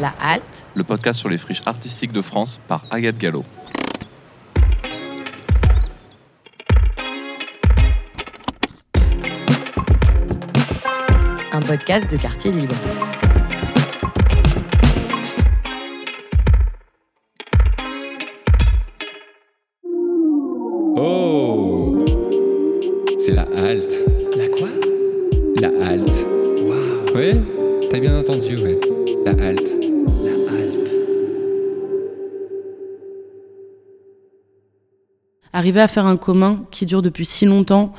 La 0.00 0.14
Halte, 0.18 0.66
le 0.74 0.82
podcast 0.82 1.20
sur 1.20 1.28
les 1.28 1.36
friches 1.36 1.60
artistiques 1.66 2.12
de 2.12 2.22
France 2.22 2.58
par 2.66 2.86
Agathe 2.90 3.18
Gallo. 3.18 3.44
un 11.52 11.60
podcast 11.62 12.10
de 12.10 12.16
quartier 12.16 12.52
libre. 12.52 12.76
Arriver 35.60 35.82
à 35.82 35.88
faire 35.88 36.06
un 36.06 36.16
commun 36.16 36.64
qui 36.70 36.86
dure 36.86 37.02
depuis 37.02 37.26
si 37.26 37.44
longtemps, 37.44 37.92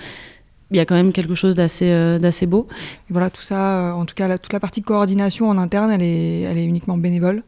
il 0.71 0.77
y 0.77 0.79
a 0.79 0.85
quand 0.87 0.95
même 0.95 1.13
quelque 1.13 1.35
chose 1.35 1.53
d'assez 1.53 1.91
euh, 1.91 2.47
beau. 2.47 2.67
Voilà, 3.11 3.29
tout 3.29 3.43
ça, 3.43 3.77
euh, 3.77 3.91
en 3.91 4.05
tout 4.05 4.15
cas, 4.15 4.35
toute 4.39 4.51
la 4.51 4.59
partie 4.59 4.81
coordination 4.81 5.47
en 5.47 5.59
interne, 5.59 5.91
elle 5.91 6.01
est, 6.01 6.41
elle 6.41 6.57
est 6.57 6.65
uniquement 6.65 6.97
bénévole. 6.97 7.43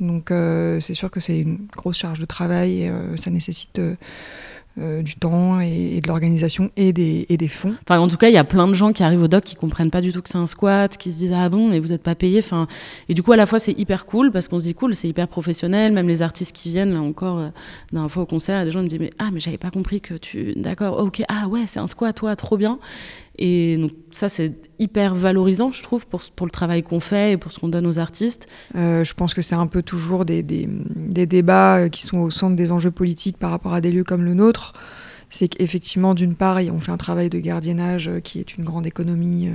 Donc, 0.00 0.32
euh, 0.32 0.80
c'est 0.80 0.94
sûr 0.94 1.12
que 1.12 1.20
c'est 1.20 1.38
une 1.38 1.58
grosse 1.76 1.96
charge 1.96 2.18
de 2.18 2.24
travail. 2.24 2.82
et, 2.82 2.90
ça 3.18 3.30
nécessite 3.30 3.80
euh, 4.78 5.02
du 5.02 5.16
temps 5.16 5.60
et, 5.60 6.00
de 6.00 6.08
l'organisation 6.08 6.70
et 6.76 6.94
des, 6.94 7.26
et 7.28 7.36
des 7.36 7.48
fonds. 7.48 7.74
Enfin, 7.82 7.98
en 7.98 8.08
tout 8.08 8.16
cas, 8.16 8.28
il 8.28 8.32
y 8.32 8.38
a 8.38 8.44
plein 8.44 8.66
de 8.66 8.72
gens 8.72 8.92
qui 8.92 9.02
arrivent 9.02 9.22
au 9.22 9.28
doc 9.28 9.44
qui 9.44 9.54
comprennent 9.54 9.90
pas 9.90 10.00
du 10.00 10.12
tout 10.12 10.22
que 10.22 10.30
c'est 10.30 10.38
un 10.38 10.46
squat, 10.46 10.96
qui 10.96 11.12
se 11.12 11.18
disent 11.18 11.34
ah 11.36 11.48
bon, 11.50 11.68
mais 11.68 11.78
vous 11.78 11.88
n'êtes 11.88 12.02
pas 12.02 12.14
payé. 12.14 12.38
Enfin, 12.38 12.66
et 13.10 13.14
du 13.14 13.22
coup, 13.22 13.32
à 13.32 13.36
la 13.36 13.44
fois, 13.44 13.58
c'est 13.58 13.78
hyper 13.78 14.06
cool 14.06 14.32
parce 14.32 14.48
qu'on 14.48 14.58
se 14.58 14.64
dit 14.64 14.74
cool, 14.74 14.94
c'est 14.94 15.08
hyper 15.08 15.28
professionnel. 15.28 15.92
Même 15.92 16.08
les 16.08 16.22
artistes 16.22 16.56
qui 16.56 16.70
viennent, 16.70 16.94
là 16.94 17.02
encore, 17.02 17.38
euh, 17.38 17.48
dernière 17.92 18.10
fois 18.10 18.22
au 18.22 18.26
concert, 18.26 18.64
des 18.64 18.70
gens 18.70 18.82
me 18.82 18.88
disent 18.88 18.98
mais 18.98 19.12
ah 19.18 19.28
mais 19.30 19.40
j'avais 19.40 19.58
pas 19.58 19.70
compris 19.70 20.00
que 20.00 20.14
tu, 20.14 20.54
d'accord, 20.56 20.98
ok, 20.98 21.22
ah 21.28 21.48
ouais, 21.48 21.64
c'est 21.66 21.80
un 21.80 21.86
squat, 21.86 22.16
toi, 22.16 22.34
trop 22.34 22.56
bien. 22.56 22.78
Et 23.38 23.76
donc 23.78 23.92
ça, 24.10 24.28
c'est 24.28 24.52
hyper 24.78 25.14
valorisant, 25.14 25.72
je 25.72 25.82
trouve, 25.82 26.06
pour, 26.06 26.22
pour 26.36 26.46
le 26.46 26.50
travail 26.50 26.82
qu'on 26.82 27.00
fait 27.00 27.32
et 27.32 27.36
pour 27.36 27.50
ce 27.50 27.58
qu'on 27.58 27.68
donne 27.68 27.86
aux 27.86 27.98
artistes. 27.98 28.46
Euh, 28.76 29.04
je 29.04 29.14
pense 29.14 29.32
que 29.34 29.42
c'est 29.42 29.54
un 29.54 29.66
peu 29.66 29.82
toujours 29.82 30.24
des, 30.24 30.42
des- 30.42 30.68
débats 31.26 31.78
euh, 31.78 31.88
qui 31.88 32.02
sont 32.02 32.18
au 32.18 32.30
centre 32.30 32.56
des 32.56 32.72
enjeux 32.72 32.90
politiques 32.90 33.38
par 33.38 33.50
rapport 33.50 33.72
à 33.72 33.80
des 33.80 33.90
lieux 33.90 34.04
comme 34.04 34.24
le 34.24 34.34
nôtre. 34.34 34.74
C'est 35.30 35.48
qu'effectivement, 35.48 36.12
d'une 36.12 36.34
part, 36.34 36.58
on 36.70 36.78
fait 36.78 36.92
un 36.92 36.98
travail 36.98 37.30
de 37.30 37.38
gardiennage 37.38 38.08
euh, 38.08 38.20
qui 38.20 38.38
est 38.38 38.56
une 38.56 38.64
grande 38.64 38.86
économie 38.86 39.48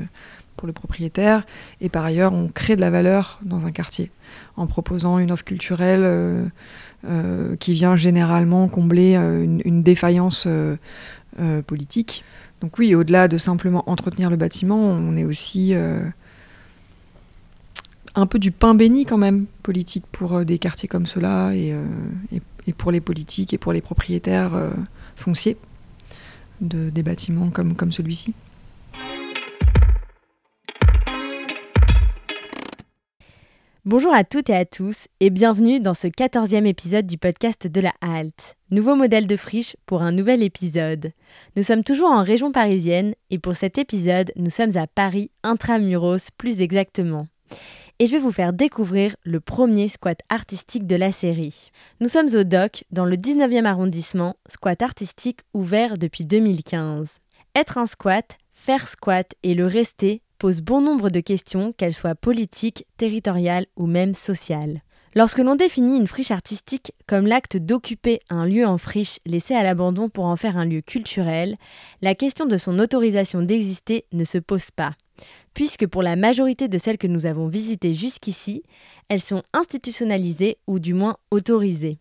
pour 0.55 0.65
le 0.65 0.73
propriétaire, 0.73 1.45
et 1.81 1.89
par 1.89 2.03
ailleurs, 2.03 2.33
on 2.33 2.47
crée 2.47 2.75
de 2.75 2.81
la 2.81 2.89
valeur 2.89 3.39
dans 3.43 3.67
un 3.67 3.71
quartier 3.71 4.09
en 4.55 4.65
proposant 4.65 5.19
une 5.19 5.31
offre 5.31 5.43
culturelle 5.43 6.49
qui 7.59 7.73
vient 7.73 7.95
généralement 7.95 8.67
combler 8.67 9.13
une, 9.15 9.83
défaillance 9.83 10.47
politique. 11.67 12.23
Donc 12.61 12.79
oui, 12.79 12.95
au-delà 12.95 13.27
de 13.27 13.37
simplement 13.37 13.87
entretenir 13.89 14.29
le 14.29 14.37
bâtiment, 14.37 14.79
on 14.79 15.15
est 15.15 15.25
aussi 15.25 15.75
euh, 15.75 15.99
un 18.15 18.25
peu 18.25 18.39
du 18.39 18.51
pain 18.51 18.73
béni 18.73 19.05
quand 19.05 19.17
même 19.17 19.45
politique 19.61 20.05
pour 20.11 20.37
euh, 20.37 20.43
des 20.43 20.57
quartiers 20.57 20.89
comme 20.89 21.05
cela 21.05 21.53
et, 21.53 21.71
euh, 21.73 21.83
et, 22.65 22.73
pour 22.73 22.91
les 22.91 23.01
politiques 23.01 23.53
et 23.53 23.57
pour 23.57 23.73
les 23.73 23.81
propriétaires 23.81 24.51
fonciers 25.15 25.55
de, 26.59 26.89
des 26.89 27.01
bâtiments 27.01 27.49
comme 27.49 27.91
celui-ci. 27.93 28.33
Bonjour 33.87 34.13
à 34.13 34.25
toutes 34.25 34.49
et 34.49 34.53
à 34.53 34.65
tous 34.65 35.07
et 35.21 35.29
bienvenue 35.29 35.79
dans 35.79 35.93
ce 35.93 36.07
14e 36.07 36.65
épisode 36.65 37.07
du 37.07 37.17
podcast 37.17 37.67
de 37.67 37.79
la 37.79 37.93
Halte. 38.01 38.57
Nouveau 38.69 38.95
modèle 38.95 39.27
de 39.27 39.37
friche 39.37 39.77
pour 39.85 40.01
un 40.01 40.11
nouvel 40.11 40.43
épisode. 40.43 41.13
Nous 41.55 41.63
sommes 41.63 41.85
toujours 41.85 42.11
en 42.11 42.21
région 42.21 42.51
parisienne 42.51 43.15
et 43.29 43.39
pour 43.39 43.55
cet 43.55 43.77
épisode, 43.77 44.33
nous 44.35 44.49
sommes 44.49 44.75
à 44.75 44.87
Paris 44.87 45.31
intramuros 45.41 46.31
plus 46.37 46.59
exactement. 46.59 47.29
Et 47.99 48.07
je 48.07 48.11
vais 48.11 48.17
vous 48.17 48.33
faire 48.33 48.51
découvrir 48.51 49.15
le 49.23 49.39
premier 49.39 49.87
squat 49.87 50.19
artistique 50.27 50.85
de 50.85 50.97
la 50.97 51.13
série. 51.13 51.69
Nous 52.01 52.09
sommes 52.09 52.35
au 52.35 52.43
DOC 52.43 52.83
dans 52.91 53.05
le 53.05 53.15
19e 53.15 53.63
arrondissement, 53.63 54.35
squat 54.49 54.81
artistique 54.81 55.43
ouvert 55.53 55.97
depuis 55.97 56.25
2015. 56.25 57.07
Être 57.55 57.77
un 57.77 57.85
squat, 57.85 58.37
faire 58.51 58.85
squat 58.85 59.33
et 59.43 59.53
le 59.53 59.65
rester 59.65 60.23
pose 60.37 60.61
bon 60.61 60.81
nombre 60.81 61.09
de 61.09 61.19
questions, 61.19 61.73
qu'elles 61.73 61.93
soient 61.93 62.15
politiques, 62.15 62.85
territoriales 62.97 63.65
ou 63.75 63.87
même 63.87 64.13
sociales. 64.13 64.81
Lorsque 65.15 65.39
l'on 65.39 65.55
définit 65.55 65.97
une 65.97 66.07
friche 66.07 66.31
artistique 66.31 66.93
comme 67.07 67.25
l'acte 67.25 67.57
d'occuper 67.57 68.19
un 68.29 68.45
lieu 68.45 68.67
en 68.67 68.77
friche 68.77 69.19
laissé 69.25 69.55
à 69.55 69.63
l'abandon 69.63 70.09
pour 70.09 70.25
en 70.25 70.35
faire 70.35 70.57
un 70.57 70.65
lieu 70.65 70.81
culturel, 70.81 71.57
la 72.01 72.13
question 72.13 72.45
de 72.45 72.57
son 72.57 72.77
autorisation 72.77 73.41
d'exister 73.41 74.05
ne 74.11 74.23
se 74.23 74.37
pose 74.37 74.69
pas, 74.69 74.93
puisque 75.55 75.87
pour 75.87 76.03
la 76.03 76.15
majorité 76.15 76.67
de 76.67 76.77
celles 76.77 76.99
que 76.99 77.07
nous 77.07 77.25
avons 77.25 77.47
visitées 77.47 77.95
jusqu'ici, 77.95 78.61
elles 79.09 79.21
sont 79.21 79.41
institutionnalisées 79.53 80.59
ou 80.67 80.77
du 80.77 80.93
moins 80.93 81.17
autorisées. 81.31 81.97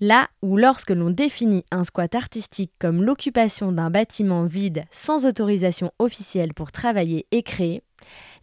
Là 0.00 0.28
où 0.42 0.56
lorsque 0.56 0.90
l'on 0.90 1.10
définit 1.10 1.64
un 1.72 1.82
squat 1.82 2.14
artistique 2.14 2.72
comme 2.78 3.02
l'occupation 3.02 3.72
d'un 3.72 3.90
bâtiment 3.90 4.44
vide 4.44 4.84
sans 4.92 5.26
autorisation 5.26 5.90
officielle 5.98 6.54
pour 6.54 6.70
travailler 6.70 7.26
et 7.32 7.42
créer, 7.42 7.82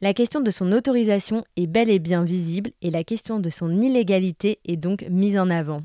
la 0.02 0.14
question 0.14 0.42
de 0.42 0.52
son 0.52 0.74
autorisation 0.74 1.46
est 1.56 1.68
bel 1.68 1.90
et 1.90 2.00
bien 2.00 2.24
visible 2.24 2.72
et 2.82 2.92
la 2.92 3.06
question 3.06 3.40
de 3.40 3.50
son 3.50 3.80
illégalité 3.80 4.60
est 4.66 4.76
donc 4.76 5.06
mise 5.10 5.38
en 5.38 5.50
avant. 5.50 5.82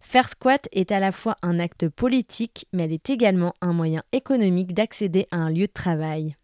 Faire 0.00 0.28
squat 0.28 0.66
est 0.72 0.92
à 0.92 1.00
la 1.00 1.12
fois 1.12 1.36
un 1.42 1.58
acte 1.58 1.88
politique, 1.88 2.66
mais 2.72 2.84
elle 2.84 2.92
est 2.92 3.10
également 3.10 3.54
un 3.60 3.72
moyen 3.72 4.02
économique 4.12 4.72
d'accéder 4.72 5.26
à 5.30 5.36
un 5.36 5.50
lieu 5.50 5.66
de 5.66 5.72
travail. 5.72 6.36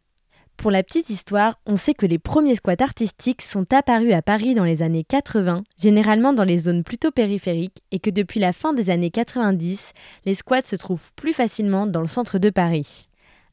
Pour 0.57 0.71
la 0.71 0.83
petite 0.83 1.11
histoire, 1.11 1.59
on 1.67 1.77
sait 1.77 1.95
que 1.95 2.07
les 2.07 2.19
premiers 2.19 2.55
squats 2.55 2.77
artistiques 2.81 3.43
sont 3.43 3.73
apparus 3.73 4.13
à 4.13 4.23
Paris 4.23 4.55
dans 4.55 4.65
les 4.65 4.83
années 4.83 5.05
80, 5.05 5.65
généralement 5.77 6.33
dans 6.33 6.45
les 6.45 6.59
zones 6.59 6.85
plutôt 6.85 7.11
périphériques, 7.11 7.83
et 7.91 7.99
que 7.99 8.11
depuis 8.11 8.39
la 8.39 8.53
fin 8.53 8.73
des 8.73 8.89
années 8.91 9.11
90, 9.11 9.93
les 10.25 10.35
squats 10.35 10.63
se 10.65 10.77
trouvent 10.77 11.13
plus 11.17 11.33
facilement 11.33 11.87
dans 11.87 12.01
le 12.01 12.07
centre 12.07 12.39
de 12.39 12.51
Paris. 12.51 13.07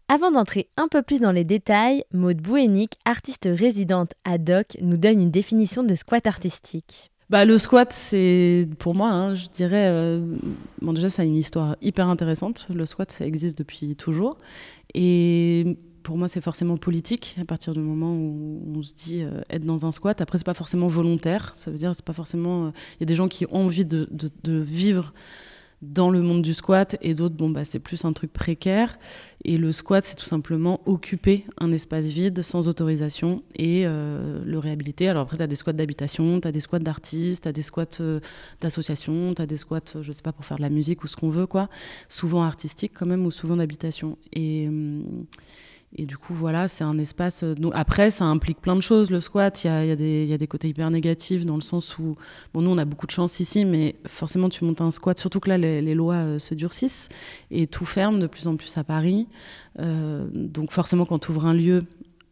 Avant 0.08 0.32
d'entrer 0.32 0.70
un 0.78 0.88
peu 0.88 1.02
plus 1.02 1.20
dans 1.20 1.32
les 1.32 1.44
détails, 1.44 2.04
Maud 2.14 2.38
Bouénic, 2.38 2.94
artiste 3.06 3.48
résidente 3.52 4.14
à 4.24 4.38
DOC, 4.38 4.78
nous 4.82 4.98
donne 4.98 5.22
une 5.22 5.32
définition 5.32 5.84
de 5.84 5.94
squat 5.96 6.26
artistique. 6.26 7.12
Bah, 7.30 7.46
le 7.46 7.60
squat, 7.60 7.94
c'est 7.94 8.68
pour 8.80 8.96
moi, 8.96 9.10
hein, 9.12 9.36
je 9.36 9.50
dirais, 9.50 9.88
euh, 9.88 10.36
bon 10.82 10.94
déjà, 10.94 11.12
ça 11.12 11.22
a 11.22 11.26
une 11.26 11.36
histoire 11.36 11.76
hyper 11.80 12.08
intéressante. 12.08 12.68
Le 12.74 12.88
squat, 12.88 13.12
ça 13.12 13.26
existe 13.28 13.56
depuis 13.60 13.96
toujours. 13.96 14.40
Et 14.96 15.78
pour 16.04 16.18
moi, 16.18 16.28
c'est 16.28 16.42
forcément 16.42 16.78
politique 16.78 17.38
à 17.42 17.46
partir 17.46 17.74
du 17.74 17.80
moment 17.80 18.14
où 18.14 18.62
on 18.76 18.82
se 18.84 18.94
dit 18.94 19.22
euh, 19.22 19.42
être 19.50 19.66
dans 19.66 19.86
un 19.86 19.92
squat. 19.92 20.22
Après, 20.22 20.38
c'est 20.38 20.46
pas 20.46 20.54
forcément 20.54 20.88
volontaire. 20.88 21.52
Ça 21.56 21.72
veut 21.72 21.78
dire, 21.78 21.94
c'est 21.94 22.06
pas 22.06 22.14
forcément. 22.14 22.68
euh, 22.68 22.72
Il 22.98 23.02
y 23.02 23.04
a 23.04 23.06
des 23.06 23.16
gens 23.16 23.28
qui 23.28 23.46
ont 23.46 23.56
envie 23.56 23.86
de, 23.86 24.08
vivre 24.46 25.14
dans 25.82 26.10
le 26.10 26.22
monde 26.22 26.42
du 26.42 26.54
squat 26.54 26.98
et 27.02 27.14
d'autres, 27.14 27.36
bon, 27.36 27.50
bah, 27.50 27.64
c'est 27.64 27.80
plus 27.80 28.04
un 28.04 28.12
truc 28.12 28.34
précaire. 28.34 29.00
Et 29.46 29.58
le 29.58 29.72
squat, 29.72 30.04
c'est 30.04 30.16
tout 30.16 30.26
simplement 30.26 30.82
occuper 30.86 31.46
un 31.58 31.72
espace 31.72 32.08
vide 32.08 32.42
sans 32.42 32.68
autorisation 32.68 33.44
et 33.56 33.84
euh, 33.86 34.44
le 34.44 34.60
réhabiliter. 34.60 35.08
Alors 35.08 35.24
après, 35.24 35.38
tu 35.38 35.44
as 35.44 35.48
des 35.48 35.56
squats 35.56 35.72
d'habitation, 35.72 36.42
tu 36.42 36.48
as 36.48 36.52
des 36.52 36.60
squats 36.60 36.80
d'artistes, 36.80 37.44
tu 37.44 37.50
as 37.50 37.54
des 37.54 37.62
squats 37.62 38.02
d'associations, 38.60 39.34
tu 39.34 39.42
as 39.42 39.46
des 39.46 39.58
squats, 39.58 40.02
je 40.02 40.12
sais 40.12 40.22
pas, 40.22 40.34
pour 40.34 40.46
faire 40.46 40.58
de 40.58 40.64
la 40.64 40.70
musique 40.70 41.04
ou 41.04 41.08
ce 41.08 41.16
qu'on 41.16 41.30
veut, 41.30 41.48
quoi. 41.48 41.70
Souvent 42.10 42.44
artistique 42.44 42.92
quand 42.94 43.06
même 43.06 43.26
ou 43.26 43.32
souvent 43.32 43.56
d'habitation. 43.56 44.18
Et. 44.34 44.70
Et 45.96 46.06
du 46.06 46.18
coup, 46.18 46.36
voilà, 46.36 46.68
c'est 46.68 46.84
un 46.84 47.00
espace. 47.00 47.44
euh, 47.44 47.56
après, 47.74 48.12
ça 48.12 48.26
implique 48.26 48.62
plein 48.62 48.76
de 48.76 48.82
choses, 48.82 49.10
le 49.10 49.20
squat. 49.20 49.64
Il 49.64 49.68
y 49.68 49.72
a, 49.72 49.96
des- 49.96 50.48
côtés 50.48 50.70
hyper 50.70 50.92
négatifs 50.92 51.46
dans 51.46 51.56
le 51.56 51.62
sens 51.62 51.98
où, 51.98 52.16
bon, 52.54 52.62
nous, 52.62 52.70
on 52.70 52.78
a 52.78 52.86
beaucoup 52.86 53.08
de 53.08 53.12
chance 53.12 53.40
ici, 53.40 53.66
mais 53.66 53.96
forcément, 54.06 54.50
tu 54.50 54.64
montes 54.66 54.82
un 54.82 54.92
squat, 54.92 55.18
surtout 55.18 55.40
que 55.40 55.50
là, 55.50 55.58
les, 55.58 55.96
lois 55.96 56.16
euh, 56.16 56.40
se 56.40 56.54
durcissent 56.54 57.10
et 57.50 57.66
tout 57.66 57.86
ferme 57.86 58.20
de 58.20 58.28
plus 58.28 58.46
en 58.48 58.56
plus 58.56 58.78
à 58.78 58.84
Paris. 58.84 59.28
Euh, 59.80 60.28
donc, 60.32 60.72
forcément, 60.72 61.06
quand 61.06 61.18
tu 61.18 61.32
ouvres 61.32 61.48
un 61.48 61.56
lieu, 61.56 61.82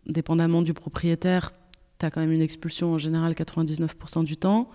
dépendamment 0.06 0.62
du 0.62 0.76
propriétaire, 0.76 1.52
tu 2.00 2.06
as 2.06 2.12
quand 2.12 2.22
même 2.22 2.31
une 2.31 2.44
expulsion 2.44 2.94
en 2.94 2.98
général 3.00 3.34
99% 3.34 4.24
du 4.24 4.38
temps. 4.38 4.70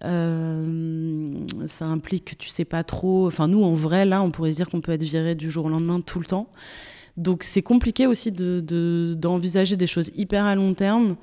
Ça 0.00 1.84
implique 1.84 2.24
que 2.24 2.34
tu 2.34 2.48
sais 2.48 2.64
pas 2.64 2.82
trop. 2.82 3.26
Enfin, 3.26 3.46
nous, 3.46 3.62
en 3.62 3.74
vrai, 3.74 4.06
là, 4.06 4.22
on 4.22 4.30
pourrait 4.30 4.52
se 4.52 4.56
dire 4.56 4.70
qu'on 4.70 4.80
peut 4.80 4.92
être 4.92 5.02
viré 5.02 5.34
du 5.34 5.50
jour 5.50 5.66
au 5.66 5.68
lendemain 5.68 6.00
tout 6.00 6.18
le 6.18 6.24
temps. 6.24 6.48
Donc 7.16 7.42
c'est 7.42 7.62
compliqué 7.62 8.06
aussi 8.06 8.32
de- 8.32 8.60
de- 8.60 9.14
d'envisager 9.16 9.76
des 9.76 9.86
choses 9.86 10.10
hyper 10.14 10.44
à 10.44 10.54
long 10.54 10.74
terme. 10.74 11.16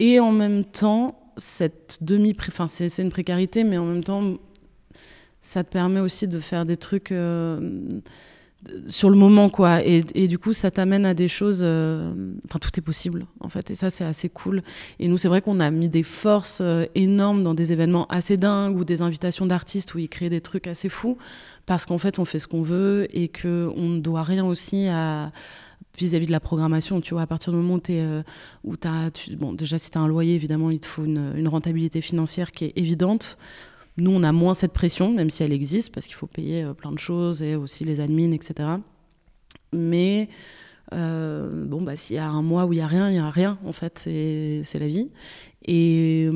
Et 0.00 0.20
en 0.20 0.32
même 0.32 0.64
temps 0.64 1.18
cette 1.36 1.98
demi 2.00 2.36
enfin 2.48 2.66
c'est 2.66 2.88
une 3.02 3.10
précarité 3.10 3.62
mais 3.62 3.78
en 3.78 3.84
même 3.86 4.02
temps 4.02 4.38
ça 5.40 5.62
te 5.62 5.70
permet 5.70 6.00
aussi 6.00 6.26
de 6.26 6.40
faire 6.40 6.64
des 6.64 6.76
trucs 6.76 7.12
euh, 7.12 7.78
sur 8.88 9.08
le 9.08 9.16
moment 9.16 9.48
quoi. 9.48 9.84
Et, 9.86 10.02
et 10.16 10.26
du 10.26 10.36
coup 10.38 10.52
ça 10.52 10.72
t'amène 10.72 11.06
à 11.06 11.14
des 11.14 11.28
choses 11.28 11.60
euh, 11.62 12.12
enfin 12.44 12.58
tout 12.58 12.70
est 12.76 12.82
possible 12.82 13.26
en 13.38 13.48
fait. 13.48 13.70
Et 13.70 13.76
ça 13.76 13.88
c'est 13.90 14.04
assez 14.04 14.28
cool. 14.28 14.62
Et 14.98 15.06
nous 15.06 15.16
c'est 15.16 15.28
vrai 15.28 15.40
qu'on 15.40 15.60
a 15.60 15.70
mis 15.70 15.88
des 15.88 16.02
forces 16.02 16.58
euh, 16.60 16.86
énormes 16.96 17.44
dans 17.44 17.54
des 17.54 17.72
événements 17.72 18.06
assez 18.08 18.36
dingues 18.36 18.76
ou 18.76 18.84
des 18.84 19.00
invitations 19.00 19.46
d'artistes 19.46 19.94
où 19.94 19.98
ils 20.00 20.08
créent 20.08 20.30
des 20.30 20.40
trucs 20.40 20.66
assez 20.66 20.88
fous 20.88 21.18
parce 21.68 21.84
qu'en 21.84 21.98
fait 21.98 22.18
on 22.18 22.24
fait 22.24 22.38
ce 22.38 22.48
qu'on 22.48 22.62
veut 22.62 23.06
et 23.10 23.28
que 23.28 23.70
on 23.76 23.88
ne 23.90 24.00
doit 24.00 24.22
rien 24.22 24.44
aussi 24.44 24.88
à 24.88 25.30
vis-à-vis 25.98 26.26
de 26.26 26.32
la 26.32 26.40
programmation, 26.40 27.00
tu 27.00 27.14
vois, 27.14 27.22
à 27.22 27.26
partir 27.26 27.52
du 27.52 27.58
moment 27.58 27.74
où, 27.74 27.92
es, 27.92 28.00
euh, 28.00 28.22
as, 28.84 29.10
bon, 29.36 29.52
déjà 29.52 29.78
si 29.78 29.90
tu 29.90 29.98
as 29.98 30.00
un 30.00 30.06
loyer, 30.06 30.34
évidemment, 30.34 30.70
il 30.70 30.78
te 30.78 30.86
faut 30.86 31.04
une, 31.04 31.32
une, 31.36 31.48
rentabilité 31.48 32.00
financière 32.00 32.52
qui 32.52 32.66
est 32.66 32.72
évidente. 32.76 33.36
Nous, 33.96 34.12
on 34.12 34.22
a 34.22 34.30
moins 34.30 34.54
cette 34.54 34.72
pression, 34.72 35.12
même 35.12 35.28
si 35.28 35.42
elle 35.42 35.52
existe, 35.52 35.92
parce 35.92 36.06
qu'il 36.06 36.14
faut 36.14 36.28
payer 36.28 36.62
euh, 36.62 36.72
plein 36.72 36.92
de 36.92 37.00
choses 37.00 37.42
et 37.42 37.56
aussi 37.56 37.84
les 37.84 38.00
admins, 38.00 38.30
etc. 38.30 38.68
Mais 39.72 40.28
euh, 40.94 41.66
bon, 41.66 41.82
bah, 41.82 41.96
s'il 41.96 42.14
y 42.16 42.20
a 42.20 42.28
un 42.28 42.42
mois 42.42 42.66
où 42.66 42.72
il 42.72 42.76
n'y 42.76 42.82
a 42.82 42.86
rien, 42.86 43.08
il 43.08 43.14
n'y 43.14 43.18
a 43.18 43.28
rien, 43.28 43.58
en 43.64 43.72
fait, 43.72 43.98
c'est 43.98 44.78
la 44.78 44.86
vie. 44.86 45.10
Et, 45.66 46.30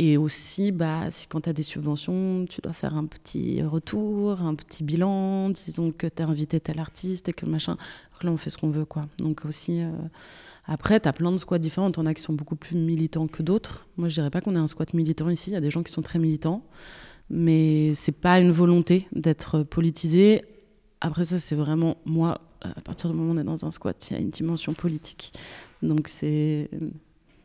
et 0.00 0.16
aussi, 0.16 0.70
bah, 0.70 1.10
si, 1.10 1.26
quand 1.26 1.40
tu 1.40 1.48
as 1.48 1.52
des 1.52 1.64
subventions, 1.64 2.44
tu 2.48 2.60
dois 2.60 2.72
faire 2.72 2.96
un 2.96 3.04
petit 3.06 3.64
retour, 3.64 4.40
un 4.42 4.54
petit 4.54 4.84
bilan, 4.84 5.50
disons 5.50 5.90
que 5.90 6.06
tu 6.06 6.22
as 6.22 6.26
invité 6.28 6.60
tel 6.60 6.78
artiste 6.78 7.28
et 7.28 7.32
que 7.32 7.46
machin. 7.46 7.76
Là, 8.22 8.30
on 8.30 8.36
fait 8.36 8.50
ce 8.50 8.58
qu'on 8.58 8.70
veut, 8.70 8.84
quoi. 8.84 9.06
Donc 9.18 9.44
aussi, 9.44 9.82
euh, 9.82 9.90
après, 10.66 11.00
tu 11.00 11.08
as 11.08 11.12
plein 11.12 11.32
de 11.32 11.36
squats 11.36 11.58
différents. 11.58 11.90
On 11.96 12.06
a 12.06 12.14
qui 12.14 12.22
sont 12.22 12.32
beaucoup 12.32 12.54
plus 12.54 12.76
militants 12.76 13.26
que 13.26 13.42
d'autres. 13.42 13.88
Moi, 13.96 14.08
je 14.08 14.14
dirais 14.14 14.30
pas 14.30 14.40
qu'on 14.40 14.54
est 14.54 14.60
un 14.60 14.68
squat 14.68 14.94
militant 14.94 15.30
ici. 15.30 15.50
Il 15.50 15.54
y 15.54 15.56
a 15.56 15.60
des 15.60 15.70
gens 15.70 15.82
qui 15.82 15.90
sont 15.90 16.02
très 16.02 16.20
militants. 16.20 16.62
Mais 17.28 17.92
c'est 17.94 18.12
pas 18.12 18.38
une 18.38 18.52
volonté 18.52 19.08
d'être 19.10 19.64
politisé. 19.64 20.42
Après, 21.00 21.24
ça, 21.24 21.40
c'est 21.40 21.56
vraiment 21.56 21.96
moi. 22.04 22.40
À 22.60 22.80
partir 22.82 23.10
du 23.10 23.16
moment 23.16 23.32
où 23.32 23.34
on 23.34 23.40
est 23.40 23.44
dans 23.44 23.64
un 23.64 23.72
squat, 23.72 24.10
il 24.10 24.14
y 24.14 24.16
a 24.16 24.20
une 24.20 24.30
dimension 24.30 24.74
politique. 24.74 25.32
Donc 25.82 26.06
c'est 26.06 26.70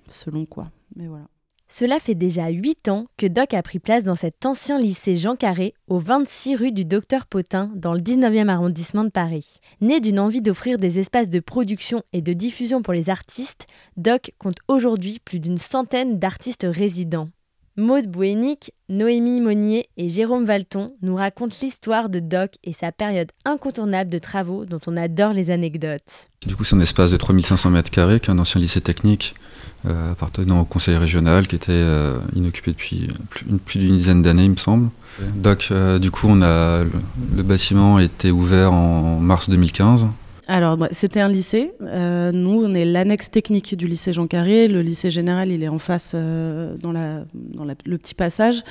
selon 0.08 0.46
quoi. 0.46 0.72
Mais 0.96 1.08
voilà. 1.08 1.26
Cela 1.75 1.98
fait 1.98 2.14
déjà 2.14 2.50
8 2.50 2.90
ans 2.90 3.08
que 3.18 3.25
Doc 3.25 3.56
a 3.56 3.64
pris 3.64 3.80
place 3.80 4.04
dans 4.04 4.14
cet 4.14 4.46
ancien 4.46 4.78
lycée 4.78 5.16
Jean 5.16 5.36
Carré, 5.36 5.74
au 5.88 5.98
26 5.98 6.56
rue 6.56 6.72
du 6.72 6.86
Docteur 6.86 7.25
Potin, 7.25 7.72
dans 7.74 7.94
le 7.96 8.00
19e 8.00 8.48
arrondissement 8.48 9.04
de 9.04 9.10
Paris. 9.10 9.58
Né 9.81 10.00
d'une 10.00 10.20
envie 10.20 10.44
d'offrir 10.44 10.78
des 10.78 11.00
espaces 11.00 11.31
de 11.31 11.40
production 11.40 12.04
et 12.14 12.22
de 12.22 12.34
diffusion 12.34 12.84
pour 12.84 12.94
les 12.94 13.10
artistes, 13.10 13.66
Doc 13.98 14.34
compte 14.38 14.60
aujourd'hui 14.68 15.20
plus 15.25 15.40
d'une 15.40 15.58
centaine 15.58 16.20
d'artistes 16.20 16.68
résidents. 16.70 17.30
Maude 17.75 18.06
Bouénic, 18.06 18.72
Noémie 18.88 19.42
Monnier 19.42 19.90
et 19.98 20.10
Jérôme 20.10 20.46
Valton 20.46 20.92
nous 21.02 21.16
racontent 21.16 21.56
l'histoire 21.60 22.10
de 22.10 22.20
Doc 22.20 22.52
et 22.64 22.72
sa 22.72 22.92
période 22.92 23.31
incontournable 23.46 24.12
de 24.12 24.20
travaux 24.20 24.66
dont 24.66 24.81
on 24.86 24.96
adore 24.96 25.34
les 25.34 25.50
anecdotes. 25.50 26.30
Du 26.46 26.56
coup, 26.56 26.66
c'est 26.66 26.75
un 26.75 26.81
espace 26.81 27.10
de 27.10 27.18
3500 27.18 27.72
m2 27.72 28.20
qui 28.20 28.30
un 28.30 28.38
ancien 28.38 28.62
lycée 28.62 28.81
technique 28.81 29.34
euh, 29.86 30.12
appartenant 30.12 30.62
au 30.62 30.65
conseil 30.65 30.95
régional 30.98 31.48
qui 31.48 31.56
était 31.56 31.71
euh, 31.71 32.19
inoccupé 32.36 32.71
depuis 32.71 33.07
plus, 33.65 33.80
d'une 33.80 33.98
dizaine 33.98 34.21
d'années, 34.21 34.45
il 34.45 34.51
me 34.51 34.57
semble. 34.57 34.89
Doc, 35.36 35.69
euh, 35.71 36.00
du 36.00 36.10
coup, 36.10 36.27
on 36.30 36.42
a, 36.42 36.83
le, 36.83 36.92
le 37.36 37.44
bâtiment 37.44 37.98
a 37.98 38.04
été 38.04 38.31
ouvert 38.31 38.74
en 38.74 39.19
mars 39.19 39.50
2015. 39.50 40.07
Alors, 40.48 40.75
bah, 40.77 40.89
c'était 40.92 41.21
un 41.21 41.30
lycée. 41.30 41.71
Euh, 41.81 42.31
nous, 42.31 42.63
on 42.63 42.74
est 42.74 42.86
l'annexe 42.86 43.31
technique 43.31 43.75
du 43.77 43.88
lycée 43.88 44.12
Jean 44.12 44.27
Carré. 44.27 44.68
Le 44.68 44.81
lycée 44.81 45.10
général, 45.10 45.51
il 45.51 45.63
est 45.63 45.69
en 45.69 45.80
face 45.80 46.12
euh, 46.15 46.75
dans, 46.77 46.92
la, 46.92 47.24
dans 47.33 47.63
la, 47.63 47.75
le 47.86 47.98
petit 47.98 48.15
passage 48.15 48.63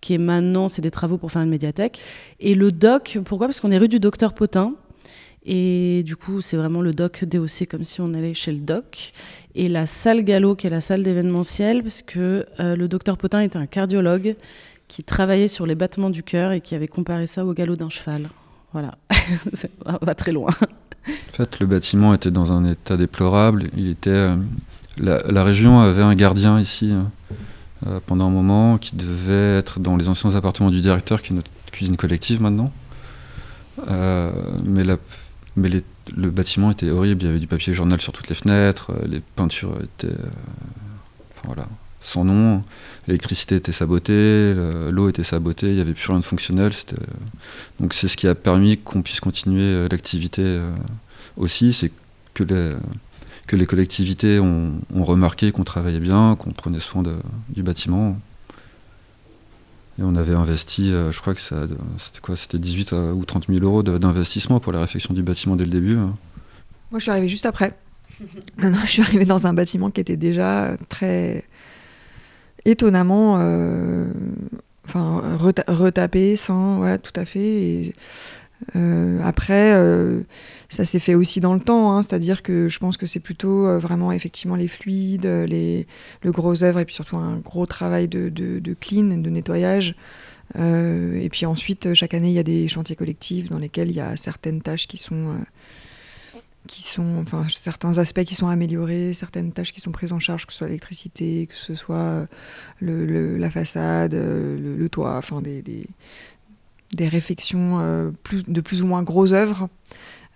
qui 0.00 0.14
est 0.14 0.18
maintenant, 0.18 0.68
c'est 0.68 0.80
des 0.80 0.90
travaux 0.90 1.18
pour 1.18 1.30
faire 1.30 1.42
une 1.42 1.50
médiathèque. 1.50 2.00
Et 2.38 2.54
le 2.54 2.72
doc, 2.72 3.18
pourquoi? 3.24 3.48
Parce 3.48 3.60
qu'on 3.60 3.70
est 3.70 3.76
rue 3.76 3.88
du 3.88 4.00
docteur 4.00 4.32
Potin. 4.32 4.74
Et 5.44 6.02
du 6.04 6.16
coup, 6.16 6.40
c'est 6.40 6.56
vraiment 6.56 6.80
le 6.80 6.92
doc 6.92 7.24
DOC, 7.24 7.66
comme 7.68 7.84
si 7.84 8.00
on 8.00 8.14
allait 8.14 8.34
chez 8.34 8.52
le 8.52 8.60
doc. 8.60 9.12
Et 9.54 9.68
la 9.68 9.86
salle 9.86 10.22
Gallo, 10.22 10.54
qui 10.54 10.66
est 10.66 10.70
la 10.70 10.80
salle 10.80 11.02
d'événementiel, 11.02 11.82
parce 11.82 12.02
que 12.02 12.46
euh, 12.60 12.76
le 12.76 12.88
docteur 12.88 13.16
Potin 13.16 13.40
était 13.40 13.56
un 13.56 13.66
cardiologue 13.66 14.36
qui 14.86 15.02
travaillait 15.02 15.48
sur 15.48 15.66
les 15.66 15.74
battements 15.74 16.10
du 16.10 16.22
cœur 16.22 16.52
et 16.52 16.60
qui 16.60 16.74
avait 16.74 16.88
comparé 16.88 17.26
ça 17.26 17.44
au 17.44 17.52
galop 17.52 17.76
d'un 17.76 17.90
cheval. 17.90 18.28
Voilà, 18.72 18.96
ça 19.54 19.68
va 20.00 20.14
très 20.14 20.32
loin. 20.32 20.50
En 21.08 21.32
fait, 21.32 21.58
le 21.58 21.66
bâtiment 21.66 22.14
était 22.14 22.30
dans 22.30 22.52
un 22.52 22.64
état 22.64 22.96
déplorable. 22.96 23.64
Il 23.76 23.88
était, 23.88 24.10
euh, 24.10 24.36
la, 24.98 25.44
région 25.44 25.80
avait 25.80 26.02
un 26.02 26.14
gardien 26.14 26.60
ici 26.60 26.92
euh, 27.86 27.98
pendant 28.06 28.26
un 28.26 28.30
moment 28.30 28.78
qui 28.78 28.94
devait 28.94 29.58
être 29.58 29.80
dans 29.80 29.96
les 29.96 30.08
anciens 30.08 30.34
appartements 30.36 30.70
du 30.70 30.80
directeur, 30.80 31.22
qui 31.22 31.32
est 31.32 31.36
notre 31.36 31.50
cuisine 31.72 31.96
collective 31.96 32.40
maintenant. 32.40 32.72
Mais 33.88 34.84
les, 35.56 35.82
le 36.16 36.30
bâtiment 36.30 36.70
était 36.70 36.90
horrible. 36.90 37.22
Il 37.22 37.26
y 37.26 37.30
avait 37.30 37.40
du 37.40 37.46
papier 37.46 37.74
journal 37.74 38.00
sur 38.00 38.12
toutes 38.12 38.28
les 38.28 38.34
fenêtres. 38.34 38.92
Les 39.06 39.20
peintures 39.20 39.76
étaient, 39.82 40.14
enfin, 40.14 41.44
voilà, 41.44 41.66
sans 42.00 42.24
nom. 42.24 42.62
L'électricité 43.06 43.56
était 43.56 43.72
sabotée, 43.72 44.54
l'eau 44.90 45.08
était 45.08 45.22
sabotée, 45.22 45.68
il 45.68 45.74
n'y 45.74 45.80
avait 45.80 45.94
plus 45.94 46.10
rien 46.10 46.20
de 46.20 46.24
fonctionnel. 46.24 46.72
Donc 47.80 47.94
c'est 47.94 48.08
ce 48.08 48.16
qui 48.16 48.28
a 48.28 48.34
permis 48.34 48.78
qu'on 48.78 49.02
puisse 49.02 49.20
continuer 49.20 49.88
l'activité 49.88 50.60
aussi, 51.36 51.72
c'est 51.72 51.90
que 52.34 52.44
les, 53.56 53.66
collectivités 53.66 54.38
ont, 54.38 54.80
remarqué 54.94 55.52
qu'on 55.52 55.64
travaillait 55.64 56.00
bien, 56.00 56.36
qu'on 56.36 56.50
prenait 56.50 56.80
soin 56.80 57.02
du 57.48 57.62
bâtiment. 57.62 58.18
Et 60.00 60.02
on 60.02 60.16
avait 60.16 60.34
investi, 60.34 60.90
je 60.90 61.20
crois 61.20 61.34
que 61.34 61.40
c'était 61.40 62.20
quoi 62.22 62.34
C'était 62.34 62.58
18 62.58 62.92
ou 62.92 63.24
30 63.24 63.48
000 63.48 63.62
euros 63.62 63.82
d'investissement 63.82 64.58
pour 64.58 64.72
la 64.72 64.80
réfection 64.80 65.12
du 65.12 65.22
bâtiment 65.22 65.56
dès 65.56 65.64
le 65.64 65.70
début. 65.70 65.96
Moi, 65.96 66.14
je 66.94 67.00
suis 67.00 67.10
arrivée 67.10 67.28
juste 67.28 67.46
après. 67.46 67.76
je 68.58 68.86
suis 68.86 69.02
arrivée 69.02 69.24
dans 69.24 69.46
un 69.46 69.52
bâtiment 69.52 69.90
qui 69.90 70.00
était 70.00 70.16
déjà 70.16 70.76
très 70.88 71.44
étonnamment 72.64 73.38
euh, 73.38 74.10
enfin, 74.86 75.36
reta 75.36 75.64
retapé, 75.68 76.36
sans, 76.36 76.80
ouais, 76.80 76.98
tout 76.98 77.12
à 77.16 77.24
fait. 77.24 77.92
Euh, 78.76 79.20
après, 79.22 79.74
euh, 79.74 80.22
ça 80.68 80.84
s'est 80.84 80.98
fait 80.98 81.14
aussi 81.14 81.40
dans 81.40 81.54
le 81.54 81.60
temps, 81.60 81.92
hein, 81.92 82.02
c'est-à-dire 82.02 82.42
que 82.42 82.68
je 82.68 82.78
pense 82.78 82.96
que 82.96 83.06
c'est 83.06 83.20
plutôt 83.20 83.66
euh, 83.66 83.78
vraiment 83.78 84.12
effectivement 84.12 84.56
les 84.56 84.68
fluides, 84.68 85.26
les, 85.26 85.86
le 86.22 86.32
gros 86.32 86.62
œuvre 86.62 86.78
et 86.78 86.84
puis 86.84 86.94
surtout 86.94 87.16
un 87.16 87.36
gros 87.36 87.66
travail 87.66 88.08
de, 88.08 88.30
clean, 88.80 89.18
de 89.18 89.30
nettoyage. 89.30 89.94
Et 90.56 91.28
puis 91.30 91.46
ensuite, 91.46 91.94
chaque 91.94 92.12
année, 92.12 92.28
il 92.28 92.34
y 92.34 92.38
a 92.40 92.44
des 92.44 92.66
chantiers 92.66 92.96
collectifs 92.96 93.48
dans 93.50 93.58
lesquels 93.58 93.88
il 93.88 93.96
y 93.96 94.00
a 94.00 94.16
certaines 94.16 94.60
tâches 94.60 94.88
qui 94.88 94.98
sont 94.98 95.36
qui 96.66 96.82
sont, 96.82 97.16
enfin, 97.22 97.46
certains 97.48 97.98
aspects 97.98 98.22
qui 98.22 98.34
sont 98.34 98.46
améliorés, 98.46 99.14
certaines 99.14 99.50
tâches 99.50 99.72
qui 99.72 99.80
sont 99.80 99.92
prises 99.92 100.12
en 100.12 100.18
charge, 100.18 100.46
que 100.46 100.52
ce 100.52 100.58
soit 100.58 100.66
l'électricité, 100.66 101.46
que 101.46 101.54
ce 101.54 101.74
soit 101.74 102.26
la 102.80 103.50
façade, 103.50 104.14
le, 104.14 104.88
toit, 104.88 105.16
enfin 105.16 105.40
des, 105.40 105.86
des 106.94 107.08
réflexions 107.08 107.78
euh, 107.80 108.10
de 108.48 108.60
plus 108.60 108.82
ou 108.82 108.86
moins 108.86 109.02
grosses 109.02 109.32
œuvres 109.32 109.68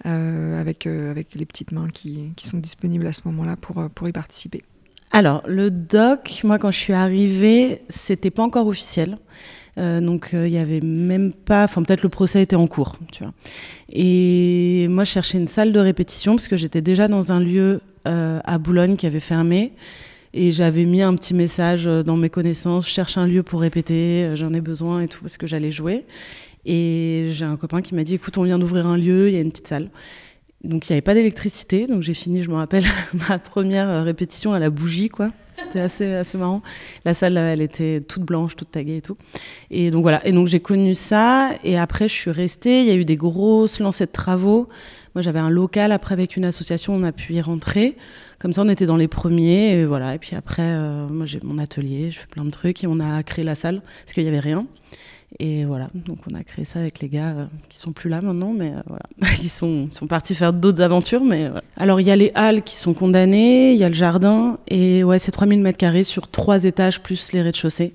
euh, 0.06 0.61
avec, 0.61 0.87
euh, 0.87 1.11
avec 1.11 1.34
les 1.34 1.46
petites 1.46 1.73
mains 1.73 1.88
qui, 1.88 2.32
qui, 2.37 2.46
sont 2.46 2.58
disponibles 2.58 3.06
à 3.06 3.12
ce 3.12 3.23
moment-là 3.26 3.56
pour, 3.56 3.88
pour 3.94 4.08
y 4.08 4.12
participer. 4.12 4.62
Alors, 5.12 5.42
le 5.46 5.70
doc, 5.70 6.40
moi, 6.44 6.58
quand 6.58 6.70
je 6.70 6.78
suis 6.78 6.92
arrivée, 6.92 7.80
c'était 7.88 8.30
pas 8.30 8.42
encore 8.42 8.66
officiel. 8.66 9.16
Donc 9.76 10.30
il 10.32 10.38
euh, 10.38 10.49
y 10.49 10.58
avait 10.58 10.80
même 10.80 11.32
pas, 11.32 11.64
enfin 11.64 11.82
peut-être 11.82 12.04
le 12.04 12.08
procès 12.08 12.40
était 12.42 12.54
en 12.54 12.68
cours, 12.68 12.96
tu 13.11 13.25
vois. 13.25 13.32
Et 13.90 14.87
moi 14.88 15.02
je 15.02 15.11
cherchais 15.11 15.37
une 15.37 15.49
salle 15.49 15.73
de 15.73 15.80
répétition 15.80 16.37
parce 16.37 16.46
que 16.46 16.56
j'étais 16.56 16.80
déjà 16.80 17.08
dans 17.08 17.32
un 17.32 17.40
lieu 17.40 17.80
à 18.04 18.58
Boulogne 18.58 18.94
qui 18.94 19.06
avait 19.06 19.18
fermé. 19.18 19.73
Et 20.36 20.50
j'avais 20.50 20.84
mis 20.84 21.00
un 21.00 21.14
petit 21.14 21.32
message 21.32 21.84
dans 21.84 22.16
mes 22.16 22.28
connaissances, 22.28 22.88
cherche 22.88 23.16
un 23.16 23.26
lieu 23.28 23.44
pour 23.44 23.60
répéter, 23.60 24.32
j'en 24.34 24.52
ai 24.52 24.60
besoin 24.60 25.02
et 25.02 25.06
tout, 25.06 25.20
parce 25.20 25.38
que 25.38 25.46
j'allais 25.46 25.70
jouer. 25.70 26.04
Et 26.66 27.28
j'ai 27.30 27.44
un 27.44 27.56
copain 27.56 27.82
qui 27.82 27.94
m'a 27.94 28.02
dit, 28.02 28.14
écoute, 28.14 28.36
on 28.36 28.42
vient 28.42 28.58
d'ouvrir 28.58 28.88
un 28.88 28.96
lieu, 28.96 29.28
il 29.28 29.34
y 29.34 29.38
a 29.38 29.40
une 29.40 29.52
petite 29.52 29.68
salle. 29.68 29.90
Donc 30.64 30.88
il 30.88 30.92
n'y 30.92 30.94
avait 30.94 31.02
pas 31.02 31.14
d'électricité, 31.14 31.84
donc 31.84 32.02
j'ai 32.02 32.14
fini, 32.14 32.42
je 32.42 32.50
me 32.50 32.56
rappelle, 32.56 32.84
ma 33.28 33.38
première 33.38 34.02
répétition 34.02 34.52
à 34.54 34.58
la 34.58 34.70
bougie, 34.70 35.08
quoi. 35.08 35.30
C'était 35.52 35.78
assez, 35.78 36.12
assez 36.14 36.36
marrant. 36.36 36.62
La 37.04 37.14
salle, 37.14 37.36
elle 37.36 37.60
était 37.60 38.00
toute 38.00 38.24
blanche, 38.24 38.56
toute 38.56 38.72
taguée 38.72 38.96
et 38.96 39.02
tout. 39.02 39.16
Et 39.70 39.92
donc 39.92 40.02
voilà, 40.02 40.26
et 40.26 40.32
donc 40.32 40.48
j'ai 40.48 40.58
connu 40.58 40.94
ça, 40.94 41.50
et 41.62 41.78
après 41.78 42.08
je 42.08 42.14
suis 42.14 42.32
restée, 42.32 42.80
il 42.80 42.86
y 42.86 42.90
a 42.90 42.94
eu 42.94 43.04
des 43.04 43.14
grosses 43.14 43.78
lancées 43.78 44.06
de 44.06 44.10
travaux. 44.10 44.68
Moi 45.14 45.23
j'avais 45.23 45.38
un 45.38 45.50
local, 45.50 45.92
après 45.92 46.12
avec 46.12 46.37
une 46.37 46.44
association, 46.44 46.94
on 46.94 47.04
a 47.04 47.12
pu 47.12 47.35
y 47.35 47.40
rentrer. 47.40 47.97
Comme 48.38 48.52
ça 48.52 48.62
on 48.62 48.68
était 48.68 48.87
dans 48.87 48.97
les 48.97 49.09
premiers, 49.09 49.73
et 49.73 49.85
voilà. 49.85 50.14
Et 50.14 50.18
puis 50.18 50.35
après, 50.35 50.62
euh, 50.62 51.09
moi 51.09 51.25
j'ai 51.25 51.40
mon 51.42 51.59
atelier, 51.59 52.11
je 52.11 52.18
fais 52.18 52.26
plein 52.26 52.44
de 52.44 52.50
trucs, 52.50 52.83
et 52.83 52.87
on 52.87 52.99
a 52.99 53.23
créé 53.23 53.44
la 53.44 53.54
salle, 53.54 53.83
parce 54.02 54.12
qu'il 54.12 54.25
n'y 54.25 54.28
avait 54.28 54.40
rien. 54.40 54.66
Et 55.40 55.64
voilà, 55.64 55.88
donc 55.94 56.18
on 56.30 56.35
a 56.35 56.44
créé 56.44 56.64
ça 56.64 56.78
avec 56.78 57.00
les 57.00 57.09
gars 57.09 57.30
euh, 57.30 57.47
qui 57.68 57.78
sont 57.78 57.92
plus 57.92 58.09
là 58.09 58.21
maintenant, 58.21 58.52
mais 58.52 58.71
euh, 58.71 58.83
voilà, 58.87 59.04
ils 59.42 59.50
sont, 59.50 59.88
sont 59.90 60.06
partis 60.06 60.35
faire 60.35 60.52
d'autres 60.52 60.83
aventures. 60.83 61.25
Mais. 61.25 61.50
Alors 61.76 62.00
il 62.00 62.06
y 62.06 62.11
a 62.11 62.16
les 62.16 62.33
halles 62.35 62.62
qui 62.62 62.76
sont 62.76 62.94
condamnées, 62.94 63.73
il 63.73 63.78
y 63.78 63.85
a 63.85 63.88
le 63.88 63.94
jardin, 63.94 64.59
et 64.68 65.04
ouais, 65.04 65.18
c'est 65.18 65.33
3000 65.33 65.61
mètres 65.61 65.78
carrés 65.78 66.04
sur 66.04 66.28
trois 66.28 66.64
étages 66.64 67.02
plus 67.02 67.33
les 67.33 67.42
rez-de-chaussée. 67.42 67.94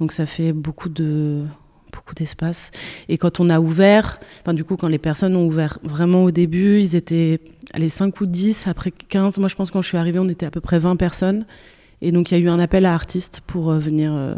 Donc 0.00 0.12
ça 0.12 0.26
fait 0.26 0.52
beaucoup 0.52 0.88
de, 0.88 1.44
beaucoup 1.92 2.14
d'espace. 2.14 2.70
Et 3.08 3.18
quand 3.18 3.40
on 3.40 3.50
a 3.50 3.60
ouvert, 3.60 4.20
enfin, 4.40 4.54
du 4.54 4.64
coup, 4.64 4.76
quand 4.76 4.88
les 4.88 4.98
personnes 4.98 5.36
ont 5.36 5.46
ouvert 5.46 5.78
vraiment 5.82 6.24
au 6.24 6.30
début, 6.30 6.80
ils 6.80 6.96
étaient 6.96 7.40
allez, 7.72 7.88
5 7.88 8.20
ou 8.20 8.26
10, 8.26 8.66
après 8.66 8.90
15. 8.90 9.38
Moi, 9.38 9.48
je 9.48 9.54
pense 9.54 9.70
quand 9.70 9.82
je 9.82 9.88
suis 9.88 9.98
arrivée, 9.98 10.18
on 10.18 10.28
était 10.28 10.46
à 10.46 10.50
peu 10.50 10.60
près 10.60 10.78
20 10.78 10.96
personnes. 10.96 11.44
Et 12.00 12.12
donc, 12.12 12.30
il 12.30 12.38
y 12.38 12.40
a 12.40 12.44
eu 12.44 12.48
un 12.48 12.60
appel 12.60 12.86
à 12.86 12.94
artistes 12.94 13.40
pour 13.46 13.70
euh, 13.70 13.78
venir 13.78 14.12
euh, 14.12 14.34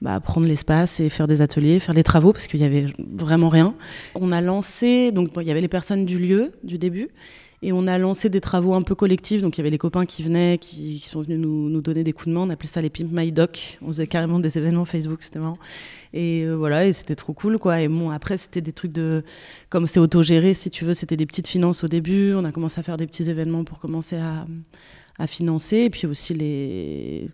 bah, 0.00 0.18
prendre 0.20 0.46
l'espace 0.46 1.00
et 1.00 1.08
faire 1.08 1.26
des 1.26 1.42
ateliers, 1.42 1.80
faire 1.80 1.94
les 1.94 2.02
travaux, 2.02 2.32
parce 2.32 2.46
qu'il 2.46 2.60
y 2.60 2.64
avait 2.64 2.86
vraiment 2.98 3.48
rien. 3.48 3.74
On 4.14 4.30
a 4.30 4.40
lancé, 4.40 5.12
donc, 5.12 5.30
il 5.36 5.46
y 5.46 5.50
avait 5.50 5.60
les 5.60 5.68
personnes 5.68 6.06
du 6.06 6.18
lieu, 6.18 6.52
du 6.64 6.78
début. 6.78 7.08
Et 7.60 7.72
on 7.72 7.88
a 7.88 7.98
lancé 7.98 8.28
des 8.28 8.40
travaux 8.40 8.74
un 8.74 8.82
peu 8.82 8.94
collectifs. 8.94 9.42
Donc 9.42 9.56
il 9.56 9.60
y 9.60 9.62
avait 9.62 9.70
les 9.70 9.78
copains 9.78 10.06
qui 10.06 10.22
venaient, 10.22 10.58
qui, 10.58 11.00
sont 11.00 11.22
venus 11.22 11.40
nous, 11.40 11.68
nous, 11.68 11.80
donner 11.80 12.04
des 12.04 12.12
coups 12.12 12.28
de 12.28 12.32
main. 12.32 12.42
On 12.42 12.50
appelait 12.50 12.68
ça 12.68 12.80
les 12.80 12.90
Pimp 12.90 13.08
My 13.10 13.32
Doc. 13.32 13.78
On 13.82 13.88
faisait 13.88 14.06
carrément 14.06 14.38
des 14.38 14.58
événements 14.58 14.84
Facebook, 14.84 15.22
c'était 15.22 15.40
marrant. 15.40 15.58
Et 16.12 16.42
euh, 16.42 16.54
voilà, 16.54 16.86
et 16.86 16.92
c'était 16.92 17.16
trop 17.16 17.32
cool, 17.32 17.58
quoi. 17.58 17.80
Et 17.80 17.88
bon, 17.88 18.10
après, 18.10 18.36
c'était 18.36 18.60
des 18.60 18.72
trucs 18.72 18.92
de. 18.92 19.24
Comme 19.70 19.86
c'est 19.86 20.00
autogéré, 20.00 20.54
si 20.54 20.70
tu 20.70 20.84
veux, 20.84 20.94
c'était 20.94 21.16
des 21.16 21.26
petites 21.26 21.48
finances 21.48 21.82
au 21.82 21.88
début. 21.88 22.32
On 22.34 22.44
a 22.44 22.52
commencé 22.52 22.78
à 22.78 22.82
faire 22.82 22.96
des 22.96 23.06
petits 23.06 23.28
événements 23.28 23.64
pour 23.64 23.80
commencer 23.80 24.16
à, 24.16 24.46
à 25.18 25.26
financer. 25.26 25.78
Et 25.78 25.90
puis 25.90 26.06
aussi 26.06 26.34
les. 26.34 27.28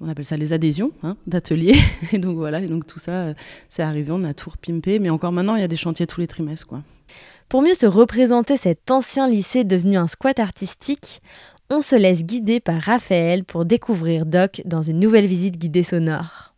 On 0.00 0.08
appelle 0.08 0.24
ça 0.24 0.36
Les 0.36 0.52
adhésions 0.52 0.90
hein, 1.04 1.16
d'ateliers. 1.28 1.76
Et 2.12 2.18
donc 2.18 2.36
voilà, 2.36 2.60
et 2.60 2.66
donc 2.66 2.88
tout 2.88 2.98
ça, 2.98 3.34
c'est 3.70 3.84
arrivé. 3.84 4.10
On 4.10 4.24
a 4.24 4.34
tout 4.34 4.50
repimpé. 4.50 4.98
Mais 4.98 5.10
encore 5.10 5.30
maintenant, 5.30 5.54
il 5.54 5.60
y 5.60 5.64
a 5.64 5.68
des 5.68 5.76
chantiers 5.76 6.08
tous 6.08 6.20
les 6.20 6.26
trimestres, 6.26 6.66
quoi. 6.66 6.82
Pour 7.52 7.60
mieux 7.60 7.74
se 7.74 7.84
représenter 7.84 8.56
cet 8.56 8.90
ancien 8.90 9.28
lycée 9.28 9.62
devenu 9.62 9.98
un 9.98 10.06
squat 10.06 10.38
artistique, 10.38 11.20
on 11.68 11.82
se 11.82 11.94
laisse 11.94 12.24
guider 12.24 12.60
par 12.60 12.80
Raphaël 12.80 13.44
pour 13.44 13.66
découvrir 13.66 14.24
Doc 14.24 14.62
dans 14.64 14.80
une 14.80 14.98
nouvelle 14.98 15.26
visite 15.26 15.58
guidée 15.58 15.82
sonore. 15.82 16.54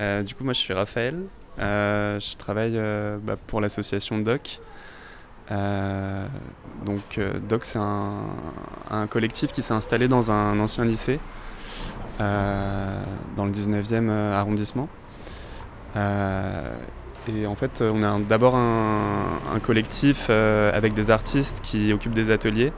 Euh, 0.00 0.22
du 0.22 0.36
coup, 0.36 0.44
moi 0.44 0.52
je 0.52 0.60
suis 0.60 0.72
Raphaël. 0.72 1.16
Euh, 1.58 2.20
je 2.20 2.36
travaille 2.36 2.74
euh, 2.76 3.18
bah, 3.20 3.34
pour 3.48 3.60
l'association 3.60 4.20
Doc. 4.20 4.60
Donc, 5.50 7.18
Doc, 7.48 7.64
c'est 7.64 7.80
un, 7.80 9.08
collectif 9.10 9.50
qui 9.50 9.62
s'est 9.62 9.74
installé 9.74 10.06
dans 10.06 10.30
un 10.30 10.60
ancien 10.60 10.84
lycée, 10.84 11.18
dans 12.20 13.44
le 13.44 13.50
19e 13.50 14.08
arrondissement. 14.32 14.88
Et 17.28 17.46
en 17.46 17.54
fait, 17.54 17.80
on 17.80 18.02
a 18.02 18.18
d'abord 18.20 18.54
un, 18.56 19.58
collectif 19.62 20.26
euh, 20.28 20.70
avec 20.74 20.92
des 20.92 21.10
artistes 21.10 21.60
qui 21.62 21.92
occupent 21.92 22.12
des 22.12 22.30
ateliers. 22.30 22.72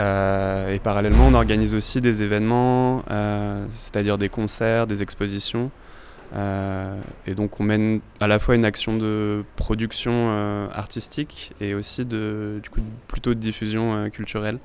Euh, 0.00 0.74
et 0.74 0.78
parallèlement, 0.78 1.26
on 1.28 1.34
organise 1.34 1.74
aussi 1.74 2.00
des 2.00 2.22
événements, 2.22 3.04
euh, 3.10 3.64
c'est-à-dire 3.74 4.18
des 4.18 4.28
concerts, 4.28 4.86
des 4.86 5.02
expositions. 5.02 5.70
et 7.26 7.34
donc, 7.34 7.60
on 7.60 7.64
mène 7.64 8.00
à 8.20 8.26
la 8.26 8.38
fois 8.38 8.56
une 8.56 8.64
action 8.64 8.96
de 8.96 9.44
production 9.56 10.30
artistique 10.74 11.52
et 11.60 11.74
aussi 11.74 12.04
de, 12.04 12.60
plutôt 13.06 13.34
de 13.34 13.38
diffusion 13.38 14.10
culturelle. 14.10 14.58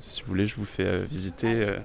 si 0.00 0.22
vous 0.22 0.28
voulez, 0.28 0.46
je 0.46 0.56
vous 0.56 0.66
fais 0.66 1.04
visiter. 1.04 1.78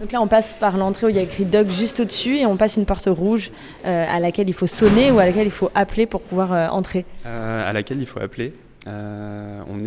Donc 0.00 0.12
là, 0.12 0.20
on 0.20 0.26
passe 0.26 0.54
par 0.54 0.76
l'entrée 0.76 1.06
où 1.06 1.08
il 1.08 1.16
y 1.16 1.18
a 1.18 1.22
écrit 1.22 1.46
Dog 1.46 1.68
juste 1.70 2.00
au-dessus 2.00 2.36
et 2.36 2.46
on 2.46 2.56
passe 2.56 2.76
une 2.76 2.84
porte 2.84 3.06
rouge 3.06 3.50
euh, 3.86 4.04
à 4.06 4.20
laquelle 4.20 4.48
il 4.48 4.52
faut 4.52 4.66
sonner 4.66 5.10
ou 5.10 5.18
à 5.18 5.24
laquelle 5.24 5.46
il 5.46 5.52
faut 5.52 5.70
appeler 5.74 6.04
pour 6.06 6.20
pouvoir 6.20 6.52
euh, 6.52 6.68
entrer. 6.68 7.06
Euh, 7.24 7.68
à 7.68 7.72
laquelle 7.72 8.00
il 8.00 8.06
faut 8.06 8.20
appeler. 8.20 8.52
on 8.86 9.84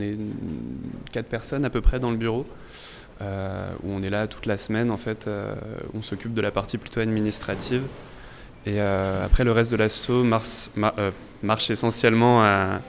est, 0.00 0.16
quatre 1.12 1.28
personnes 1.28 1.64
à 1.64 1.70
peu 1.70 1.80
près 1.80 2.00
dans 2.00 2.10
le 2.10 2.16
bureau. 2.16 2.44
où 3.20 3.88
on 3.88 4.02
est 4.02 4.10
là 4.10 4.26
toute 4.26 4.46
la 4.46 4.58
semaine 4.58 4.90
en 4.90 4.96
fait, 4.96 5.28
on 5.94 6.02
s'occupe 6.02 6.34
de 6.34 6.40
la 6.40 6.50
partie 6.50 6.76
plutôt 6.76 7.00
administrative. 7.00 7.82
Et 8.66 8.80
après 8.80 9.44
le 9.44 9.52
reste 9.52 9.70
de 9.70 9.76
l'assaut 9.76 10.24
marche 10.24 11.70
essentiellement 11.70 12.42
à, 12.42 12.80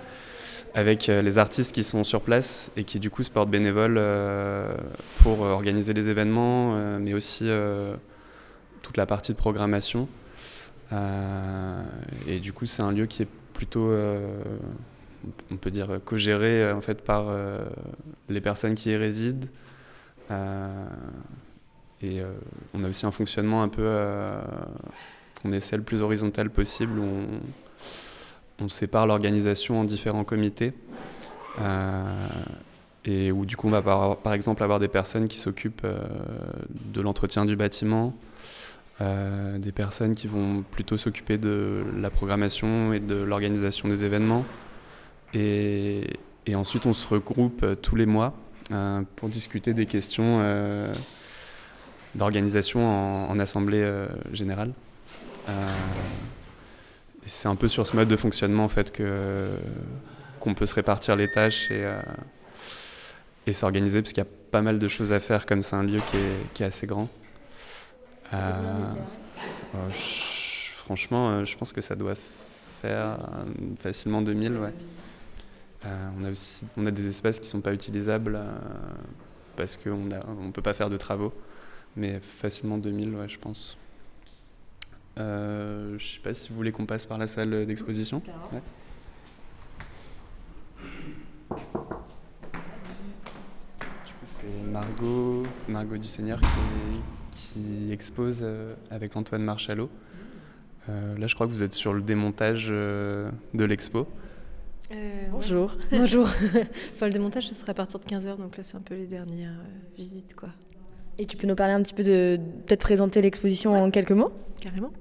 avec 0.77 1.09
euh, 1.09 1.23
les 1.23 1.39
artistes 1.39 1.73
qui 1.73 1.83
sont 1.83 2.03
sur 2.03 2.21
place 2.21 2.69
et 2.77 2.83
qui 2.83 2.99
du 2.99 3.09
coup 3.09 3.23
se 3.23 3.31
portent 3.31 3.49
bénévoles 3.49 3.97
euh, 3.97 4.77
pour 5.23 5.43
euh, 5.43 5.49
organiser 5.49 5.91
les 5.91 6.09
événements, 6.09 6.75
mais 6.99 7.15
aussi 7.15 7.49
toute 8.83 8.95
la 8.95 9.07
partie 9.07 9.31
de 9.31 9.37
programmation. 9.37 10.07
et 10.91 12.39
du 12.39 12.53
coup, 12.53 12.67
c'est 12.67 12.83
un 12.83 12.91
lieu 12.91 13.07
qui 13.07 13.23
est 13.23 13.27
plutôt, 13.53 13.91
on 15.51 15.57
peut 15.57 15.71
dire, 15.71 15.99
co-géré 16.05 16.71
en 16.71 16.81
fait 16.81 17.01
par 17.01 17.25
les 18.29 18.41
personnes 18.41 18.75
qui 18.75 18.91
y 18.91 18.95
résident. 18.95 19.47
et 20.29 22.21
on 22.75 22.83
a 22.83 22.87
aussi 22.87 23.07
un 23.07 23.11
fonctionnement 23.11 23.63
un 23.63 23.69
peu, 23.69 23.89
on 25.43 25.51
essaie 25.51 25.77
le 25.77 25.83
plus 25.83 26.01
horizontal 26.01 26.51
possible. 26.51 26.99
Où 26.99 27.03
on, 27.03 27.39
on 28.59 28.69
sépare 28.69 29.07
l'organisation 29.07 29.79
en 29.79 29.83
différents 29.83 30.23
comités. 30.23 30.73
Euh, 31.61 32.27
et 33.05 33.31
où 33.31 33.45
du 33.45 33.55
coup 33.55 33.67
on 33.67 33.71
va 33.71 33.81
par, 34.15 34.33
exemple 34.33 34.63
avoir 34.63 34.79
des 34.79 34.89
personnes 34.89 35.27
qui 35.27 35.39
s'occupent 35.39 35.85
euh, 35.85 35.99
de 36.69 37.01
l'entretien 37.01 37.45
du 37.45 37.55
bâtiment, 37.55 38.13
euh, 39.01 39.57
des 39.57 39.71
personnes 39.71 40.13
qui 40.13 40.27
vont 40.27 40.63
plutôt 40.69 40.97
s'occuper 40.97 41.37
de 41.37 41.85
la 41.97 42.09
programmation 42.09 42.93
et 42.93 42.99
de 42.99 43.15
l'organisation 43.15 43.87
des 43.87 44.03
événements. 44.03 44.45
Et, 45.33 46.03
ensuite 46.55 46.85
on 46.85 46.93
se 46.93 47.05
regroupe 47.05 47.65
tous 47.81 47.95
les 47.97 48.05
mois 48.05 48.33
pour 49.17 49.27
discuter 49.27 49.73
des 49.73 49.85
questions 49.85 50.41
d'organisation 52.15 53.29
en, 53.29 53.37
assemblée 53.37 53.85
générale 54.31 54.71
c'est 57.27 57.47
un 57.47 57.55
peu 57.55 57.67
sur 57.67 57.85
ce 57.85 57.95
mode 57.95 58.07
de 58.07 58.15
fonctionnement 58.15 58.65
en 58.65 58.69
fait 58.69 58.91
que 58.91 59.49
qu'on 60.39 60.53
peut 60.53 60.65
se 60.65 60.75
répartir 60.75 61.15
les 61.15 61.29
tâches 61.29 61.71
et, 61.71 61.83
euh, 61.83 62.01
et 63.45 63.53
s'organiser 63.53 64.01
parce 64.01 64.13
qu'il 64.13 64.23
y 64.23 64.27
a 64.27 64.29
pas 64.51 64.61
mal 64.61 64.79
de 64.79 64.87
choses 64.87 65.11
à 65.11 65.19
faire 65.19 65.45
comme 65.45 65.63
c'est 65.63 65.75
un 65.75 65.83
lieu 65.83 65.99
qui 66.11 66.17
est, 66.17 66.53
qui 66.53 66.63
est 66.63 66.65
assez 66.65 66.87
grand. 66.87 67.09
Euh, 68.33 68.37
euh, 69.75 69.89
je, 69.89 70.71
franchement, 70.77 71.43
je 71.43 71.57
pense 71.57 71.73
que 71.73 71.81
ça 71.81 71.95
doit 71.95 72.15
faire 72.81 73.17
facilement 73.79 74.21
2000. 74.21 74.57
Ouais. 74.57 74.73
on, 75.85 76.23
a 76.23 76.29
aussi, 76.29 76.65
on 76.77 76.85
a 76.85 76.91
des 76.91 77.09
espaces 77.09 77.39
qui 77.39 77.45
ne 77.45 77.51
sont 77.51 77.61
pas 77.61 77.73
utilisables 77.73 78.39
parce 79.55 79.75
qu'on 79.75 79.97
ne 79.97 80.15
on 80.45 80.51
peut 80.51 80.61
pas 80.61 80.73
faire 80.73 80.89
de 80.89 80.97
travaux, 80.97 81.33
mais 81.95 82.19
facilement 82.19 82.77
2000, 82.77 83.15
ouais, 83.15 83.27
je 83.27 83.39
pense. 83.39 83.77
Euh, 85.19 85.89
je 85.97 86.03
ne 86.03 86.09
sais 86.09 86.19
pas 86.19 86.33
si 86.33 86.49
vous 86.49 86.55
voulez 86.55 86.71
qu'on 86.71 86.85
passe 86.85 87.05
par 87.05 87.17
la 87.17 87.27
salle 87.27 87.65
d'exposition. 87.65 88.21
Ouais. 88.51 88.61
C'est 94.23 94.67
Margot, 94.71 95.43
Margot 95.67 95.97
du 95.97 96.07
Seigneur 96.07 96.39
qui, 96.39 96.47
qui 97.31 97.91
expose 97.91 98.39
euh, 98.41 98.75
avec 98.91 99.15
Antoine 99.15 99.43
Marchalot. 99.43 99.89
Euh, 100.89 101.17
là, 101.17 101.27
je 101.27 101.35
crois 101.35 101.47
que 101.47 101.51
vous 101.51 101.63
êtes 101.63 101.73
sur 101.73 101.93
le 101.93 102.01
démontage 102.01 102.67
euh, 102.69 103.29
de 103.53 103.65
l'expo. 103.65 104.07
Euh, 104.91 105.25
Bonjour. 105.31 105.75
Ouais. 105.91 105.99
Bonjour. 105.99 106.25
enfin, 106.95 107.07
le 107.07 107.13
démontage, 107.13 107.47
ce 107.47 107.55
sera 107.55 107.71
à 107.71 107.73
partir 107.73 107.99
de 107.99 108.05
15h, 108.05 108.37
donc 108.37 108.57
là, 108.57 108.63
c'est 108.63 108.77
un 108.77 108.81
peu 108.81 108.95
les 108.95 109.07
dernières 109.07 109.59
visites, 109.97 110.35
quoi. 110.35 110.49
Et 111.17 111.25
tu 111.25 111.35
peux 111.35 111.47
nous 111.47 111.55
parler 111.55 111.73
un 111.73 111.81
petit 111.81 111.95
peu 111.95 112.03
de 112.03 112.39
peut-être 112.67 112.81
présenter 112.81 113.21
l'exposition 113.21 113.73
ouais. 113.73 113.79
en 113.79 113.91
quelques 113.91 114.11
mots? 114.11 114.31
Carrément. 114.59 114.91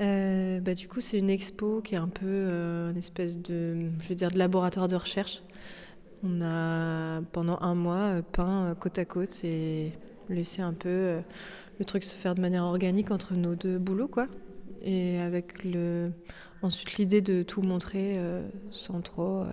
Euh, 0.00 0.60
bah, 0.60 0.74
du 0.74 0.88
coup, 0.88 1.00
c'est 1.00 1.18
une 1.18 1.30
expo 1.30 1.80
qui 1.82 1.94
est 1.94 1.98
un 1.98 2.08
peu 2.08 2.26
euh, 2.26 2.90
une 2.90 2.98
espèce 2.98 3.38
de, 3.38 3.90
je 3.98 4.08
veux 4.08 4.14
dire, 4.14 4.30
de 4.30 4.38
laboratoire 4.38 4.88
de 4.88 4.96
recherche. 4.96 5.42
On 6.22 6.42
a 6.42 7.20
pendant 7.32 7.58
un 7.60 7.74
mois 7.74 8.22
peint 8.32 8.74
côte 8.80 8.98
à 8.98 9.04
côte 9.04 9.44
et 9.44 9.92
laissé 10.28 10.62
un 10.62 10.72
peu 10.72 10.88
euh, 10.88 11.20
le 11.78 11.84
truc 11.84 12.04
se 12.04 12.14
faire 12.14 12.34
de 12.34 12.40
manière 12.40 12.64
organique 12.64 13.10
entre 13.10 13.34
nos 13.34 13.54
deux 13.54 13.78
boulots, 13.78 14.08
quoi. 14.08 14.26
Et 14.82 15.18
avec 15.18 15.64
le, 15.64 16.12
ensuite 16.62 16.98
l'idée 16.98 17.20
de 17.20 17.42
tout 17.42 17.62
montrer 17.62 18.18
euh, 18.18 18.46
sans 18.70 19.00
trop 19.00 19.44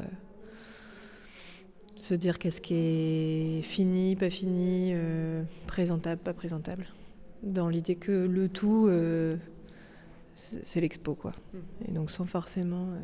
se 1.95 2.13
dire 2.13 2.37
qu'est-ce 2.37 2.61
qui 2.61 2.75
est 2.75 3.61
fini, 3.63 4.15
pas 4.15 4.29
fini, 4.29 4.91
euh, 4.93 5.43
présentable, 5.67 6.21
pas 6.21 6.33
présentable. 6.33 6.85
Dans 7.45 7.69
l'idée 7.69 7.95
que 7.95 8.11
le 8.11 8.49
tout, 8.49 8.87
euh, 8.89 9.37
c'est 10.33 10.81
l'expo, 10.81 11.13
quoi. 11.13 11.31
Et 11.87 11.91
donc 11.91 12.09
sans 12.09 12.25
forcément 12.25 12.87
euh, 12.89 12.99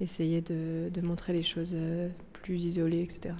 essayer 0.00 0.40
de, 0.40 0.90
de, 0.92 1.00
montrer 1.00 1.32
les 1.32 1.44
choses 1.44 1.74
euh, 1.76 2.08
plus 2.32 2.64
isolées, 2.64 3.02
etc. 3.02 3.34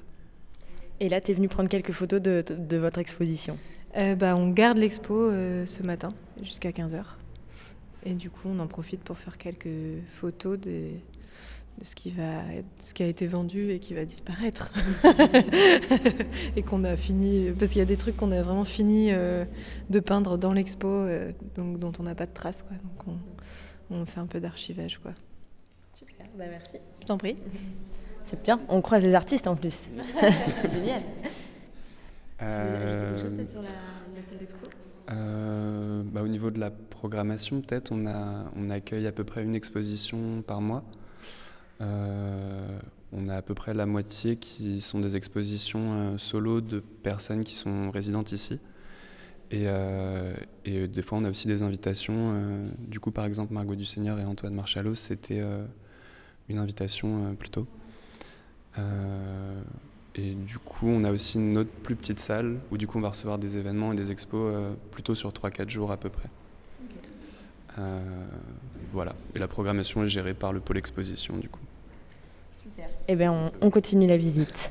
Et 1.01 1.09
là, 1.09 1.21
tu 1.21 1.33
es 1.33 1.35
venu 1.35 1.49
prendre 1.49 1.69
quelques 1.69 1.93
photos 1.93 2.23
de, 2.23 2.77
votre 2.77 2.99
exposition 2.99 3.59
bah, 3.95 4.35
On 4.37 4.49
garde 4.49 4.79
l'expo 4.79 5.31
ce 5.31 5.83
matin 5.83 6.09
jusqu'à 6.41 6.71
15h. 6.71 7.03
Et 8.07 8.15
du 8.15 8.31
coup, 8.31 8.49
on 8.49 8.59
en 8.61 8.67
profite 8.67 9.03
pour 9.03 9.19
faire 9.19 9.37
quelques 9.37 10.01
photos 10.07 10.59
des 10.59 10.93
de 11.79 11.85
ce 11.85 11.95
qui, 11.95 12.11
va 12.11 12.55
être- 12.55 12.65
ce 12.83 12.95
qui 12.95 13.03
a 13.03 13.07
été 13.07 13.27
vendu 13.27 13.71
et 13.71 13.79
qui 13.79 13.93
va 13.95 14.05
disparaître. 14.05 14.73
et 16.57 16.63
qu'on 16.63 16.85
a 16.85 16.97
fini. 16.97 17.51
Parce 17.59 17.73
qu'il 17.73 17.79
y 17.81 17.83
a 17.83 17.87
des 17.87 17.97
trucs 17.97 18.17
qu'on 18.17 18.33
a 18.33 18.43
vraiment 18.43 18.65
fini 18.65 19.13
euh, 19.13 19.45
de 19.91 20.01
peindre 20.01 20.39
dans 20.39 20.53
l'expo, 20.53 20.89
euh, 20.89 21.33
donc, 21.55 21.79
dont 21.79 21.93
on 21.99 22.03
n'a 22.05 22.15
pas 22.15 22.27
de 22.27 22.33
traces. 22.33 22.63
Quoi. 22.63 22.77
Donc 22.77 23.19
on, 23.91 23.95
on 23.95 24.07
fait 24.07 24.21
un 24.21 24.27
peu 24.27 24.41
d'archivage. 24.41 24.99
quoi. 24.99 25.13
Super, 25.95 26.27
bah 26.39 26.45
merci. 26.51 26.79
Je 27.03 27.07
t'en 27.07 27.19
prie. 27.19 27.37
C'est 28.25 28.43
bien, 28.43 28.61
on 28.69 28.81
croise 28.81 29.05
les 29.05 29.15
artistes 29.15 29.47
en 29.47 29.55
plus. 29.55 29.89
Génial. 30.73 31.03
Euh, 32.43 33.45
euh, 35.11 36.03
bah, 36.05 36.23
au 36.23 36.29
niveau 36.29 36.51
de 36.51 36.59
la 36.59 36.71
programmation, 36.71 37.61
peut-être, 37.61 37.93
on, 37.93 38.07
a, 38.07 38.45
on 38.57 38.71
accueille 38.71 39.07
à 39.07 39.13
peu 39.13 39.25
près 39.25 39.43
une 39.43 39.55
exposition 39.55 40.43
par 40.43 40.61
mois. 40.61 40.83
Euh, 41.81 42.79
on 43.13 43.29
a 43.29 43.37
à 43.37 43.43
peu 43.43 43.55
près 43.55 43.75
la 43.75 43.87
moitié 43.87 44.37
qui 44.37 44.81
sont 44.81 45.01
des 45.01 45.17
expositions 45.17 45.93
euh, 45.93 46.19
solo 46.19 46.61
de 46.61 46.81
personnes 46.81 47.45
qui 47.45 47.55
sont 47.55 47.91
résidentes 47.91 48.33
ici. 48.33 48.59
Et, 49.51 49.65
euh, 49.67 50.35
et 50.65 50.89
des 50.89 51.03
fois, 51.03 51.19
on 51.19 51.25
a 51.25 51.31
aussi 51.31 51.47
des 51.47 51.63
invitations. 51.63 52.33
euh, 52.35 52.69
du 52.79 52.99
coup, 52.99 53.11
par 53.13 53.25
exemple, 53.25 53.53
Margot 53.53 53.77
Dusseigneur 53.77 54.19
et 54.19 54.25
Antoine 54.25 54.55
Marchalos, 54.55 54.97
c'était 54.97 55.41
euh, 55.41 55.65
une 56.49 56.59
invitation 56.59 57.35
plutôt. 57.39 57.67
Et 60.19 60.35
du 60.35 60.59
coup, 60.59 60.87
on 60.89 61.05
a 61.05 61.11
aussi 61.11 61.39
une 61.39 61.57
autre 61.57 61.71
plus 61.83 61.97
petite 61.97 62.21
salle 62.21 62.59
où 62.71 62.77
du 62.77 62.87
coup, 62.87 62.99
on 62.99 63.01
va 63.01 63.11
recevoir 63.11 63.39
des 63.39 63.57
événements 63.57 63.93
et 63.93 63.97
des 63.97 64.13
expos 64.13 64.55
plutôt 64.91 65.15
sur 65.15 65.31
3-4 65.31 65.71
jours 65.71 65.93
à 65.93 65.97
peu 65.97 66.11
près. 66.11 66.29
Voilà. 68.93 69.15
Et 69.35 69.39
la 69.39 69.49
programmation 69.49 70.05
est 70.05 70.09
gérée 70.09 70.35
par 70.35 70.53
le 70.53 70.61
pôle 70.61 70.77
exposition 70.77 71.39
du 71.39 71.49
coup. 71.49 71.66
Eh 73.09 73.15
bien, 73.15 73.33
on, 73.33 73.67
on 73.67 73.71
continue 73.71 74.07
la 74.07 74.17
visite. 74.17 74.71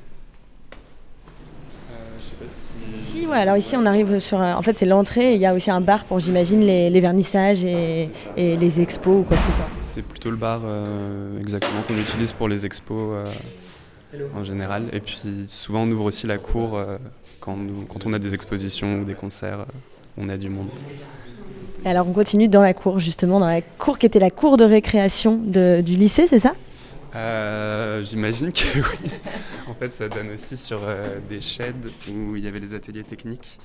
pas 2.39 2.45
si... 2.51 3.19
Si, 3.19 3.25
ouais, 3.27 3.37
alors 3.37 3.55
ici 3.57 3.75
on 3.77 3.85
arrive 3.85 4.19
sur. 4.19 4.41
un- 4.41 4.55
En 4.55 4.61
fait, 4.61 4.77
c'est 4.77 4.85
l'entrée, 4.85 5.35
il 5.35 5.39
y 5.39 5.45
a 5.45 5.53
aussi 5.53 5.71
un 5.71 5.79
bar 5.81 6.03
pour, 6.03 6.19
j'imagine, 6.19 6.59
les, 6.61 6.89
les 6.89 6.99
vernissages 7.01 7.63
et, 7.63 8.09
et 8.35 8.57
les 8.57 8.81
expos 8.81 9.21
ou 9.21 9.23
quoi 9.23 9.37
que 9.37 9.43
ce 9.43 9.51
soit. 9.53 9.69
C'est 9.81 10.01
plutôt 10.01 10.29
le 10.31 10.35
bar 10.37 10.61
euh, 10.65 11.39
exactement 11.39 11.81
qu'on 11.87 11.95
utilise 11.97 12.33
pour 12.33 12.49
les 12.49 12.65
expos 12.65 12.97
euh, 13.13 14.19
en 14.35 14.43
général. 14.43 14.83
Et 14.91 14.99
puis 14.99 15.17
souvent 15.47 15.83
on 15.83 15.87
ouvre 15.91 16.05
aussi 16.05 16.27
la 16.27 16.37
cour 16.37 16.75
euh, 16.77 16.97
quand, 17.39 17.55
nous- 17.55 17.85
quand 17.87 18.05
on 18.05 18.11
a 18.11 18.19
des 18.19 18.33
expositions 18.33 18.99
ou 18.99 19.05
des 19.05 19.13
concerts, 19.13 19.65
on 20.17 20.27
a 20.27 20.35
du 20.37 20.49
monde. 20.49 20.67
Et 21.85 21.89
alors, 21.89 22.07
on 22.07 22.13
continue 22.13 22.47
dans 22.47 22.63
la 22.63 22.73
cour, 22.73 22.97
justement, 22.97 23.39
dans 23.39 23.47
la 23.47 23.61
cour 23.61 23.99
qui 23.99 24.07
était 24.07 24.17
la 24.19 24.31
cour 24.31 24.57
de 24.57 24.63
récréation 24.65 25.35
de- 25.37 25.81
du 25.85 25.93
lycée, 25.93 26.25
c'est 26.25 26.39
ça? 26.39 26.53
Euh, 27.15 28.03
J'imagine 28.03 28.51
que 28.51 28.79
oui. 29.03 29.11
En 29.67 29.73
fait, 29.73 29.89
ça 29.91 30.09
donne 30.09 30.29
aussi 30.31 30.57
sur 30.57 30.79
euh, 30.83 31.19
des 31.29 31.41
sheds 31.41 31.73
où 32.11 32.35
il 32.35 32.43
y 32.43 32.47
avait 32.47 32.59
les 32.59 32.73
ateliers 32.73 33.03
techniques 33.03 33.59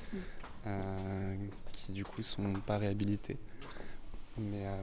euh, 0.66 1.34
qui 1.72 1.92
du 1.92 2.04
coup 2.04 2.22
sont 2.22 2.52
pas 2.66 2.78
réhabilités. 2.78 3.36
Mais 4.38 4.66
euh, 4.66 4.76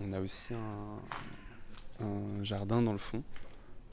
on 0.00 0.12
a 0.12 0.20
aussi 0.20 0.54
un, 0.54 2.04
un 2.04 2.44
jardin 2.44 2.80
dans 2.82 2.92
le 2.92 2.98
fond. 2.98 3.22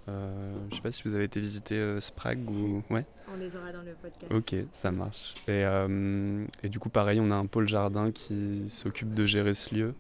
Euh, 0.08 0.54
je 0.72 0.76
sais 0.76 0.82
pas 0.82 0.92
si 0.92 1.04
vous 1.04 1.14
avez 1.14 1.26
été 1.26 1.40
visiter 1.40 1.76
euh, 1.76 2.00
Sprague 2.00 2.50
ou 2.50 2.82
ouais. 2.90 3.06
On 3.32 3.38
les 3.38 3.56
aura 3.56 3.72
dans 3.72 3.82
le 3.84 3.94
podcast. 3.94 4.32
Ok, 4.32 4.56
ça 4.72 4.92
marche. 4.92 5.34
Et, 5.48 5.64
euh, 5.66 6.46
et 6.64 6.70
du 6.70 6.80
coup, 6.80 6.90
pareil, 6.90 7.20
on 7.20 7.30
a 7.30 7.36
un 7.36 7.46
pôle 7.46 7.68
jardin 7.68 8.12
qui 8.12 8.66
s'occupe 8.70 9.14
de 9.14 9.26
gérer 9.26 9.54
ce 9.54 9.76
lieu, 9.76 9.94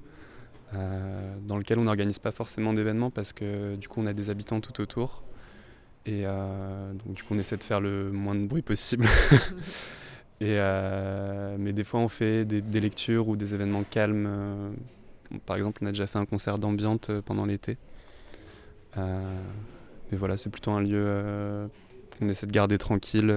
euh, 0.75 1.35
dans 1.41 1.57
lequel 1.57 1.79
on 1.79 1.83
n'organise 1.83 2.19
pas 2.19 2.31
forcément 2.31 2.73
d'événements 2.73 3.09
parce 3.09 3.33
que 3.33 3.75
du 3.75 3.87
coup, 3.87 4.01
on 4.01 4.05
a 4.05 4.13
des 4.13 4.29
habitants 4.29 4.61
tout 4.61 4.81
autour. 4.81 5.23
Et 6.05 6.23
euh, 6.25 6.93
donc, 6.93 7.15
du 7.15 7.23
coup, 7.23 7.33
on 7.33 7.39
essaie 7.39 7.57
de 7.57 7.63
faire 7.63 7.81
le 7.81 8.11
moins 8.11 8.35
de 8.35 8.45
bruit 8.45 8.61
possible. 8.61 9.05
et, 10.41 10.57
euh, 10.59 11.55
mais 11.59 11.73
des 11.73 11.83
fois, 11.83 11.99
on 11.99 12.07
fait 12.07 12.45
des, 12.45 12.61
des 12.61 12.79
lectures 12.79 13.27
ou 13.27 13.35
des 13.35 13.53
événements 13.53 13.83
calmes. 13.83 14.75
par 15.45 15.57
exemple, 15.57 15.79
on 15.83 15.87
a 15.87 15.91
déjà 15.91 16.07
fait 16.07 16.19
un 16.19 16.25
concert 16.25 16.59
d'ambiance 16.59 17.09
pendant 17.25 17.45
l'été. 17.45 17.77
Mais 18.95 20.17
voilà, 20.17 20.37
c'est 20.37 20.49
plutôt 20.49 20.71
un 20.71 20.81
lieu 20.81 21.69
qu'on 22.17 22.29
essaie 22.29 22.47
de 22.47 22.51
garder 22.51 22.77
tranquille, 22.77 23.31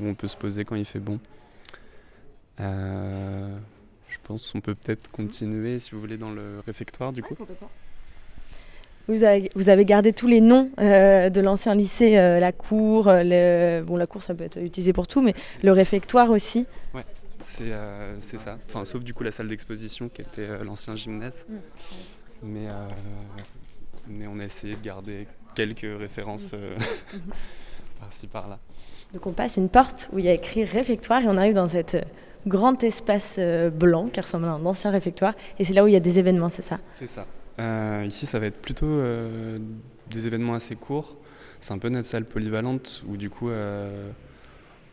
où 0.00 0.06
on 0.06 0.14
peut 0.14 0.28
se 0.28 0.36
poser 0.36 0.64
quand 0.64 0.76
il 0.76 0.84
fait 0.84 1.00
bon. 1.00 1.20
Je 4.08 4.16
pense 4.22 4.52
qu'on 4.52 4.60
peut 4.60 4.74
peut-être 4.74 5.10
continuer, 5.10 5.78
si 5.80 5.90
vous 5.92 6.00
voulez, 6.00 6.16
dans 6.16 6.30
le 6.30 6.62
réfectoire, 6.66 7.12
du 7.12 7.22
coup. 7.22 7.36
Vous 9.06 9.24
avez, 9.24 9.50
vous 9.54 9.70
avez 9.70 9.86
gardé 9.86 10.12
tous 10.12 10.26
les 10.26 10.42
noms 10.42 10.70
euh, 10.80 11.30
de 11.30 11.40
l'ancien 11.40 11.74
lycée, 11.74 12.18
euh, 12.18 12.40
la 12.40 12.52
cour, 12.52 13.08
euh, 13.08 13.22
le... 13.24 13.82
bon 13.82 13.96
la 13.96 14.06
cour 14.06 14.22
ça 14.22 14.34
peut 14.34 14.44
être 14.44 14.58
utilisé 14.58 14.92
pour 14.92 15.06
tout, 15.06 15.22
mais 15.22 15.34
le 15.62 15.72
réfectoire 15.72 16.30
aussi. 16.30 16.66
Ouais, 16.92 17.06
c'est 17.38 17.72
euh, 17.72 18.20
ça. 18.20 18.58
Enfin, 18.68 18.84
sauf 18.84 19.02
du 19.02 19.14
coup 19.14 19.24
la 19.24 19.32
salle 19.32 19.48
d'exposition 19.48 20.10
qui 20.10 20.20
était 20.20 20.62
l'ancien 20.62 20.94
gymnase. 20.94 21.46
Mais, 22.42 22.68
euh, 22.68 22.88
mais 24.06 24.26
on 24.26 24.38
a 24.38 24.44
essayé 24.44 24.76
de 24.76 24.82
garder 24.82 25.26
quelques 25.54 25.98
références 25.98 26.52
euh, 26.54 26.76
par-ci 28.00 28.26
par-là. 28.26 28.58
Donc 29.12 29.26
on 29.26 29.32
passe 29.32 29.56
une 29.56 29.68
porte 29.68 30.08
où 30.12 30.18
il 30.18 30.24
y 30.24 30.28
a 30.28 30.34
écrit 30.34 30.64
réfectoire 30.64 31.22
et 31.22 31.26
on 31.26 31.36
arrive 31.36 31.54
dans 31.54 31.68
cet 31.68 31.94
euh, 31.94 32.02
grand 32.46 32.82
espace 32.82 33.36
euh, 33.38 33.70
blanc 33.70 34.08
qui 34.08 34.20
ressemble 34.20 34.46
à 34.46 34.52
un 34.52 34.64
ancien 34.64 34.90
réfectoire 34.90 35.34
et 35.58 35.64
c'est 35.64 35.74
là 35.74 35.84
où 35.84 35.86
il 35.86 35.92
y 35.92 35.96
a 35.96 36.00
des 36.00 36.18
événements, 36.18 36.48
c'est 36.48 36.62
ça 36.62 36.78
C'est 36.90 37.06
ça. 37.06 37.26
Euh, 37.58 38.04
ici, 38.06 38.26
ça 38.26 38.38
va 38.38 38.46
être 38.46 38.60
plutôt 38.60 38.86
euh, 38.86 39.58
des 40.10 40.26
événements 40.26 40.54
assez 40.54 40.76
courts. 40.76 41.16
C'est 41.60 41.72
un 41.72 41.78
peu 41.78 41.88
notre 41.88 42.06
salle 42.06 42.24
polyvalente 42.24 43.02
où, 43.08 43.16
du 43.16 43.30
coup, 43.30 43.50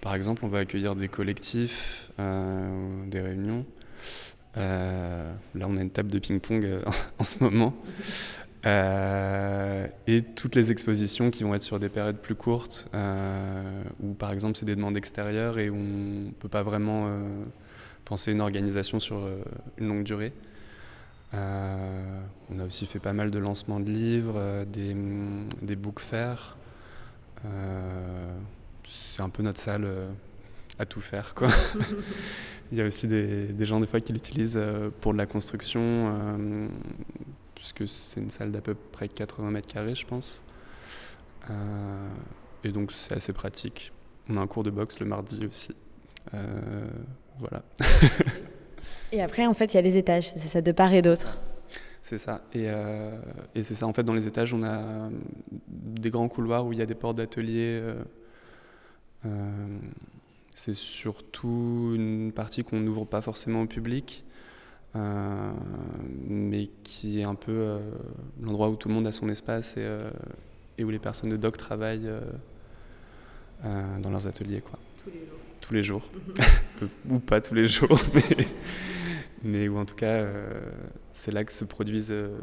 par 0.01 0.15
exemple, 0.15 0.43
on 0.45 0.47
va 0.47 0.60
accueillir 0.60 0.95
des 0.95 1.08
collectifs, 1.08 2.10
des 2.17 3.21
réunions. 3.21 3.67
Là, 4.55 5.67
on 5.67 5.77
a 5.77 5.81
une 5.81 5.91
table 5.91 6.10
de 6.10 6.17
ping-pong 6.17 6.81
en 7.19 7.23
ce 7.23 7.43
moment. 7.43 7.75
Euh, 8.65 9.88
et 10.08 10.23
toutes 10.23 10.56
les 10.56 10.71
expositions 10.71 11.30
qui 11.30 11.43
vont 11.43 11.54
être 11.54 11.62
sur 11.62 11.80
des 11.80 11.89
périodes 11.89 12.17
plus 12.17 12.36
courtes, 12.36 12.88
euh, 12.93 13.84
où 14.01 14.13
par 14.13 14.32
exemple 14.32 14.58
c'est 14.58 14.65
des 14.65 14.75
demandes 14.75 14.97
extérieures 14.97 15.60
et 15.60 15.69
où 15.69 15.75
on 15.75 16.25
ne 16.25 16.32
peut 16.32 16.49
pas 16.49 16.63
vraiment 16.63 17.08
euh, 17.08 17.19
penser 18.06 18.32
une 18.32 18.41
organisation 18.41 18.99
sur 18.99 19.17
euh, 19.17 19.38
une 19.78 19.88
longue 19.88 20.04
durée. 20.04 20.34
On 21.34 22.60
a 22.60 22.65
aussi 22.65 22.86
fait 22.86 22.99
pas 22.99 23.12
mal 23.12 23.30
de 23.30 23.39
lancements 23.39 23.82
de 23.82 23.91
livres, 23.91 24.63
des, 24.71 24.93
hum, 24.93 25.49
des 25.62 25.75
book 25.75 25.99
fairs. 25.99 26.56
C'est 28.86 29.21
un 29.21 29.28
peu 29.28 29.43
notre 29.43 29.60
salle 29.60 29.86
à 30.80 30.86
tout 30.86 31.01
faire. 31.01 31.34
Quoi. 31.36 31.49
Il 32.71 32.78
y 32.78 32.82
a 32.82 32.86
aussi 32.86 33.10
des, 33.10 33.47
des 33.47 33.65
gens 33.65 33.82
des 33.82 33.88
fois 33.88 33.99
qui 33.99 34.13
l'utilisent 34.13 34.62
pour 35.01 35.12
de 35.12 35.17
la 35.17 35.25
construction, 35.25 36.69
puisque 37.73 37.91
c'est 37.91 38.21
une 38.21 38.30
salle 38.30 38.51
d'à 38.51 38.62
peu 38.62 38.75
près 38.75 39.08
80 39.08 39.49
mètres 39.49 39.73
carrés, 39.73 39.95
je 39.95 40.06
pense. 40.06 40.41
Euh, 41.49 42.10
et 42.63 42.71
donc 42.71 42.91
c'est 42.91 43.15
assez 43.15 43.34
pratique. 43.34 43.91
On 44.30 44.38
a 44.38 44.41
un 44.41 44.47
cours 44.47 44.63
de 44.63 44.69
boxe 44.69 44.99
le 44.99 45.08
mardi 45.08 45.45
aussi. 45.45 45.75
Euh, 46.34 46.88
voilà. 47.39 47.63
Et 49.12 49.21
après 49.21 49.45
en 49.45 49.54
fait 49.54 49.73
il 49.73 49.75
y 49.75 49.78
a 49.78 49.82
les 49.82 49.97
étages, 49.97 50.34
c'est 50.38 50.47
ça 50.47 50.62
de 50.62 50.71
part 50.71 50.93
et 50.93 51.01
d'autre. 51.01 51.39
C'est 52.01 52.17
ça. 52.17 52.41
Et, 52.54 52.65
euh, 52.67 53.17
et 53.56 53.63
c'est 53.63 53.73
ça, 53.73 53.88
en 53.88 53.93
fait, 53.93 54.04
dans 54.04 54.13
les 54.13 54.28
étages, 54.28 54.54
on 54.54 54.62
a 54.63 55.10
des 55.67 56.12
grands 56.12 56.28
couloirs 56.28 56.67
où 56.67 56.73
il 56.73 56.78
y 56.78 56.82
a 56.84 56.86
des 56.86 56.93
portes 56.93 57.17
d'atelier. 57.17 57.82
c'est 60.54 60.75
surtout 60.75 61.93
une 61.95 62.32
partie 62.32 62.63
qu'on 62.63 62.80
n'ouvre 62.80 63.06
pas 63.06 63.21
forcément 63.21 63.62
au 63.62 63.65
public, 63.65 64.24
euh, 64.95 65.51
mais 66.27 66.69
qui 66.84 67.19
est 67.19 67.23
un 67.23 67.36
peu 67.36 67.51
euh, 67.51 67.79
l'endroit 68.41 68.69
où 68.69 68.75
tout 68.75 68.88
le 68.88 68.93
monde 68.93 69.08
a 69.08 69.12
son 69.12 69.29
espace 69.29 69.75
et, 69.77 69.81
euh, 69.81 70.10
et 70.77 70.84
où 70.84 70.89
les 70.89 70.99
personnes 70.99 71.29
de 71.29 71.38
doc 71.38 71.58
travaillent 71.58 72.08
euh, 72.08 72.21
euh, 73.65 73.99
dans 73.99 74.10
leurs 74.10 74.27
ateliers. 74.27 74.62
Quoi. 74.62 74.79
Tous 75.62 75.73
les 75.73 75.84
jours. 75.84 76.03
Ou 77.10 77.19
pas 77.19 77.41
tous 77.41 77.55
les 77.55 77.67
jours, 77.67 77.99
mais, 78.13 78.47
mais 79.43 79.67
où 79.67 79.77
en 79.77 79.86
tout 79.86 79.95
cas, 79.95 80.08
euh, 80.08 80.49
c'est 81.13 81.31
là 81.31 81.43
que 81.43 81.53
se 81.53 81.65
produisent 81.65 82.12
euh, 82.12 82.38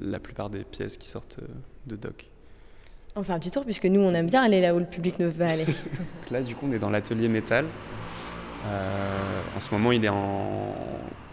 la 0.00 0.18
plupart 0.18 0.50
des 0.50 0.64
pièces 0.64 0.96
qui 0.96 1.08
sortent 1.08 1.38
euh, 1.42 1.46
de 1.86 1.96
doc. 1.96 2.30
On 3.14 3.22
fait 3.22 3.32
un 3.32 3.38
petit 3.38 3.50
tour 3.50 3.64
puisque 3.64 3.86
nous 3.86 4.00
on 4.00 4.12
aime 4.12 4.26
bien 4.26 4.42
aller 4.42 4.60
là 4.60 4.74
où 4.74 4.78
le 4.78 4.84
public 4.84 5.18
ne 5.18 5.26
veut 5.26 5.32
pas 5.32 5.50
aller. 5.50 5.64
Là, 6.30 6.42
du 6.42 6.54
coup, 6.54 6.66
on 6.68 6.72
est 6.72 6.78
dans 6.78 6.90
l'atelier 6.90 7.28
métal. 7.28 7.64
Euh, 8.66 9.42
en 9.56 9.60
ce 9.60 9.70
moment, 9.72 9.92
il 9.92 10.04
est 10.04 10.10
en 10.10 10.74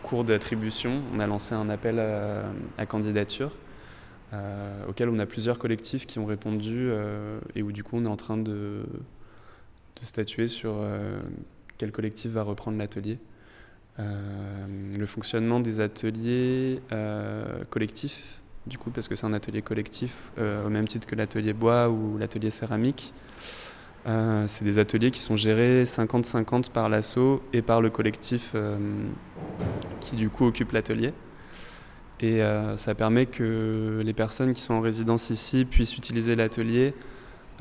cours 0.03 0.23
d'attribution. 0.23 1.01
On 1.13 1.19
a 1.19 1.27
lancé 1.27 1.55
un 1.55 1.69
appel 1.69 1.99
à, 1.99 2.43
à 2.77 2.85
candidature 2.85 3.51
euh, 4.33 4.85
auquel 4.87 5.09
on 5.09 5.19
a 5.19 5.25
plusieurs 5.25 5.59
collectifs 5.59 6.05
qui 6.05 6.19
ont 6.19 6.25
répondu 6.25 6.89
euh, 6.89 7.39
et 7.55 7.61
où 7.61 7.71
du 7.71 7.83
coup, 7.83 7.97
on 7.97 8.05
est 8.05 8.09
en 8.09 8.15
train 8.15 8.37
de, 8.37 8.83
statuer 10.01 10.49
sur 10.49 10.73
euh, 10.75 11.21
quel 11.77 11.91
collectif 11.91 12.31
va 12.31 12.43
reprendre 12.43 12.77
l'atelier. 12.77 13.19
Euh, 13.99 14.65
le 14.97 15.05
fonctionnement 15.05 15.59
des 15.59 15.79
ateliers 15.79 16.81
euh, 16.91 17.63
collectifs 17.69 18.41
du 18.65 18.77
coup, 18.77 18.91
parce 18.91 19.07
que 19.07 19.15
c'est 19.15 19.25
un 19.25 19.33
atelier 19.33 19.61
collectif, 19.61 20.31
au 20.37 20.69
même 20.69 20.87
titre 20.87 21.05
que 21.05 21.15
l'atelier 21.15 21.51
bois 21.51 21.89
ou 21.89 22.17
l'atelier 22.17 22.49
céramique. 22.49 23.13
C'est 24.05 24.63
des 24.63 24.79
ateliers 24.79 25.11
qui 25.11 25.19
sont 25.19 25.37
gérés 25.37 25.83
50-50 25.83 26.69
par 26.71 26.89
l'assaut 26.89 27.41
et 27.53 27.61
par 27.61 27.81
le 27.81 27.89
collectif 27.89 28.55
qui 30.01 30.15
du 30.15 30.29
coup 30.29 30.45
occupe 30.45 30.71
l'atelier. 30.73 31.13
Et 32.19 32.41
ça 32.77 32.95
permet 32.95 33.25
que 33.25 34.01
les 34.03 34.13
personnes 34.13 34.53
qui 34.53 34.61
sont 34.61 34.73
en 34.73 34.81
résidence 34.81 35.29
ici 35.29 35.65
puissent 35.65 35.97
utiliser 35.97 36.35
l'atelier 36.35 36.93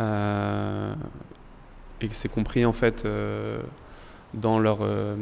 et 0.00 0.02
que 2.08 2.14
c'est 2.14 2.28
compris 2.28 2.64
en 2.64 2.72
fait 2.72 3.06
dans 4.34 4.58
leur, 4.58 4.78
euh, 4.82 5.16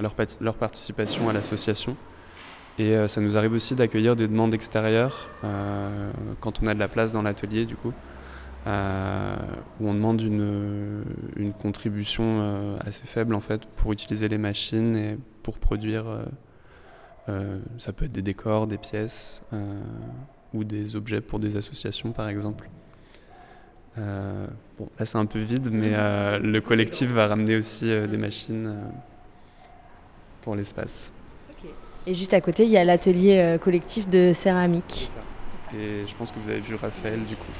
leur, 0.00 0.54
participation 0.54 1.28
à 1.28 1.32
l'association. 1.32 1.96
Et 2.78 2.96
euh, 2.96 3.08
ça 3.08 3.20
nous 3.20 3.36
arrive 3.36 3.52
aussi 3.52 3.74
d'accueillir 3.74 4.16
des 4.16 4.26
demandes 4.26 4.54
extérieures 4.54 5.28
euh, 5.44 6.10
quand 6.40 6.62
on 6.62 6.66
a 6.66 6.74
de 6.74 6.78
la 6.78 6.88
place 6.88 7.12
dans 7.12 7.22
l'atelier, 7.22 7.66
du 7.66 7.76
coup, 7.76 7.92
où 8.66 9.88
on 9.88 9.94
demande 9.94 10.20
une, 10.20 11.04
une 11.36 11.52
contribution 11.52 12.76
assez 12.84 13.06
faible 13.06 13.34
en 13.34 13.40
fait 13.40 13.64
pour 13.76 13.92
utiliser 13.92 14.28
les 14.28 14.38
machines 14.38 14.96
et 14.96 15.18
pour 15.42 15.58
produire. 15.58 16.04
ça 17.78 17.92
peut 17.92 18.04
être 18.04 18.12
des 18.12 18.22
décors, 18.22 18.66
des 18.66 18.78
pièces 18.78 19.40
ou 20.52 20.64
des 20.64 20.96
objets 20.96 21.20
pour 21.20 21.38
des 21.38 21.56
associations, 21.56 22.12
par 22.12 22.28
exemple. 22.28 22.68
Euh, 23.98 24.46
bon, 24.78 24.88
là 24.98 25.04
c'est 25.04 25.18
un 25.18 25.26
peu 25.26 25.40
vide, 25.40 25.68
mais 25.70 25.92
euh, 25.92 26.38
le 26.38 26.60
collectif 26.60 27.10
va 27.10 27.26
ramener 27.26 27.56
aussi 27.56 27.90
euh, 27.90 28.06
des 28.06 28.16
machines 28.16 28.74
pour 30.42 30.54
l'espace. 30.54 31.12
Et 32.06 32.14
juste 32.14 32.32
à 32.32 32.40
côté, 32.40 32.64
il 32.64 32.70
y 32.70 32.78
a 32.78 32.84
l'atelier 32.84 33.58
collectif 33.60 34.08
de 34.08 34.32
céramique. 34.32 35.10
Et 35.74 36.04
je 36.06 36.14
pense 36.16 36.32
que 36.32 36.38
vous 36.38 36.48
avez 36.48 36.60
vu 36.60 36.74
Raphaël 36.74 37.20
du 37.24 37.36
coup. 37.36 37.52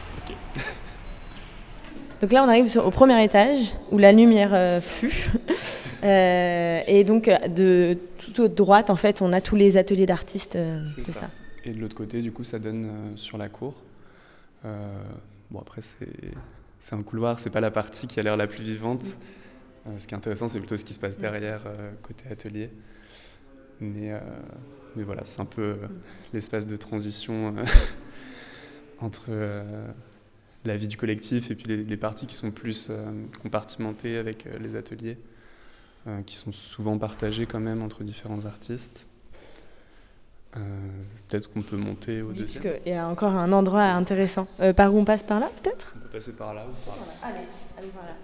Donc 2.21 2.33
là, 2.33 2.45
on 2.45 2.49
arrive 2.49 2.67
au 2.79 2.91
premier 2.91 3.23
étage 3.25 3.73
où 3.91 3.99
la 3.99 4.13
lumière 4.13 4.83
fut. 4.83 5.31
et 6.03 7.05
donc, 7.05 7.31
de 7.49 7.97
tout 8.19 8.45
à 8.45 8.49
droite, 8.49 8.91
en 8.91 8.97
fait, 8.97 9.23
on 9.23 9.33
a 9.33 9.41
tous 9.41 9.57
les 9.57 9.77
ateliers 9.77 10.07
d'artistes. 10.07 10.59
c'est 11.05 11.13
ça. 11.13 11.31
Et 11.65 11.73
de 11.73 11.81
l'autre 11.81 11.97
côté, 11.97 12.21
du 12.21 12.33
coup, 12.33 12.45
ça 12.45 12.59
donne 12.59 13.13
sur 13.17 13.39
la 13.39 13.49
cour. 13.49 13.75
Bon, 14.63 15.61
après, 15.61 15.81
c'est 16.81 16.95
un 16.95 17.03
couloir, 17.03 17.39
c'est 17.39 17.51
pas 17.51 17.61
la 17.61 17.71
partie 17.71 18.07
qui 18.07 18.21
a 18.21 18.23
l'air 18.23 18.37
la 18.37 18.47
plus 18.47 18.63
vivante. 18.63 19.05
Euh, 19.87 19.99
ce 19.99 20.07
qui 20.07 20.15
est 20.15 20.17
intéressant, 20.17 20.49
c'est 20.49 20.59
plutôt 20.59 20.77
ce 20.77 20.85
qui 20.85 20.95
se 20.95 21.01
passe 21.01 21.19
derrière, 21.19 21.63
euh, 21.67 21.93
côté 22.03 22.25
atelier. 22.31 22.71
Mais, 23.81 24.13
euh, 24.13 24.21
mais 24.97 25.03
voilà, 25.03 25.23
c'est 25.25 25.41
un 25.41 25.47
peu 25.47 25.77
l'espace 26.33 26.67
de 26.67 26.77
transition 26.77 27.55
entre 29.01 29.31
la 30.65 30.77
vie 30.77 30.89
du 30.89 30.97
collectif 30.97 31.51
et 31.51 31.55
puis 31.55 31.67
les, 31.67 31.85
les 31.85 31.97
parties 31.97 32.27
qui 32.27 32.35
sont 32.35 32.51
plus 32.51 32.91
compartimentées 33.43 34.19
avec 34.19 34.47
les 34.61 34.77
ateliers, 34.77 35.19
qui 36.27 36.37
sont 36.37 36.53
souvent 36.53 36.99
partagés 36.99 37.47
quand 37.47 37.61
même 37.61 37.83
entre 37.83 38.05
différents 38.05 38.45
artistes. 38.45 39.07
Euh, 40.57 40.61
peut-être 41.29 41.53
qu'on 41.53 41.63
peut 41.63 41.77
monter 41.77 42.23
au 42.23 42.33
deuxième. 42.33 42.75
Il 42.85 42.93
y 42.93 42.97
a 42.97 43.07
encore 43.07 43.35
un 43.35 43.53
endroit 43.53 43.83
intéressant. 43.83 44.49
Euh, 44.59 44.73
par 44.73 44.93
où 44.93 44.99
on 44.99 45.05
passe 45.05 45.23
par 45.23 45.39
là, 45.39 45.49
peut-être? 45.63 45.95
On 45.97 46.01
peut 46.01 46.09
passer 46.09 46.33
par 46.33 46.55
là 46.55 46.67
ou 46.67 46.87
par 46.89 46.97
là. 46.97 47.03
Allez, 47.23 47.47
allez 47.79 47.89
par 47.89 48.03
là. 48.03 48.17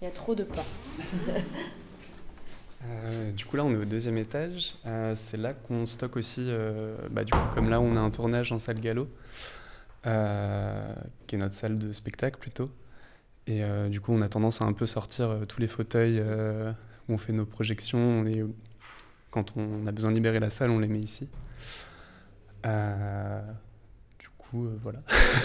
Il 0.00 0.04
y 0.04 0.08
a 0.08 0.10
trop 0.10 0.34
de 0.34 0.44
portes. 0.44 0.90
Euh, 2.84 3.32
du 3.32 3.44
coup, 3.44 3.56
là, 3.56 3.64
on 3.64 3.72
est 3.72 3.76
au 3.76 3.84
deuxième 3.84 4.16
étage. 4.18 4.76
c'est 5.16 5.36
là 5.36 5.52
qu'on 5.52 5.84
stocke 5.88 6.16
aussi, 6.16 6.48
bah, 7.10 7.24
du 7.24 7.32
coup, 7.32 7.38
comme 7.52 7.68
là, 7.68 7.80
on 7.80 7.96
a 7.96 8.00
un 8.00 8.10
tournage 8.10 8.52
en 8.52 8.60
salle 8.60 8.78
galop, 8.78 9.08
qui 11.28 11.36
est 11.36 11.38
notre 11.38 11.54
salle 11.54 11.78
de 11.78 11.92
spectacle 11.92 12.38
plutôt. 12.40 12.70
Et 13.46 13.62
du 13.88 14.00
coup, 14.00 14.12
on 14.12 14.20
a 14.20 14.28
tendance 14.28 14.60
à 14.60 14.66
un 14.66 14.74
peu 14.74 14.84
sortir 14.86 15.38
tous 15.48 15.60
les 15.60 15.68
fauteuils 15.68 16.20
où 16.20 17.14
on 17.14 17.18
fait 17.18 17.32
nos 17.32 17.46
projections. 17.46 18.24
Quand 19.30 19.56
on 19.56 19.86
a 19.86 19.92
besoin 19.92 20.10
de 20.10 20.16
libérer 20.16 20.40
la 20.40 20.50
salle, 20.50 20.70
on 20.70 20.78
les 20.78 20.88
met 20.88 21.00
ici. 21.00 21.28
Euh, 22.66 23.42
du 24.18 24.28
coup, 24.30 24.66
euh, 24.66 24.78
voilà. 24.82 25.00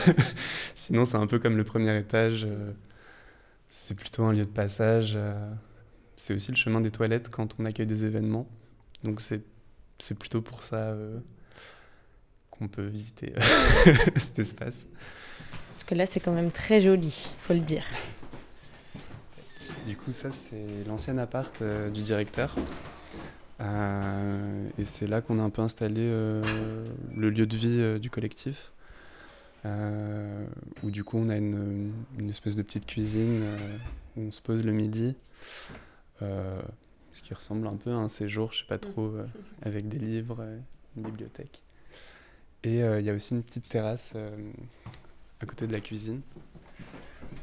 Sinon, 0.75 1.05
c'est 1.05 1.17
un 1.17 1.27
peu 1.27 1.39
comme 1.39 1.57
le 1.57 1.63
premier 1.63 1.97
étage. 1.97 2.45
Euh, 2.45 2.71
c'est 3.69 3.95
plutôt 3.95 4.23
un 4.23 4.33
lieu 4.33 4.45
de 4.45 4.49
passage. 4.49 5.17
c'est 6.15 6.33
aussi 6.33 6.51
le 6.51 6.57
chemin 6.57 6.79
des 6.79 6.91
toilettes 6.91 7.29
quand 7.29 7.55
on 7.59 7.65
accueille 7.65 7.87
des 7.87 8.05
événements. 8.05 8.47
Donc, 9.03 9.19
c'est 9.19 10.13
plutôt 10.17 10.41
pour 10.41 10.63
ça 10.63 10.95
qu'on 12.51 12.67
peut 12.67 12.85
visiter 12.85 13.33
cet 14.15 14.39
espace. 14.39 14.85
Parce 15.73 15.83
que 15.83 15.95
là, 15.95 16.05
c'est 16.05 16.19
quand 16.19 16.31
même 16.31 16.51
très 16.51 16.79
joli, 16.79 17.31
faut 17.39 17.53
le 17.53 17.59
dire. 17.59 17.85
Du 19.85 19.97
coup, 19.97 20.13
ça, 20.13 20.31
c'est 20.31 20.85
l'ancien 20.87 21.17
appart 21.17 21.61
du 21.91 22.01
directeur. 22.03 22.55
Euh, 23.63 24.69
et 24.77 24.85
c'est 24.85 25.07
là 25.07 25.21
qu'on 25.21 25.39
a 25.39 25.41
un 25.43 25.49
peu 25.49 25.61
installé 25.61 26.01
euh, 26.01 26.43
le 27.15 27.29
lieu 27.29 27.45
de 27.45 27.55
vie 27.55 27.79
euh, 27.79 27.99
du 27.99 28.09
collectif, 28.09 28.71
où 30.83 30.91
du 30.91 31.05
coup 31.05 31.17
on 31.17 31.29
a 31.29 31.37
une, 31.37 31.93
une 32.19 32.29
espèce 32.29 32.57
de 32.57 32.61
petite 32.63 32.85
cuisine 32.85 33.43
où 34.17 34.21
on 34.21 34.31
se 34.31 34.41
pose 34.41 34.65
le 34.65 34.73
midi, 34.73 35.15
ce 36.19 37.21
qui 37.23 37.33
ressemble 37.33 37.67
un 37.67 37.77
peu 37.77 37.91
à 37.91 37.95
un 37.95 38.09
séjour, 38.09 38.51
je 38.51 38.59
sais 38.59 38.67
pas 38.67 38.77
trop, 38.77 39.13
avec 39.61 39.87
des 39.87 39.99
livres, 39.99 40.45
une 40.97 41.03
bibliothèque. 41.03 41.63
Et 42.65 42.79
il 42.79 43.05
y 43.05 43.09
a 43.09 43.13
aussi 43.13 43.35
une 43.35 43.43
petite 43.43 43.69
terrasse 43.69 44.15
à 45.43 45.45
côté 45.45 45.67
de 45.67 45.73
la 45.73 45.81
cuisine. 45.81 46.21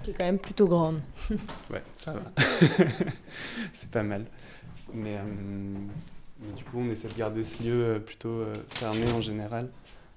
Qui 0.03 0.11
est 0.11 0.15
quand 0.15 0.25
même 0.25 0.39
plutôt 0.39 0.67
grande. 0.67 1.01
ouais, 1.71 1.83
ça 1.95 2.15
va. 2.15 2.33
c'est 3.75 3.91
pas 3.91 4.03
mal. 4.03 4.25
Mais, 4.95 5.19
euh, 5.19 5.23
mais, 6.41 6.53
du 6.57 6.65
coup, 6.65 6.79
on 6.79 6.89
essaie 6.89 7.09
de 7.09 7.15
garder 7.15 7.45
ce 7.45 7.63
lieu 7.63 7.85
euh, 7.85 7.99
plutôt 7.99 8.31
euh, 8.31 8.55
fermé 8.71 9.13
en 9.13 9.21
général. 9.21 9.69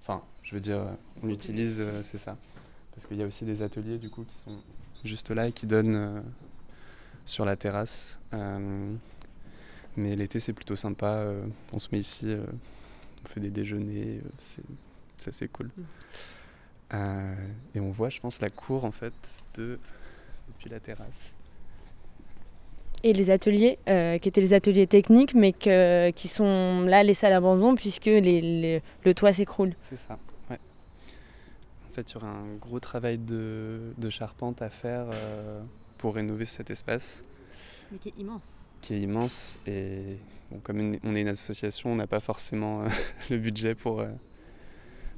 Enfin, 0.01 0.23
je 0.43 0.55
veux 0.55 0.61
dire, 0.61 0.87
on 1.21 1.29
utilise, 1.29 1.83
c'est 2.03 2.17
ça. 2.17 2.37
Parce 2.95 3.05
qu'il 3.05 3.17
y 3.17 3.23
a 3.23 3.25
aussi 3.25 3.43
des 3.43 3.61
ateliers 3.61 3.97
du 3.97 4.09
coup 4.09 4.23
qui 4.23 4.35
sont 4.43 4.57
juste 5.03 5.31
là 5.31 5.47
et 5.47 5.51
qui 5.51 5.65
donnent 5.65 6.23
sur 7.25 7.43
la 7.43 7.55
terrasse. 7.55 8.17
mais 9.97 10.15
l'été, 10.15 10.39
c'est 10.39 10.53
plutôt 10.53 10.75
sympa. 10.75 11.25
on 11.71 11.79
se 11.79 11.87
met 11.91 11.99
ici, 11.99 12.35
on 13.23 13.27
fait 13.27 13.39
des 13.39 13.49
déjeuners, 13.49 14.21
c'est 14.37 15.29
assez 15.29 15.47
cool. 15.47 15.69
Mm. 15.77 15.83
Et 16.93 17.79
on 17.79 17.91
voit, 17.91 18.09
je 18.09 18.19
pense, 18.19 18.39
la 18.39 18.49
cour 18.49 18.85
en 18.85 18.91
fait 18.91 19.13
de 19.55 19.79
depuis 20.47 20.69
la 20.69 20.79
terrasse 20.79 21.33
et 23.03 23.13
les 23.13 23.29
ateliers, 23.29 23.77
euh, 23.89 24.17
qui 24.17 24.29
étaient 24.29 24.41
les 24.41 24.53
ateliers 24.53 24.87
techniques, 24.87 25.35
mais 25.35 25.51
que, 25.51 26.09
qui 26.11 26.27
sont 26.27 26.81
là 26.81 27.03
laissés 27.03 27.27
à 27.27 27.29
l'abandon 27.29 27.75
puisque 27.75 28.05
les, 28.05 28.81
le 29.03 29.13
toit 29.13 29.33
s'écroule. 29.33 29.73
C'est 29.89 29.97
ça, 29.97 30.17
ouais. 30.49 30.59
En 31.89 31.93
fait, 31.93 32.09
il 32.09 32.13
y 32.13 32.17
aura 32.17 32.29
un 32.29 32.55
gros 32.55 32.79
travail 32.79 33.17
de, 33.17 33.93
de 33.97 34.09
charpente 34.09 34.61
à 34.61 34.69
faire 34.69 35.05
euh, 35.13 35.61
pour 35.97 36.15
rénover 36.15 36.45
cet 36.45 36.69
espace. 36.69 37.21
Mais 37.91 37.97
qui 37.97 38.09
est 38.09 38.17
immense. 38.17 38.69
Qui 38.81 38.93
est 38.93 39.01
immense. 39.01 39.55
Et 39.67 40.17
bon, 40.49 40.59
comme 40.59 40.97
on 41.03 41.15
est 41.15 41.21
une 41.21 41.27
association, 41.27 41.91
on 41.91 41.95
n'a 41.95 42.07
pas 42.07 42.21
forcément 42.21 42.83
euh, 42.83 42.87
le 43.29 43.37
budget 43.37 43.75
pour, 43.75 44.01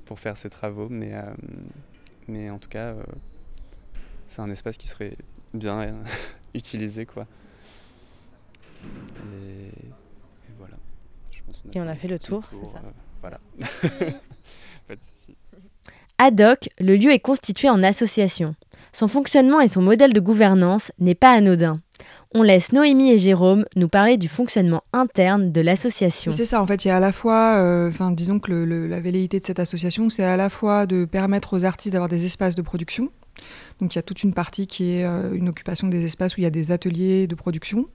pour 0.05 0.19
faire 0.19 0.37
ces 0.37 0.49
travaux. 0.49 0.87
Mais, 0.89 1.13
mais 2.27 2.49
en 2.49 2.59
tout 2.59 2.69
cas, 2.69 2.95
c'est 4.27 4.41
un 4.41 4.49
espace 4.49 4.77
qui 4.77 4.87
serait 4.87 5.15
bien 5.53 5.95
utilisé. 6.53 7.05
quoi. 7.05 7.25
Et, 8.83 9.71
voilà. 10.57 10.75
et 11.73 11.79
on 11.81 11.87
a 11.87 11.95
fait 11.95 12.07
le 12.07 12.19
tour, 12.19 12.43
c'est 12.51 12.65
ça. 12.65 12.77
Euh, 12.77 12.91
voilà. 13.21 13.39
Pas 14.87 14.95
de 14.95 15.01
souci. 15.01 15.35
Ad 16.17 16.39
hoc, 16.39 16.69
le 16.79 16.95
lieu 16.95 17.11
est 17.11 17.19
constitué 17.19 17.69
en 17.69 17.83
association. 17.83 18.55
Son 18.93 19.07
fonctionnement 19.07 19.59
et 19.59 19.67
son 19.67 19.81
modèle 19.81 20.13
de 20.13 20.19
gouvernance 20.19 20.91
n'est 20.99 21.15
pas 21.15 21.33
anodin. 21.33 21.81
On 22.33 22.43
laisse 22.43 22.71
Noémie 22.73 23.11
et 23.11 23.17
Jérôme 23.17 23.65
nous 23.75 23.87
parler 23.87 24.17
du 24.17 24.27
fonctionnement 24.27 24.83
interne 24.93 25.51
de 25.51 25.61
l'association. 25.61 26.31
C'est 26.31 26.45
ça, 26.45 26.61
en 26.61 26.67
fait, 26.67 26.85
il 26.85 26.89
y 26.89 26.91
a 26.91 26.97
à 26.97 26.99
la 26.99 27.11
fois, 27.11 27.55
euh, 27.55 27.87
enfin, 27.89 28.11
disons 28.11 28.39
que 28.39 28.51
la 28.51 28.99
velléité 28.99 29.39
de 29.39 29.45
cette 29.45 29.59
association, 29.59 30.09
c'est 30.09 30.23
à 30.23 30.37
la 30.37 30.49
fois 30.49 30.85
de 30.85 31.05
permettre 31.05 31.55
aux 31.55 31.65
artistes 31.65 31.93
d'avoir 31.93 32.09
des 32.09 32.25
espaces 32.25 32.55
de 32.55 32.61
production. 32.61 33.09
Donc 33.79 33.93
il 33.93 33.97
y 33.97 33.99
a 33.99 34.03
toute 34.03 34.23
une 34.23 34.33
partie 34.33 34.67
qui 34.67 34.97
est 34.97 35.05
euh, 35.05 35.33
une 35.33 35.49
occupation 35.49 35.87
des 35.87 36.05
espaces 36.05 36.37
où 36.37 36.39
il 36.39 36.43
y 36.43 36.47
a 36.47 36.51
des 36.51 36.71
ateliers 36.71 37.27
de 37.27 37.35
production. 37.35 37.87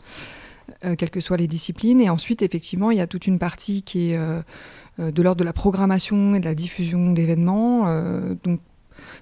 Euh, 0.85 0.95
quelles 0.95 1.11
que 1.11 1.21
soient 1.21 1.37
les 1.37 1.49
disciplines. 1.49 2.01
Et 2.01 2.09
ensuite, 2.09 2.43
effectivement, 2.43 2.91
il 2.91 2.99
y 2.99 3.01
a 3.01 3.07
toute 3.07 3.27
une 3.27 3.39
partie 3.39 3.83
qui 3.83 4.13
est 4.13 4.19
de 4.99 5.23
l'ordre 5.23 5.41
de 5.41 5.45
la 5.45 5.53
programmation 5.53 6.35
et 6.35 6.41
de 6.41 6.45
la 6.45 6.55
diffusion 6.55 7.13
d'événements, 7.13 7.87
donc 8.45 8.61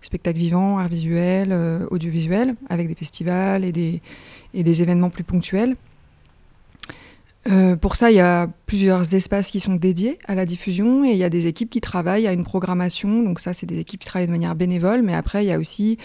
spectacles 0.02 0.38
vivants, 0.38 0.78
arts 0.78 0.88
visuels, 0.88 1.56
audiovisuels, 1.90 2.54
avec 2.68 2.88
des 2.88 2.94
festivals 2.94 3.64
et 3.64 3.72
des, 3.72 4.00
et 4.54 4.62
des 4.62 4.82
événements 4.82 5.10
plus 5.10 5.24
ponctuels. 5.24 5.74
Euh, 7.50 7.76
pour 7.76 7.96
ça, 7.96 8.10
il 8.10 8.16
y 8.16 8.20
a 8.20 8.48
plusieurs 8.66 9.14
espaces 9.14 9.50
qui 9.50 9.60
sont 9.60 9.74
dédiés 9.74 10.18
à 10.26 10.34
la 10.34 10.44
diffusion 10.44 11.04
et 11.04 11.10
il 11.10 11.16
y 11.16 11.24
a 11.24 11.30
des 11.30 11.46
équipes 11.46 11.70
qui 11.70 11.80
travaillent 11.80 12.26
à 12.26 12.32
une 12.32 12.44
programmation. 12.44 13.22
Donc 13.22 13.40
ça, 13.40 13.54
c'est 13.54 13.64
des 13.64 13.78
équipes 13.78 14.00
qui 14.00 14.06
travaillent 14.06 14.26
de 14.26 14.32
manière 14.32 14.54
bénévole, 14.54 15.02
mais 15.02 15.14
après, 15.14 15.44
il 15.44 15.48
y 15.48 15.52
a 15.52 15.58
aussi 15.58 15.98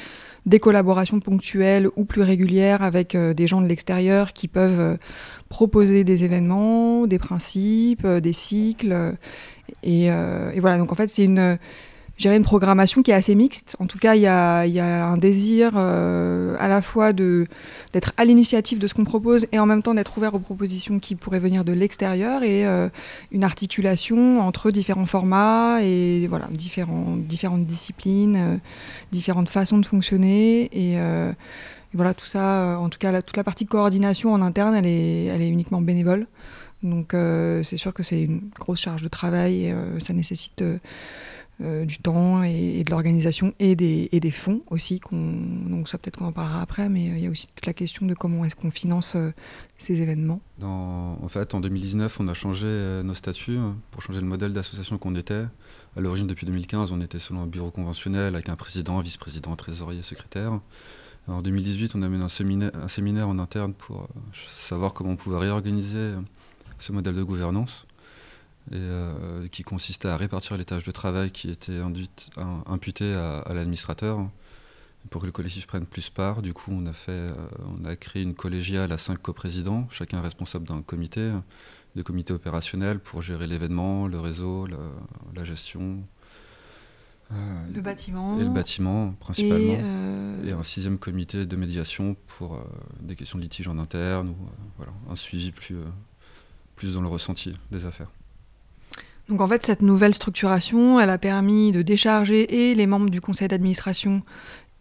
des 0.45 0.59
collaborations 0.59 1.19
ponctuelles 1.19 1.89
ou 1.95 2.05
plus 2.05 2.21
régulières 2.21 2.81
avec 2.81 3.15
euh, 3.15 3.33
des 3.33 3.47
gens 3.47 3.61
de 3.61 3.67
l'extérieur 3.67 4.33
qui 4.33 4.47
peuvent 4.47 4.79
euh, 4.79 4.97
proposer 5.49 6.03
des 6.03 6.23
événements, 6.23 7.07
des 7.07 7.19
principes, 7.19 8.07
des 8.07 8.33
cycles. 8.33 9.15
Et, 9.83 10.09
voilà, 10.59 10.77
donc 10.77 10.91
en 10.91 10.95
fait, 10.95 11.09
c'est 11.09 11.25
une 11.25 11.57
J'irai 12.15 12.37
une 12.37 12.43
programmation 12.43 13.01
qui 13.01 13.09
est 13.09 13.15
assez 13.15 13.33
mixte. 13.33 13.75
En 13.79 13.87
tout 13.87 13.97
cas, 13.97 14.13
il 14.13 14.21
y 14.21 14.27
a, 14.27 14.61
un 14.61 15.17
désir 15.17 15.71
euh, 15.75 16.55
à 16.59 16.67
la 16.67 16.81
fois 16.83 17.11
d'être 17.11 18.13
à 18.17 18.25
l'initiative 18.25 18.77
de 18.77 18.85
ce 18.85 18.93
qu'on 18.93 19.03
propose 19.03 19.47
et 19.51 19.57
en 19.57 19.65
même 19.65 19.81
temps 19.81 19.95
d'être 19.95 20.15
ouvert 20.15 20.35
aux 20.35 20.39
propositions 20.39 20.99
qui 20.99 21.15
pourraient 21.15 21.39
venir 21.39 21.65
de 21.65 21.71
l'extérieur 21.73 22.43
et 22.43 22.67
euh, 22.67 22.87
une 23.31 23.43
articulation 23.43 24.41
entre 24.41 24.69
différents 24.69 25.07
formats 25.07 25.79
et 25.81 26.27
voilà, 26.27 26.47
différentes 26.51 27.63
disciplines, 27.65 28.35
euh, 28.35 28.57
différentes 29.11 29.49
façons 29.49 29.79
de 29.79 29.85
fonctionner. 29.85 30.69
Et, 30.71 30.97
voilà, 31.95 32.15
tout 32.15 32.25
ça, 32.25 32.79
en 32.79 32.89
tout 32.89 32.97
cas, 32.97 33.21
toute 33.21 33.37
la 33.37 33.43
partie 33.43 33.67
coordination 33.67 34.33
en 34.33 34.41
interne, 34.41 34.73
elle 34.73 34.87
est, 34.87 35.25
elle 35.25 35.43
est 35.43 35.49
uniquement 35.49 35.79
bénévole. 35.79 36.25
Donc 36.81 37.15
c'est 37.63 37.77
sûr 37.77 37.93
que 37.93 38.01
c'est 38.01 38.23
une 38.23 38.41
grosse 38.59 38.81
charge 38.81 39.03
de 39.03 39.07
travail 39.07 39.65
et 39.65 39.75
ça 39.99 40.13
nécessite 40.13 40.63
euh, 41.63 41.85
du 41.85 41.97
temps 41.97 42.43
et, 42.43 42.83
de 42.83 42.91
l'organisation 42.91 43.53
et 43.59 43.75
des, 43.75 44.31
fonds 44.31 44.61
aussi. 44.69 44.99
donc 45.11 45.87
ça 45.87 45.97
peut-être 45.97 46.17
qu'on 46.17 46.25
en 46.25 46.33
parlera 46.33 46.61
après, 46.61 46.89
mais 46.89 47.09
euh, 47.09 47.17
il 47.17 47.23
y 47.23 47.27
a 47.27 47.29
aussi 47.29 47.47
toute 47.47 47.65
la 47.65 47.73
question 47.73 48.05
de 48.05 48.13
comment 48.13 48.43
est-ce 48.43 48.55
qu'on 48.55 48.71
finance 48.71 49.15
euh, 49.15 49.31
ces 49.77 50.01
événements. 50.01 50.41
en 50.61 51.27
fait, 51.29 51.53
en 51.53 51.61
2019, 51.61 52.19
on 52.19 52.27
a 52.27 52.33
changé 52.33 52.67
nos 53.03 53.13
statuts 53.13 53.59
pour 53.91 54.01
changer 54.01 54.19
le 54.19 54.25
modèle 54.25 54.51
d'association 54.51 54.97
qu'on 54.97 55.15
était. 55.15 55.45
À 55.95 56.01
l'origine, 56.01 56.27
depuis 56.27 56.45
2015, 56.45 56.91
on 56.91 56.99
était 56.99 57.19
selon 57.19 57.43
un 57.43 57.47
bureau 57.47 57.71
conventionnel 57.71 58.35
avec 58.35 58.49
un 58.49 58.55
président, 58.55 58.99
vice-président, 58.99 59.55
trésorier, 59.55 60.01
secrétaire. 60.03 60.59
En 61.27 61.41
2018, 61.41 61.95
on 61.95 62.01
a 62.01 62.09
mené 62.09 62.25
un 62.73 62.87
séminaire 62.87 63.27
en 63.29 63.39
interne 63.39 63.73
pour 63.73 64.09
savoir 64.57 64.93
comment 64.93 65.11
on 65.11 65.15
pouvait 65.15 65.37
réorganiser 65.37 66.11
ce 66.79 66.91
modèle 66.91 67.15
de 67.15 67.23
gouvernance 67.23 67.85
et, 68.71 68.75
euh, 68.75 69.47
qui 69.49 69.63
consistait 69.63 70.07
à 70.07 70.17
répartir 70.17 70.57
les 70.57 70.65
tâches 70.65 70.83
de 70.83 70.91
travail 70.91 71.31
qui 71.31 71.49
étaient 71.49 71.79
induites, 71.79 72.29
imputées 72.65 73.13
à, 73.13 73.53
l'administrateur 73.53 74.19
pour 75.09 75.21
que 75.21 75.25
le 75.25 75.33
collectif 75.33 75.67
prenne 75.67 75.85
plus 75.85 76.09
part. 76.09 76.41
Du 76.41 76.53
coup, 76.53 76.71
on 76.71 76.85
a, 76.85 76.93
fait, 76.93 77.11
euh, 77.11 77.31
on 77.65 77.83
a 77.85 77.95
créé 77.95 78.23
une 78.23 78.35
collégiale 78.35 78.91
à 78.93 78.97
cinq 78.97 79.21
coprésidents, 79.21 79.87
chacun 79.91 80.21
responsable 80.21 80.65
d'un 80.65 80.81
comité, 80.81 81.31
de 81.95 82.01
comité 82.01 82.31
opérationnel 82.31 82.99
pour 82.99 83.21
gérer 83.21 83.47
l'événement, 83.47 84.07
le 84.07 84.19
réseau, 84.19 84.65
la, 85.35 85.43
gestion. 85.43 85.99
Euh, 87.33 87.35
le 87.73 87.81
bâtiment. 87.81 88.39
Et 88.39 88.43
le 88.43 88.49
bâtiment, 88.49 89.11
principalement. 89.19 89.73
Et, 90.45 90.53
un 90.53 90.63
sixième 90.63 90.97
comité 90.97 91.45
de 91.45 91.55
médiation 91.57 92.15
pour 92.27 92.61
des 93.01 93.15
questions 93.15 93.37
de 93.37 93.43
litige 93.43 93.67
en 93.67 93.77
interne, 93.79 94.29
ou 94.29 94.35
voilà, 94.77 94.93
un 95.09 95.15
suivi 95.15 95.51
plus, 95.51 95.77
plus 96.75 96.93
dans 96.93 97.01
le 97.01 97.07
ressenti 97.07 97.53
des 97.71 97.85
affaires. 97.85 98.11
Donc 99.29 99.41
en 99.41 99.47
fait, 99.47 99.63
cette 99.63 99.81
nouvelle 99.81 100.13
structuration, 100.13 100.99
elle 100.99 101.09
a 101.09 101.17
permis 101.17 101.71
de 101.71 101.81
décharger 101.81 102.69
et 102.69 102.75
les 102.75 102.87
membres 102.87 103.09
du 103.09 103.21
conseil 103.21 103.47
d'administration 103.47 104.21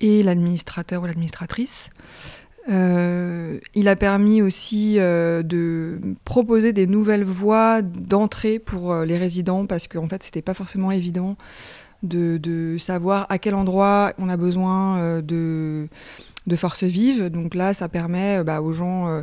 et 0.00 0.22
l'administrateur 0.22 1.02
ou 1.02 1.06
l'administratrice. 1.06 1.90
Euh, 2.70 3.58
il 3.74 3.88
a 3.88 3.96
permis 3.96 4.40
aussi 4.40 4.96
euh, 4.98 5.42
de 5.42 5.98
proposer 6.24 6.72
des 6.72 6.86
nouvelles 6.86 7.24
voies 7.24 7.82
d'entrée 7.82 8.60
pour 8.60 8.92
euh, 8.92 9.04
les 9.04 9.18
résidents 9.18 9.66
parce 9.66 9.88
qu'en 9.88 10.08
fait, 10.08 10.22
c'était 10.22 10.42
pas 10.42 10.54
forcément 10.54 10.92
évident 10.92 11.36
de, 12.04 12.36
de, 12.38 12.78
savoir 12.78 13.26
à 13.30 13.38
quel 13.38 13.54
endroit 13.54 14.12
on 14.18 14.28
a 14.28 14.36
besoin 14.36 15.20
de 15.22 15.88
de 16.46 16.56
force 16.56 16.82
vive. 16.82 17.26
Donc 17.26 17.54
là, 17.54 17.74
ça 17.74 17.88
permet 17.88 18.38
euh, 18.38 18.44
bah, 18.44 18.60
aux 18.60 18.72
gens 18.72 19.08
euh, 19.08 19.22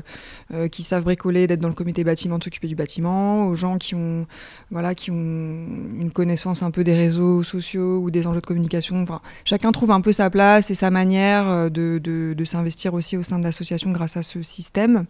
euh, 0.53 0.67
qui 0.67 0.83
savent 0.83 1.03
bricoler 1.03 1.47
d'être 1.47 1.59
dans 1.59 1.67
le 1.67 1.73
comité 1.73 2.03
bâtiment, 2.03 2.37
de 2.37 2.43
s'occuper 2.43 2.67
du 2.67 2.75
bâtiment, 2.75 3.47
aux 3.47 3.55
gens 3.55 3.77
qui 3.77 3.95
ont, 3.95 4.25
voilà, 4.71 4.95
qui 4.95 5.11
ont 5.11 5.15
une 5.15 6.11
connaissance 6.11 6.63
un 6.63 6.71
peu 6.71 6.83
des 6.83 6.95
réseaux 6.95 7.43
sociaux 7.43 7.99
ou 7.99 8.11
des 8.11 8.27
enjeux 8.27 8.41
de 8.41 8.45
communication. 8.45 9.05
Chacun 9.43 9.71
trouve 9.71 9.91
un 9.91 10.01
peu 10.01 10.11
sa 10.11 10.29
place 10.29 10.71
et 10.71 10.75
sa 10.75 10.91
manière 10.91 11.69
de, 11.69 12.43
s'investir 12.45 12.93
aussi 12.93 13.17
au 13.17 13.23
sein 13.23 13.37
de 13.37 13.43
l'association 13.43 13.91
grâce 13.91 14.17
à 14.17 14.23
ce 14.23 14.41
système. 14.41 15.05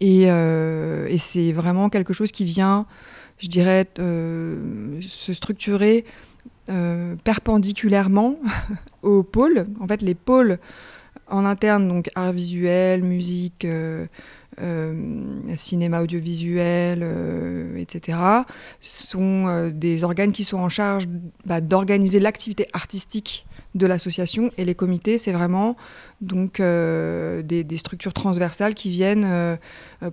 Et 0.00 0.28
c'est 1.18 1.52
vraiment 1.52 1.88
quelque 1.88 2.12
chose 2.12 2.32
qui 2.32 2.44
vient, 2.44 2.86
je 3.38 3.48
dirais, 3.48 3.86
se 3.96 5.32
structurer 5.32 6.04
perpendiculairement 7.24 8.36
aux 9.02 9.22
pôles. 9.22 9.66
En 9.80 9.86
fait, 9.86 10.02
les 10.02 10.14
pôles 10.14 10.58
en 11.30 11.44
interne, 11.44 11.88
donc 11.88 12.10
art 12.14 12.32
visuel, 12.32 13.02
musique, 13.02 13.64
euh, 13.64 14.06
euh, 14.60 14.92
cinéma 15.56 16.02
audiovisuel, 16.02 17.00
euh, 17.02 17.76
etc., 17.76 18.18
sont 18.80 19.70
des 19.72 20.04
organes 20.04 20.32
qui 20.32 20.44
sont 20.44 20.58
en 20.58 20.68
charge 20.68 21.06
bah, 21.44 21.60
d'organiser 21.60 22.20
l'activité 22.20 22.66
artistique 22.72 23.46
de 23.74 23.86
l'association. 23.86 24.50
Et 24.58 24.64
les 24.64 24.74
comités, 24.74 25.18
c'est 25.18 25.32
vraiment 25.32 25.76
donc 26.20 26.60
des, 26.60 27.64
des, 27.64 27.76
structures 27.76 28.14
transversales 28.14 28.74
qui 28.74 28.90
viennent 28.90 29.58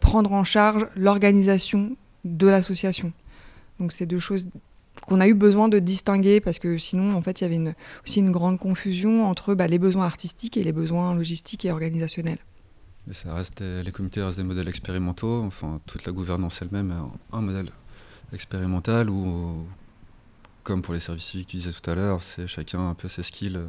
prendre 0.01 0.33
en 0.33 0.43
charge 0.43 0.85
l'organisation 0.95 1.95
de 2.25 2.47
l'association. 2.47 3.11
Donc 3.79 3.91
c'est 3.91 4.05
deux 4.05 4.19
choses 4.19 4.47
qu'on 5.01 5.19
a 5.19 5.27
eu 5.27 5.33
besoin 5.33 5.67
de 5.67 5.79
distinguer 5.79 6.41
parce 6.41 6.59
que 6.59 6.77
sinon, 6.77 7.15
en 7.15 7.21
fait, 7.21 7.41
il 7.41 7.43
y 7.43 7.47
avait 7.47 7.75
aussi 8.05 8.19
une 8.19 8.31
grande 8.31 8.59
confusion 8.59 9.25
entre 9.25 9.53
bah, 9.53 9.67
les 9.67 9.79
besoins 9.79 10.05
artistiques 10.05 10.57
et 10.57 10.63
les 10.63 10.73
besoins 10.73 11.13
logistiques 11.15 11.65
et 11.65 11.71
organisationnels. 11.71 12.39
ça 13.11 13.33
reste 13.33 13.61
les 13.61 13.91
comités 13.91 14.21
restent 14.21 14.37
des 14.37 14.43
modèles 14.43 14.69
expérimentaux. 14.69 15.43
Enfin, 15.43 15.79
toute 15.85 16.05
la 16.05 16.11
gouvernance 16.11 16.61
elle-même 16.61 16.91
est 16.91 17.35
un, 17.35 17.41
modèle 17.41 17.71
expérimental 18.33 19.09
où, 19.09 19.65
comme 20.63 20.81
pour 20.81 20.93
les 20.93 20.99
services 20.99 21.25
civiques 21.25 21.47
que 21.47 21.51
tu 21.51 21.57
disais 21.57 21.71
tout 21.71 21.89
à 21.89 21.95
l'heure, 21.95 22.21
c'est 22.21 22.47
chacun 22.47 22.89
un 22.89 22.95
peu 22.95 23.07
ses 23.07 23.23
skills 23.23 23.57
euh, 23.57 23.67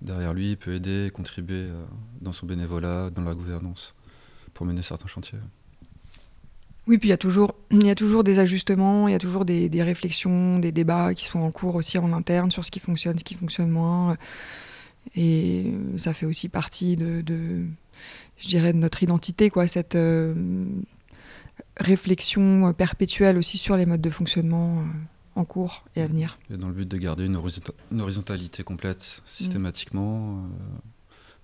derrière 0.00 0.32
lui, 0.32 0.56
peut 0.56 0.72
aider, 0.72 1.10
contribuer 1.12 1.68
euh, 1.68 1.84
dans 2.20 2.32
son 2.32 2.46
bénévolat, 2.46 3.10
dans 3.10 3.22
la 3.22 3.34
gouvernance, 3.34 3.94
pour 4.54 4.66
mener 4.66 4.82
certains 4.82 5.08
chantiers. 5.08 5.38
Oui, 6.90 6.98
puis 6.98 7.08
il 7.08 7.10
y, 7.10 7.14
a 7.14 7.16
toujours, 7.16 7.54
il 7.70 7.86
y 7.86 7.90
a 7.90 7.94
toujours 7.94 8.24
des 8.24 8.40
ajustements, 8.40 9.06
il 9.06 9.12
y 9.12 9.14
a 9.14 9.20
toujours 9.20 9.44
des, 9.44 9.82
réflexions, 9.82 10.58
des 10.58 10.72
débats 10.72 11.14
qui 11.14 11.24
sont 11.24 11.38
en 11.38 11.52
cours 11.52 11.76
aussi 11.76 11.98
en 11.98 12.12
interne 12.12 12.50
sur 12.50 12.64
ce 12.64 12.72
qui 12.72 12.80
fonctionne, 12.80 13.16
ce 13.16 13.22
qui 13.22 13.36
fonctionne 13.36 13.70
moins. 13.70 14.16
Et 15.14 15.72
ça 15.96 16.14
fait 16.14 16.26
aussi 16.26 16.48
partie 16.48 16.96
de, 16.96 17.22
je 18.38 18.48
dirais, 18.48 18.72
de 18.72 18.78
notre 18.78 19.04
identité, 19.04 19.50
quoi, 19.50 19.68
cette 19.68 19.94
euh, 19.94 20.34
réflexion 21.76 22.72
perpétuelle 22.72 23.38
aussi 23.38 23.56
sur 23.56 23.76
les 23.76 23.86
modes 23.86 24.00
de 24.00 24.10
fonctionnement 24.10 24.80
euh, 24.80 24.82
en 25.36 25.44
cours 25.44 25.84
et 25.94 26.02
à 26.02 26.08
venir. 26.08 26.40
Et 26.52 26.56
dans 26.56 26.66
le 26.66 26.74
but 26.74 26.88
de 26.88 26.96
garder 26.96 27.24
une, 27.24 27.38
horizontalité 28.00 28.64
complète 28.64 29.22
systématiquement, 29.26 30.38
euh, 30.38 30.40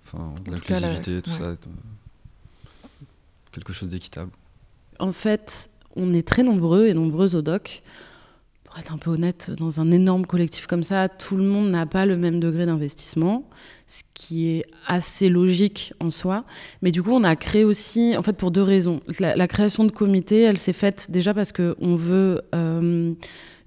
enfin, 0.05 0.35
l'inclusivité, 0.51 1.23
tout 1.23 1.31
ça, 1.31 1.55
quelque 3.53 3.73
chose 3.73 3.89
d'équitable 3.89 4.33
en 4.99 5.13
fait, 5.13 5.71
on 5.95 6.13
est 6.13 6.27
très 6.27 6.43
nombreux 6.43 6.87
et 6.87 6.95
nombreuses 6.95 7.35
au 7.35 7.43
doc. 7.43 7.83
Pour 8.65 8.79
être 8.79 8.93
un 8.93 8.99
peu 8.99 9.11
honnête, 9.11 9.51
dans 9.57 9.81
un 9.81 9.91
énorme 9.91 10.27
collectif 10.27 10.67
comme 10.67 10.83
ça, 10.83 11.09
tout 11.09 11.37
le 11.37 11.45
monde 11.45 11.71
n'a 11.71 11.87
pas 11.87 12.05
le 12.05 12.17
même 12.17 12.41
degré 12.41 12.67
d'investissement, 12.67 13.49
ce 13.87 14.03
qui 14.13 14.51
est 14.51 14.65
assez 14.87 15.29
logique 15.29 15.95
en 16.01 16.11
soi. 16.11 16.45
Mais 16.83 16.91
du 16.91 17.03
coup, 17.03 17.13
on 17.13 17.25
a 17.25 17.37
créé 17.37 17.65
aussi, 17.65 18.17
en 18.17 18.23
fait, 18.23 18.35
pour 18.35 18.51
deux 18.51 18.63
raisons. 18.63 19.01
La, 19.19 19.49
création 19.49 19.85
de 19.85 19.93
comités, 19.93 20.43
elle 20.43 20.59
s'est 20.59 20.73
faite 20.73 21.11
déjà 21.11 21.33
parce 21.33 21.53
qu'on 21.53 21.97
veut... 21.97 22.43
Euh, 22.55 23.15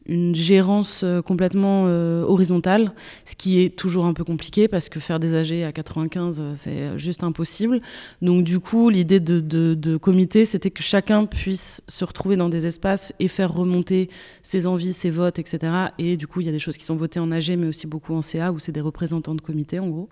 une 0.10 0.34
gérance 0.34 1.04
euh, 1.04 1.22
complètement 1.22 1.86
euh, 1.86 2.24
horizontale, 2.24 2.92
ce 3.26 3.36
qui 3.36 3.62
est 3.62 3.76
toujours 3.76 4.06
un 4.06 4.14
peu 4.14 4.24
compliqué 4.24 4.68
parce 4.68 4.90
que 4.90 5.00
faire 5.00 5.20
des 5.20 5.36
AG 5.36 5.64
à 5.64 5.72
95, 5.72 6.40
euh, 6.42 6.52
c'est 6.56 6.98
juste 6.98 7.24
impossible. 7.24 7.80
Donc 8.22 8.44
du 8.44 8.60
coup, 8.60 8.90
l'idée 8.90 9.20
de, 9.20 9.98
comité, 9.98 10.46
c'était 10.46 10.72
que 10.72 10.82
chacun 10.82 11.26
puisse 11.26 11.82
se 11.88 12.04
retrouver 12.04 12.36
dans 12.36 12.50
des 12.50 12.66
espaces 12.66 13.14
et 13.20 13.28
faire 13.28 13.54
remonter 13.54 14.10
ses 14.42 14.66
envies, 14.66 14.94
ses 14.94 15.10
votes, 15.10 15.38
etc. 15.38 15.74
Et 16.00 16.18
du 16.18 16.26
coup, 16.26 16.42
il 16.42 16.48
y 16.48 16.50
a 16.50 16.52
des 16.52 16.60
choses 16.60 16.78
qui 16.78 16.86
sont 16.86 16.96
votées 16.96 17.20
en 17.20 17.32
AG, 17.32 17.52
mais 17.58 17.68
aussi 17.68 17.86
beaucoup 17.86 18.16
en 18.16 18.22
CA, 18.22 18.52
où 18.52 18.60
c'est 18.60 18.72
des 18.72 18.82
représentants 18.82 19.36
de 19.36 19.42
comité, 19.42 19.80
en 19.80 19.88
gros. 19.88 20.10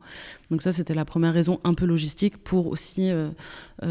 Donc 0.51 0.61
ça, 0.61 0.71
c'était 0.71 0.93
la 0.93 1.05
première 1.05 1.33
raison 1.33 1.59
un 1.63 1.73
peu 1.73 1.85
logistique 1.85 2.37
pour 2.37 2.67
aussi 2.67 3.09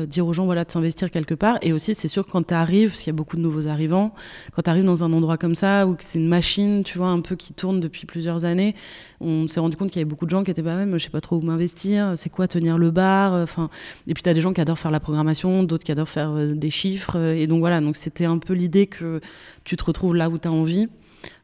dire 0.07 0.27
aux 0.27 0.33
gens 0.33 0.45
voilà, 0.45 0.65
de 0.65 0.71
s'investir 0.71 1.11
quelque 1.11 1.35
part. 1.35 1.59
Et 1.63 1.73
aussi, 1.73 1.95
c'est 1.95 2.09
sûr, 2.09 2.27
quand 2.27 2.47
tu 2.47 2.55
arrives, 2.55 2.91
parce 2.91 3.01
qu'il 3.01 3.09
y 3.09 3.15
a 3.15 3.17
beaucoup 3.17 3.37
de 3.37 3.43
nouveaux 3.43 3.67
arrivants, 3.67 4.15
quand 4.55 4.63
tu 4.63 4.71
arrives 4.71 4.85
dans 4.85 5.03
un 5.05 5.13
endroit 5.13 5.39
comme 5.39 5.55
ça, 5.55 5.87
où 5.87 5.96
que 5.97 6.05
c'est 6.05 6.19
une 6.19 6.29
machine, 6.29 6.83
tu 6.85 6.99
vois, 6.99 7.09
un 7.09 7.21
peu 7.21 7.37
qui 7.37 7.53
tourne 7.53 7.81
depuis 7.81 8.07
plusieurs 8.07 8.45
années. 8.45 8.75
On 9.21 9.47
s'est 9.47 9.61
rendu 9.61 9.77
compte 9.77 9.91
qu'il 9.91 10.01
y 10.01 10.03
avait 10.03 10.09
beaucoup 10.09 10.27
de 10.27 10.31
gens 10.31 10.45
qui 10.45 10.51
étaient 10.51 10.63
pas 10.63 10.77
même, 10.77 10.99
je 10.99 11.05
sais 11.05 11.11
pas 11.11 11.21
trop 11.21 11.37
où 11.37 11.41
m'investir, 11.41 12.13
c'est 12.17 12.31
quoi 12.31 12.49
tenir 12.49 12.79
le 12.79 12.91
bar, 12.91 13.33
enfin. 13.35 13.71
et 14.07 14.15
puis 14.15 14.23
tu 14.23 14.29
as 14.29 14.35
des 14.35 14.41
gens 14.41 14.53
qui 14.53 14.61
adorent 14.61 14.79
faire 14.79 14.91
la 14.91 15.01
programmation, 15.01 15.63
d'autres 15.63 15.85
qui 15.85 15.93
adorent 15.93 16.09
faire 16.09 16.31
euh, 16.31 16.55
des 16.55 16.71
chiffres, 16.71 17.17
et 17.17 17.47
donc 17.47 17.61
voilà, 17.61 17.81
donc 17.81 17.97
c'était 17.97 18.25
un 18.25 18.39
peu 18.39 18.53
l'idée 18.55 18.87
que 18.87 19.21
tu 19.65 19.77
te 19.77 19.85
retrouves 19.85 20.15
là 20.15 20.29
où 20.29 20.39
tu 20.39 20.49
as 20.49 20.53
envie. 20.53 20.89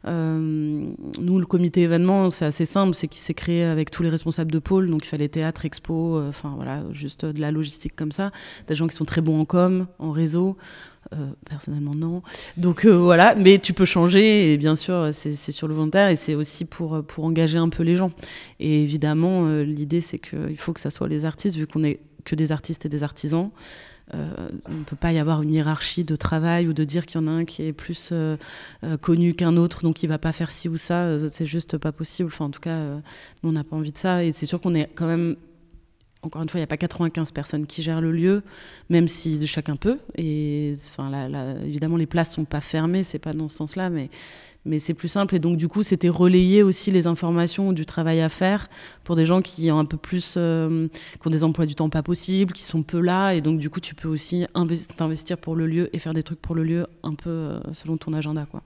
Euh, 0.07 0.39
nous, 1.19 1.39
le 1.39 1.47
comité 1.47 1.83
événement, 1.83 2.31
c'est 2.31 2.45
assez 2.45 2.65
simple, 2.65 2.95
c'est 2.95 3.09
qu'il 3.09 3.21
s'est 3.21 3.35
créé 3.35 3.65
avec 3.65 3.91
tous 3.91 4.03
les 4.03 4.11
responsables 4.11 4.51
de 4.51 4.59
pôle, 4.59 4.91
donc 4.91 5.05
il 5.05 5.09
fallait 5.09 5.29
théâtre, 5.29 5.65
expo, 5.65 6.17
euh, 6.17 6.29
enfin 6.29 6.53
voilà, 6.57 6.83
juste 6.93 7.25
de 7.25 7.41
la 7.41 7.51
logistique 7.51 7.95
comme 7.97 8.13
ça, 8.13 8.31
des 8.69 8.75
gens 8.75 8.87
qui 8.87 8.97
sont 8.97 9.05
très 9.05 9.21
bons 9.21 9.41
en 9.41 9.45
com, 9.45 9.87
en 9.99 10.11
réseau. 10.11 10.57
Euh, 11.13 11.31
personnellement, 11.49 11.95
non. 11.95 12.23
Donc 12.57 12.87
voilà, 12.87 13.35
mais 13.35 13.59
tu 13.59 13.73
peux 13.73 13.85
changer, 13.85 14.53
et 14.53 14.57
bien 14.57 14.75
sûr, 14.75 15.11
c'est 15.13 15.33
sur 15.33 15.69
le 15.69 15.75
volontaire, 15.75 16.09
et 16.09 16.17
c'est 16.17 16.35
aussi 16.35 16.65
pour, 16.65 17.03
pour 17.05 17.25
engager 17.25 17.59
un 17.59 17.69
peu 17.69 17.83
les 17.83 17.97
gens. 17.97 18.13
Et 18.61 18.83
évidemment, 18.83 19.47
l'idée, 19.63 20.01
c'est 20.01 20.19
qu'il 20.19 20.57
faut 20.57 20.73
que 20.73 20.81
ça 20.81 20.91
soit 20.91 21.09
les 21.09 21.25
artistes, 21.25 21.57
vu 21.57 21.67
qu'on 21.67 21.85
est 21.85 22.01
que 22.25 22.35
des 22.35 22.53
artistes 22.53 22.87
et 22.87 22.89
des 22.89 23.03
artisans. 23.03 23.51
Euh, 24.15 24.49
il 24.69 24.79
ne 24.81 24.85
peut 24.85 24.97
pas 24.97 25.13
y 25.13 25.19
avoir 25.19 25.43
une 25.43 25.53
hiérarchie 25.53 26.05
de 26.05 26.17
travail 26.17 26.69
ou 26.69 26.73
de 26.73 26.85
dire 26.85 27.07
qu'il 27.07 27.21
y 27.21 27.25
en 27.25 27.27
a 27.29 27.31
un 27.31 27.45
qui 27.45 27.63
est 27.63 27.73
plus 27.73 28.11
euh, 28.13 28.37
euh, 28.85 28.97
connu 28.97 29.35
qu'un 29.35 29.57
autre, 29.57 29.83
donc 29.83 30.03
il 30.03 30.09
va 30.09 30.19
pas 30.19 30.33
faire 30.33 30.51
ci 30.51 30.69
ou 30.69 30.77
ça. 30.77 31.29
C'est 31.29 31.47
juste 31.47 31.79
pas 31.79 31.93
possible. 31.93 32.29
Enfin, 32.33 32.47
en 32.47 32.51
tout 32.51 32.61
cas, 32.61 32.79
nous, 33.43 33.51
on 33.51 33.53
n'a 33.53 33.65
pas 33.65 33.77
envie 33.77 33.93
de 33.93 33.99
ça. 33.99 34.25
Et 34.25 34.33
c'est 34.33 34.47
sûr 34.47 34.61
qu'on 34.61 34.75
est 34.75 34.91
quand 34.95 35.07
même 35.07 35.37
encore 36.23 36.43
une 36.43 36.49
fois, 36.49 36.59
il 36.59 36.63
n'y 36.63 36.65
a 36.65 36.69
pas 36.69 36.77
95 36.77 37.33
personnes 37.33 37.67
qui 37.67 37.83
gèrent 37.83 38.01
le 38.01 38.13
lieu, 38.13 38.43
même 38.91 39.09
si 39.09 39.45
chacun 39.47 39.77
peut. 39.77 39.99
Et 40.17 40.73
enfin, 40.91 41.11
évidemment, 41.65 41.97
les 41.97 42.07
places 42.07 42.33
sont 42.33 42.45
pas 42.45 42.61
fermées, 42.61 43.03
c'est 43.03 43.19
pas 43.19 43.33
dans 43.33 43.49
ce 43.49 43.57
sens-là, 43.57 43.91
mais 43.91 44.09
mais 44.65 44.79
c'est 44.79 44.95
plus 44.95 45.09
simple. 45.09 45.35
Et 45.35 45.39
donc, 45.39 45.57
du 45.57 45.69
coup, 45.69 45.83
c'était 45.83 46.09
relayer 46.09 46.63
aussi 46.63 46.91
les 46.91 47.07
informations 47.07 47.73
du 47.73 47.87
travail 47.87 48.21
à 48.21 48.29
faire 48.29 48.69
pour 49.05 49.17
des 49.17 49.27
gens 49.27 49.43
qui 49.43 49.71
ont 49.73 49.79
un 49.79 49.85
peu 49.85 49.97
plus, 49.97 50.35
euh, 50.37 50.89
qui 51.21 51.27
ont 51.27 51.31
des 51.31 51.45
emplois 51.45 51.67
du 51.67 51.75
temps 51.75 51.91
pas 51.91 52.03
possibles, 52.03 52.53
qui 52.53 52.63
sont 52.63 52.83
peu 52.83 53.01
là. 53.01 53.33
Et 53.33 53.41
donc, 53.41 53.59
du 53.59 53.71
coup, 53.71 53.81
tu 53.81 53.95
peux 53.95 54.09
aussi 54.09 54.47
t'investir 54.97 55.39
pour 55.39 55.57
le 55.57 55.67
lieu 55.67 55.91
et 55.95 55.99
faire 55.99 56.13
des 56.13 56.23
trucs 56.23 56.41
pour 56.41 56.55
le 56.55 56.63
lieu 56.63 56.87
un 57.03 57.15
peu 57.15 57.31
euh, 57.31 57.61
selon 57.73 57.97
ton 57.97 58.13
agenda, 58.13 58.45
quoi. 58.47 58.63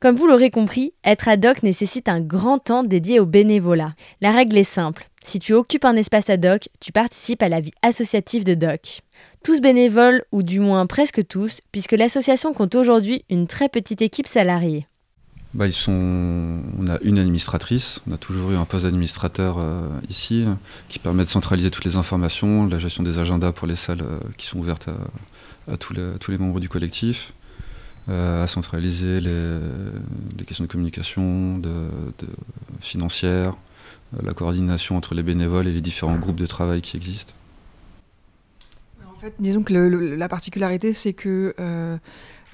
Comme 0.00 0.14
vous 0.16 0.26
l'aurez 0.26 0.50
compris, 0.50 0.92
être 1.04 1.28
ad 1.28 1.44
hoc 1.44 1.62
nécessite 1.62 2.08
un 2.08 2.20
grand 2.20 2.58
temps 2.58 2.84
dédié 2.84 3.20
au 3.20 3.26
bénévolat. 3.26 3.94
La 4.20 4.30
règle 4.30 4.56
est 4.56 4.64
simple. 4.64 5.10
Si 5.28 5.38
tu 5.38 5.52
occupes 5.52 5.84
un 5.84 5.94
espace 5.96 6.30
ad 6.30 6.46
hoc, 6.46 6.70
tu 6.80 6.90
participes 6.90 7.42
à 7.42 7.50
la 7.50 7.60
vie 7.60 7.74
associative 7.82 8.44
de 8.44 8.54
doc. 8.54 9.02
Tous 9.44 9.60
bénévoles, 9.60 10.24
ou 10.32 10.42
du 10.42 10.58
moins 10.58 10.86
presque 10.86 11.26
tous, 11.28 11.60
puisque 11.70 11.92
l'association 11.92 12.54
compte 12.54 12.74
aujourd'hui 12.74 13.26
une 13.28 13.46
très 13.46 13.68
petite 13.68 14.00
équipe 14.00 14.26
salariée 14.26 14.86
bah, 15.52 15.66
ils 15.66 15.74
sont... 15.74 16.62
On 16.78 16.86
a 16.86 16.98
une 17.02 17.18
administratrice, 17.18 18.00
on 18.08 18.12
a 18.12 18.16
toujours 18.16 18.52
eu 18.52 18.56
un 18.56 18.64
poste 18.64 18.86
d'administrateur 18.86 19.56
euh, 19.58 19.86
ici, 20.08 20.46
qui 20.88 20.98
permet 20.98 21.26
de 21.26 21.28
centraliser 21.28 21.70
toutes 21.70 21.84
les 21.84 21.96
informations, 21.96 22.66
la 22.66 22.78
gestion 22.78 23.02
des 23.02 23.18
agendas 23.18 23.52
pour 23.52 23.66
les 23.66 23.76
salles 23.76 24.00
euh, 24.00 24.20
qui 24.38 24.46
sont 24.46 24.58
ouvertes 24.58 24.88
à, 25.70 25.76
tous, 25.76 25.92
les, 25.92 26.12
tous, 26.20 26.30
les, 26.30 26.38
membres 26.38 26.58
du 26.58 26.70
collectif, 26.70 27.34
euh, 28.08 28.44
à 28.44 28.46
centraliser 28.46 29.20
les, 29.20 30.44
questions 30.46 30.64
de 30.64 30.70
communication, 30.70 31.58
de, 31.58 31.70
financière, 32.80 33.54
la 34.22 34.32
coordination 34.34 34.96
entre 34.96 35.14
les 35.14 35.22
bénévoles 35.22 35.68
et 35.68 35.72
les 35.72 35.80
différents 35.80 36.16
groupes 36.16 36.36
de 36.36 36.46
travail 36.46 36.80
qui 36.80 36.96
existent. 36.96 37.34
En 39.06 39.20
fait, 39.20 39.34
disons 39.38 39.62
que 39.62 39.72
la 39.74 40.28
particularité, 40.28 40.92
c'est 40.92 41.12
que 41.12 41.54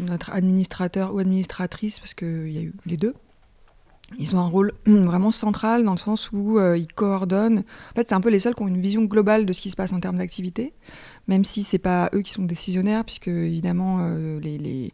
notre 0.01 0.31
administrateur 0.31 1.15
ou 1.15 1.19
administratrice, 1.19 2.01
parce 2.01 2.15
qu'il 2.15 2.51
y 2.51 2.59
a 2.59 2.63
eu 2.63 2.73
les 2.87 2.97
deux, 2.97 3.15
ils 4.19 4.37
ont 4.37 4.41
un 4.41 4.47
rôle 4.47 4.73
vraiment 4.87 5.31
central 5.31 5.85
dans 5.85 5.93
le 5.93 5.99
sens 5.99 6.31
où 6.33 6.59
euh, 6.59 6.77
ils 6.77 6.93
coordonnent. 6.93 7.59
En 7.59 7.95
fait, 7.95 8.09
c'est 8.09 8.15
un 8.15 8.21
peu 8.21 8.31
les 8.31 8.41
seuls 8.41 8.55
qui 8.55 8.63
ont 8.63 8.69
une 8.69 8.81
vision 8.81 9.05
globale 9.05 9.47
de 9.47 9.53
ce 9.53 9.61
qui 9.61 9.71
se 9.71 9.77
passe 9.77 9.93
en 9.93 10.01
termes 10.01 10.19
d'activité, 10.19 10.73
même 11.29 11.45
si 11.45 11.63
c'est 11.63 11.79
pas 11.79 12.11
eux 12.15 12.23
qui 12.23 12.33
sont 12.33 12.45
décisionnaires, 12.45 13.05
puisque 13.05 13.29
évidemment 13.29 13.99
euh, 14.01 14.41
les, 14.41 14.93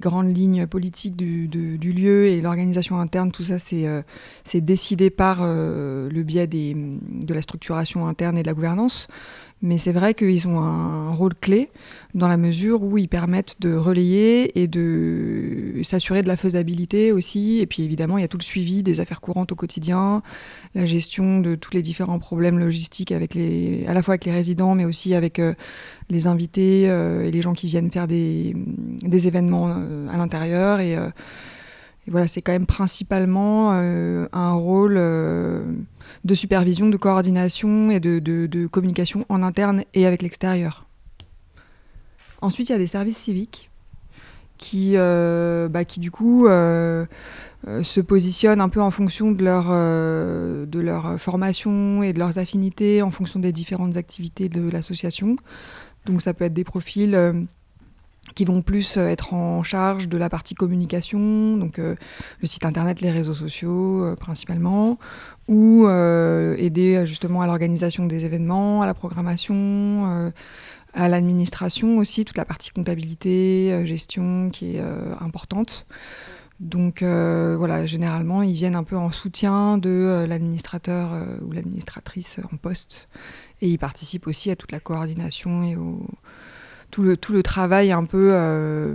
grandes 0.00 0.36
lignes 0.36 0.66
politiques 0.66 1.16
du, 1.16 1.48
lieu 1.78 2.26
et 2.26 2.40
l'organisation 2.40 2.98
interne, 2.98 3.32
tout 3.32 3.44
ça, 3.44 3.58
c'est 3.58 3.86
euh, 3.86 4.02
décidé 4.54 5.10
par 5.10 5.42
le 5.44 6.22
biais 6.22 6.46
de 6.46 7.34
la 7.34 7.42
structuration 7.42 8.06
interne 8.06 8.38
et 8.38 8.42
de 8.42 8.46
la 8.46 8.54
gouvernance. 8.54 9.08
Mais 9.62 9.78
c'est 9.78 9.92
vrai 9.92 10.12
qu'ils 10.12 10.48
ont 10.48 10.60
un 10.60 11.12
rôle 11.12 11.34
clé 11.40 11.70
dans 12.14 12.26
la 12.26 12.36
mesure 12.36 12.82
où 12.82 12.98
ils 12.98 13.08
permettent 13.08 13.60
de 13.60 13.74
relayer 13.74 14.60
et 14.60 14.66
de 14.66 15.80
s'assurer 15.84 16.22
de 16.22 16.28
la 16.28 16.36
faisabilité 16.36 17.12
aussi. 17.12 17.60
Et 17.60 17.66
puis 17.66 17.84
évidemment, 17.84 18.18
il 18.18 18.22
y 18.22 18.24
a 18.24 18.28
tout 18.28 18.38
le 18.38 18.42
suivi 18.42 18.82
des 18.82 18.98
affaires 18.98 19.20
courantes 19.20 19.52
au 19.52 19.54
quotidien, 19.54 20.22
la 20.74 20.84
gestion 20.84 21.38
de 21.38 21.54
tous 21.54 21.72
les 21.74 21.82
différents 21.82 22.18
problèmes 22.18 22.58
logistiques 22.58 23.12
à 23.12 23.20
la 23.20 24.02
fois 24.02 24.14
avec 24.14 24.24
les 24.24 24.32
résidents, 24.32 24.74
mais 24.74 24.84
aussi 24.84 25.14
avec 25.14 25.38
euh, 25.38 25.54
les 26.10 26.26
invités 26.26 26.90
euh, 26.90 27.22
et 27.24 27.30
les 27.30 27.40
gens 27.40 27.52
qui 27.52 27.68
viennent 27.68 27.90
faire 27.90 28.08
des, 28.08 28.54
événements 29.08 29.68
euh, 29.68 30.08
à 30.12 30.16
l'intérieur. 30.16 30.80
Et, 30.80 30.96
voilà, 32.08 32.26
c'est 32.26 32.42
quand 32.42 32.50
même 32.50 32.66
principalement 32.66 33.70
un 33.70 34.52
rôle 34.54 34.98
de 36.24 36.34
supervision, 36.34 36.88
de 36.88 36.96
coordination 36.96 37.90
et 37.90 38.00
de, 38.00 38.66
communication 38.66 39.24
en 39.28 39.42
interne 39.42 39.84
et 39.94 40.06
avec 40.06 40.22
l'extérieur. 40.22 40.86
Ensuite, 42.40 42.68
il 42.68 42.72
y 42.72 42.74
a 42.74 42.78
des 42.78 42.86
services 42.86 43.18
civiques 43.18 43.70
qui, 44.58 44.92
euh, 44.96 45.68
bah, 45.68 45.84
du 45.84 46.10
coup, 46.10 46.46
euh, 46.46 47.04
euh, 47.66 47.82
se 47.82 48.00
positionnent 48.00 48.60
un 48.60 48.68
peu 48.68 48.80
en 48.80 48.90
fonction 48.90 49.32
de 49.32 49.42
leur 49.42 51.20
formation 51.20 52.02
et 52.02 52.12
de 52.12 52.18
leurs 52.18 52.38
affinités, 52.38 53.02
en 53.02 53.10
fonction 53.10 53.40
des 53.40 53.52
différentes 53.52 53.96
activités 53.96 54.48
de 54.48 54.68
l'association. 54.70 55.36
Donc 56.06 56.22
ça 56.22 56.34
peut 56.34 56.44
être 56.44 56.54
des 56.54 56.64
profils 56.64 57.46
qui 58.34 58.44
vont 58.44 58.62
plus 58.62 58.96
euh, 58.96 59.08
être 59.08 59.34
en 59.34 59.62
charge 59.62 60.08
de 60.08 60.16
la 60.16 60.28
partie 60.28 60.54
communication, 60.54 61.56
donc 61.56 61.78
euh, 61.78 61.94
le 62.40 62.46
site 62.46 62.64
internet, 62.64 63.00
les 63.00 63.10
réseaux 63.10 63.34
sociaux 63.34 64.04
euh, 64.04 64.16
principalement, 64.16 64.98
ou 65.48 65.86
aider 65.88 67.02
justement 67.04 67.42
à 67.42 67.46
l'organisation 67.46 68.06
des 68.06 68.24
événements, 68.24 68.80
à 68.80 68.86
la 68.86 68.94
programmation, 68.94 70.32
à 70.94 71.08
l'administration 71.08 71.98
aussi, 71.98 72.24
toute 72.24 72.38
la 72.38 72.46
partie 72.46 72.70
comptabilité, 72.70 73.84
gestion 73.84 74.48
qui 74.50 74.76
est 74.76 74.82
importante. 75.20 75.86
Donc 76.60 77.02
voilà, 77.02 77.84
généralement, 77.84 78.42
ils 78.42 78.54
viennent 78.54 78.76
un 78.76 78.84
peu 78.84 78.96
en 78.96 79.10
soutien 79.10 79.76
de 79.76 80.24
l'administrateur 80.26 81.10
ou 81.44 81.52
l'administratrice 81.52 82.38
en 82.50 82.56
poste, 82.56 83.08
et 83.60 83.68
ils 83.68 83.78
participent 83.78 84.28
aussi 84.28 84.50
à 84.50 84.56
toute 84.56 84.72
la 84.72 84.80
coordination 84.80 85.62
et 85.64 85.76
au 85.76 86.06
tout 86.92 87.02
le, 87.02 87.16
tout 87.16 87.32
le 87.32 87.42
travail 87.42 87.90
un 87.90 88.04
peu 88.04 88.30
euh, 88.32 88.94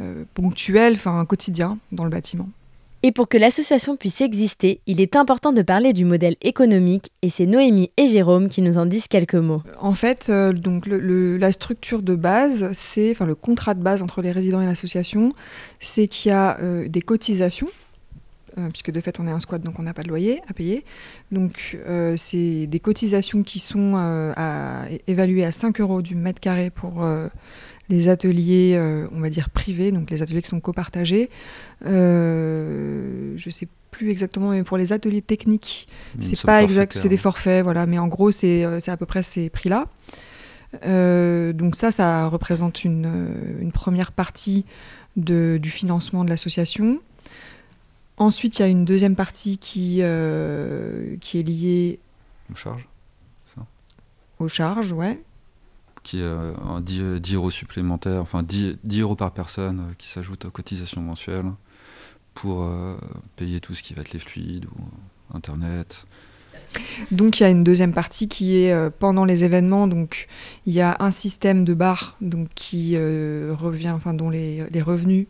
euh, 0.00 0.24
ponctuel, 0.34 0.94
enfin 0.94 1.24
quotidien 1.24 1.78
dans 1.92 2.02
le 2.02 2.10
bâtiment. 2.10 2.48
Et 3.04 3.12
pour 3.12 3.28
que 3.28 3.38
l'association 3.38 3.96
puisse 3.96 4.20
exister, 4.22 4.80
il 4.88 5.00
est 5.00 5.14
important 5.14 5.52
de 5.52 5.62
parler 5.62 5.92
du 5.92 6.04
modèle 6.04 6.34
économique 6.42 7.12
et 7.22 7.28
c'est 7.28 7.46
Noémie 7.46 7.92
et 7.96 8.08
Jérôme 8.08 8.48
qui 8.48 8.60
nous 8.60 8.76
en 8.76 8.86
disent 8.86 9.06
quelques 9.06 9.36
mots. 9.36 9.62
En 9.80 9.92
fait, 9.92 10.26
euh, 10.30 10.52
donc 10.52 10.86
le, 10.86 11.36
la 11.36 11.52
structure 11.52 12.02
de 12.02 12.16
base, 12.16 12.70
c'est 12.72 13.12
enfin 13.12 13.26
le 13.26 13.36
contrat 13.36 13.74
de 13.74 13.82
base 13.82 14.02
entre 14.02 14.20
les 14.20 14.32
résidents 14.32 14.60
et 14.60 14.66
l'association, 14.66 15.28
c'est 15.78 16.08
qu'il 16.08 16.30
y 16.30 16.34
a 16.34 16.58
des 16.88 17.02
cotisations 17.02 17.68
puisque 18.70 18.90
de 18.90 19.00
fait 19.00 19.20
on 19.20 19.26
est 19.26 19.30
un 19.30 19.40
squat 19.40 19.62
donc 19.62 19.78
on 19.78 19.82
n'a 19.82 19.94
pas 19.94 20.02
de 20.02 20.08
loyer 20.08 20.40
à 20.48 20.52
payer. 20.52 20.84
Donc 21.32 21.78
euh, 21.86 22.14
c'est 22.16 22.66
des 22.66 22.80
cotisations 22.80 23.42
qui 23.42 23.58
sont 23.58 23.94
euh, 23.96 24.84
évaluées 25.06 25.44
à 25.44 25.52
5 25.52 25.80
euros 25.80 26.02
du 26.02 26.14
mètre 26.14 26.40
carré 26.40 26.70
pour 26.70 27.06
les 27.88 28.08
ateliers, 28.08 28.78
on 29.12 29.20
va 29.20 29.30
dire 29.30 29.50
privés, 29.50 29.92
donc 29.92 30.10
les 30.10 30.22
ateliers 30.22 30.42
qui 30.42 30.48
sont 30.48 30.60
copartagés. 30.60 31.30
je 31.84 33.44
ne 33.44 33.50
sais 33.50 33.68
plus 33.90 34.10
exactement, 34.10 34.50
mais 34.50 34.62
pour 34.62 34.76
les 34.76 34.92
ateliers 34.92 35.22
techniques, 35.22 35.88
c'est 36.20 36.40
pas 36.42 36.62
exact, 36.62 36.92
c'est 36.92 37.08
des 37.08 37.16
forfaits, 37.16 37.62
voilà, 37.62 37.86
mais 37.86 37.98
en 37.98 38.08
gros 38.08 38.30
c'est 38.30 38.64
à 38.64 38.96
peu 38.96 39.06
près 39.06 39.22
ces 39.22 39.48
prix-là. 39.50 39.86
donc 40.84 41.74
ça, 41.74 41.90
ça 41.90 42.26
représente 42.28 42.84
une, 42.84 43.70
première 43.72 44.12
partie 44.12 44.66
du 45.16 45.70
financement 45.70 46.24
de 46.24 46.30
l'association. 46.30 47.00
Ensuite, 48.18 48.58
il 48.58 48.62
y 48.62 48.64
a 48.64 48.68
une 48.68 48.84
deuxième 48.84 49.14
partie 49.14 49.58
qui, 49.58 49.98
euh, 50.00 51.16
qui 51.20 51.38
est 51.38 51.42
liée 51.42 52.00
aux 52.50 52.56
charges. 52.56 52.88
Ça. 53.54 53.66
Aux 54.38 54.48
charges, 54.48 54.92
ouais. 54.92 55.22
Qui 56.02 56.18
est 56.18 56.22
euh, 56.22 56.52
10, 56.80 57.20
10, 57.20 57.34
euros 57.34 57.50
supplémentaires, 57.50 58.20
enfin 58.20 58.42
10, 58.42 58.78
10 58.84 59.00
euros 59.00 59.16
par 59.16 59.32
personne 59.32 59.80
euh, 59.80 59.94
qui 59.98 60.08
s'ajoutent 60.08 60.46
aux 60.46 60.50
cotisations 60.50 61.00
mensuelles 61.00 61.52
pour 62.34 62.62
euh, 62.62 62.96
payer 63.36 63.60
tout 63.60 63.74
ce 63.74 63.82
qui 63.82 63.94
va 63.94 64.02
être 64.02 64.12
les 64.12 64.18
fluides 64.18 64.66
ou 64.66 65.36
Internet. 65.36 66.06
Donc 67.10 67.38
il 67.38 67.42
y 67.42 67.46
a 67.46 67.50
une 67.50 67.64
deuxième 67.64 67.92
partie 67.92 68.28
qui 68.28 68.56
est 68.56 68.90
pendant 68.98 69.24
les 69.24 69.44
événements. 69.44 69.86
Donc 69.86 70.28
il 70.66 70.72
y 70.72 70.80
a 70.80 70.96
un 71.00 71.10
système 71.10 71.64
de 71.64 71.74
bar 71.74 72.16
donc 72.20 72.48
qui 72.54 72.96
revient, 72.96 73.90
enfin 73.90 74.12
dont 74.12 74.28
les, 74.28 74.64
les 74.70 74.82
revenus 74.82 75.26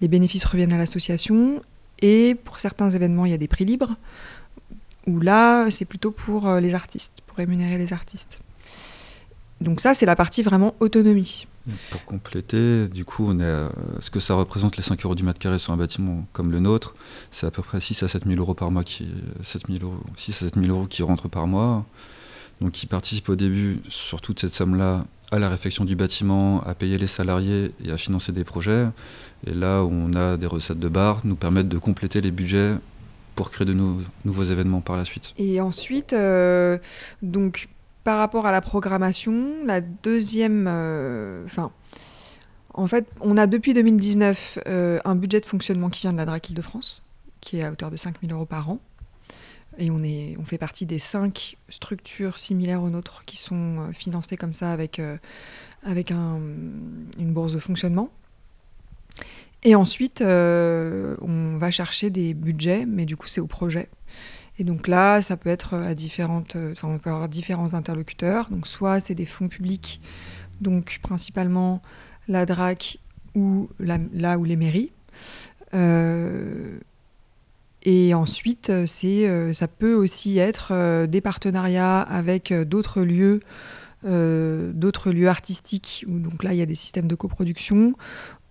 les 0.00 0.08
bénéfices 0.08 0.44
reviennent 0.44 0.72
à 0.72 0.78
l'association. 0.78 1.62
Et 2.02 2.34
pour 2.34 2.60
certains 2.60 2.90
événements, 2.90 3.26
il 3.26 3.30
y 3.30 3.34
a 3.34 3.38
des 3.38 3.48
prix 3.48 3.64
libres, 3.64 3.96
où 5.06 5.20
là, 5.20 5.70
c'est 5.70 5.84
plutôt 5.84 6.10
pour 6.10 6.48
euh, 6.48 6.60
les 6.60 6.74
artistes, 6.74 7.20
pour 7.26 7.36
rémunérer 7.36 7.78
les 7.78 7.92
artistes. 7.92 8.40
Donc 9.60 9.80
ça, 9.80 9.94
c'est 9.94 10.06
la 10.06 10.16
partie 10.16 10.42
vraiment 10.42 10.74
autonomie. 10.80 11.46
Pour 11.90 12.04
compléter, 12.04 12.88
du 12.88 13.06
coup, 13.06 13.26
on 13.26 13.40
est, 13.40 13.44
euh, 13.44 13.68
ce 14.00 14.10
que 14.10 14.20
ça 14.20 14.34
représente 14.34 14.76
les 14.76 14.82
5 14.82 15.02
euros 15.04 15.14
du 15.14 15.22
mètre 15.22 15.38
carré 15.38 15.58
sur 15.58 15.72
un 15.72 15.78
bâtiment 15.78 16.26
comme 16.32 16.50
le 16.50 16.60
nôtre, 16.60 16.94
c'est 17.30 17.46
à 17.46 17.50
peu 17.50 17.62
près 17.62 17.80
6 17.80 18.02
à 18.02 18.08
7 18.08 18.24
000 18.26 18.38
euros 18.38 18.52
par 18.52 18.70
mois 18.70 18.84
qui, 18.84 19.08
7 19.42 19.62
000 19.68 19.78
euros, 19.82 20.02
6 20.16 20.36
à 20.36 20.38
7 20.46 20.54
000 20.62 20.66
euros 20.76 20.86
qui 20.86 21.02
rentrent 21.02 21.28
par 21.28 21.46
mois. 21.46 21.86
Donc 22.60 22.72
qui 22.72 22.86
participent 22.86 23.30
au 23.30 23.36
début 23.36 23.80
sur 23.88 24.20
toute 24.20 24.40
cette 24.40 24.54
somme-là 24.54 25.04
à 25.32 25.38
la 25.38 25.48
réfection 25.48 25.84
du 25.84 25.96
bâtiment, 25.96 26.62
à 26.62 26.74
payer 26.74 26.98
les 26.98 27.06
salariés 27.06 27.72
et 27.84 27.90
à 27.90 27.96
financer 27.96 28.32
des 28.32 28.44
projets. 28.44 28.86
Et 29.46 29.54
là 29.54 29.82
où 29.82 29.90
on 29.90 30.14
a 30.14 30.36
des 30.36 30.46
recettes 30.46 30.78
de 30.78 30.88
bar, 30.88 31.20
nous 31.24 31.34
permettent 31.36 31.68
de 31.68 31.78
compléter 31.78 32.20
les 32.20 32.30
budgets 32.30 32.74
pour 33.34 33.50
créer 33.50 33.66
de 33.66 33.72
nou- 33.72 34.00
nouveaux 34.24 34.44
événements 34.44 34.80
par 34.80 34.96
la 34.96 35.04
suite. 35.04 35.34
Et 35.38 35.60
ensuite, 35.60 36.12
euh, 36.12 36.78
donc 37.22 37.68
par 38.04 38.18
rapport 38.18 38.46
à 38.46 38.52
la 38.52 38.60
programmation, 38.60 39.64
la 39.66 39.80
deuxième, 39.80 40.66
euh, 40.68 41.44
enfin, 41.46 41.72
en 42.74 42.86
fait, 42.86 43.06
on 43.20 43.36
a 43.36 43.46
depuis 43.46 43.72
2019 43.74 44.58
euh, 44.68 44.98
un 45.04 45.14
budget 45.14 45.40
de 45.40 45.46
fonctionnement 45.46 45.90
qui 45.90 46.02
vient 46.02 46.12
de 46.12 46.18
la 46.18 46.26
DRAC 46.26 46.50
Île-de-France, 46.50 47.02
qui 47.40 47.58
est 47.58 47.64
à 47.64 47.72
hauteur 47.72 47.90
de 47.90 47.96
5 47.96 48.16
000 48.22 48.32
euros 48.32 48.46
par 48.46 48.68
an. 48.70 48.78
Et 49.78 49.90
on, 49.90 50.02
est, 50.02 50.36
on 50.38 50.44
fait 50.44 50.58
partie 50.58 50.86
des 50.86 50.98
cinq 50.98 51.56
structures 51.68 52.38
similaires 52.38 52.82
aux 52.82 52.90
nôtres 52.90 53.24
qui 53.24 53.36
sont 53.36 53.80
euh, 53.80 53.92
financées 53.92 54.36
comme 54.36 54.52
ça 54.52 54.72
avec, 54.72 54.98
euh, 54.98 55.16
avec 55.84 56.10
un- 56.10 56.40
une 57.18 57.32
bourse 57.32 57.52
de 57.52 57.58
fonctionnement. 57.58 58.10
Et 59.62 59.74
ensuite, 59.74 60.20
euh, 60.20 61.16
on 61.22 61.56
va 61.56 61.70
chercher 61.70 62.10
des 62.10 62.34
budgets, 62.34 62.84
mais 62.86 63.06
du 63.06 63.16
coup, 63.16 63.28
c'est 63.28 63.40
au 63.40 63.46
projet. 63.46 63.88
Et 64.58 64.64
donc 64.64 64.86
là, 64.86 65.22
ça 65.22 65.36
peut 65.36 65.48
être 65.50 65.74
à 65.74 65.94
différentes, 65.94 66.56
enfin, 66.72 66.88
on 66.88 66.98
peut 66.98 67.10
avoir 67.10 67.28
différents 67.28 67.74
interlocuteurs. 67.74 68.48
Donc 68.50 68.66
soit 68.66 69.00
c'est 69.00 69.14
des 69.14 69.26
fonds 69.26 69.48
publics, 69.48 70.00
donc 70.60 71.00
principalement 71.02 71.82
la 72.28 72.46
DRAC 72.46 72.98
ou 73.34 73.68
là 73.80 74.38
où 74.38 74.44
les 74.44 74.56
mairies. 74.56 74.92
Et 77.84 78.14
ensuite, 78.14 78.70
euh, 78.70 78.86
c'est, 78.86 79.28
euh, 79.28 79.52
ça 79.52 79.68
peut 79.68 79.94
aussi 79.94 80.38
être 80.38 80.68
euh, 80.70 81.06
des 81.06 81.20
partenariats 81.20 82.00
avec 82.00 82.52
d'autres 82.52 83.02
lieux, 83.02 83.40
d'autres 84.04 85.12
lieux 85.12 85.28
artistiques. 85.28 86.04
Où, 86.08 86.18
donc 86.18 86.42
là, 86.44 86.52
il 86.52 86.58
y 86.58 86.62
a 86.62 86.66
des 86.66 86.74
systèmes 86.74 87.08
de 87.08 87.14
coproduction 87.14 87.94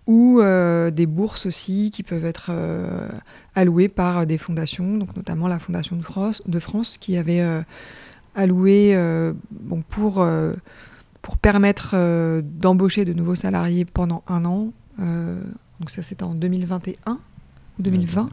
ou 0.08 0.42
des 0.42 1.06
bourses 1.06 1.46
aussi 1.46 1.92
qui 1.92 2.02
peuvent 2.02 2.24
être 2.24 2.50
allouées 3.54 3.88
par 3.88 4.26
des 4.26 4.36
fondations, 4.36 4.98
donc 4.98 5.16
notamment 5.16 5.46
la 5.46 5.60
Fondation 5.60 5.96
de 5.96 6.58
France, 6.58 6.98
qui 6.98 7.16
avait 7.16 7.40
alloué 8.34 8.98
pour, 9.88 10.26
pour 11.22 11.38
permettre 11.38 11.94
d'embaucher 12.42 13.04
de 13.04 13.12
nouveaux 13.12 13.36
salariés 13.36 13.84
pendant 13.84 14.24
un 14.26 14.44
an. 14.44 14.72
donc 14.98 15.88
ça 15.88 16.02
c'était 16.02 16.24
en 16.24 16.34
2021 16.34 17.20
ou 17.78 17.82
2020. 17.82 18.28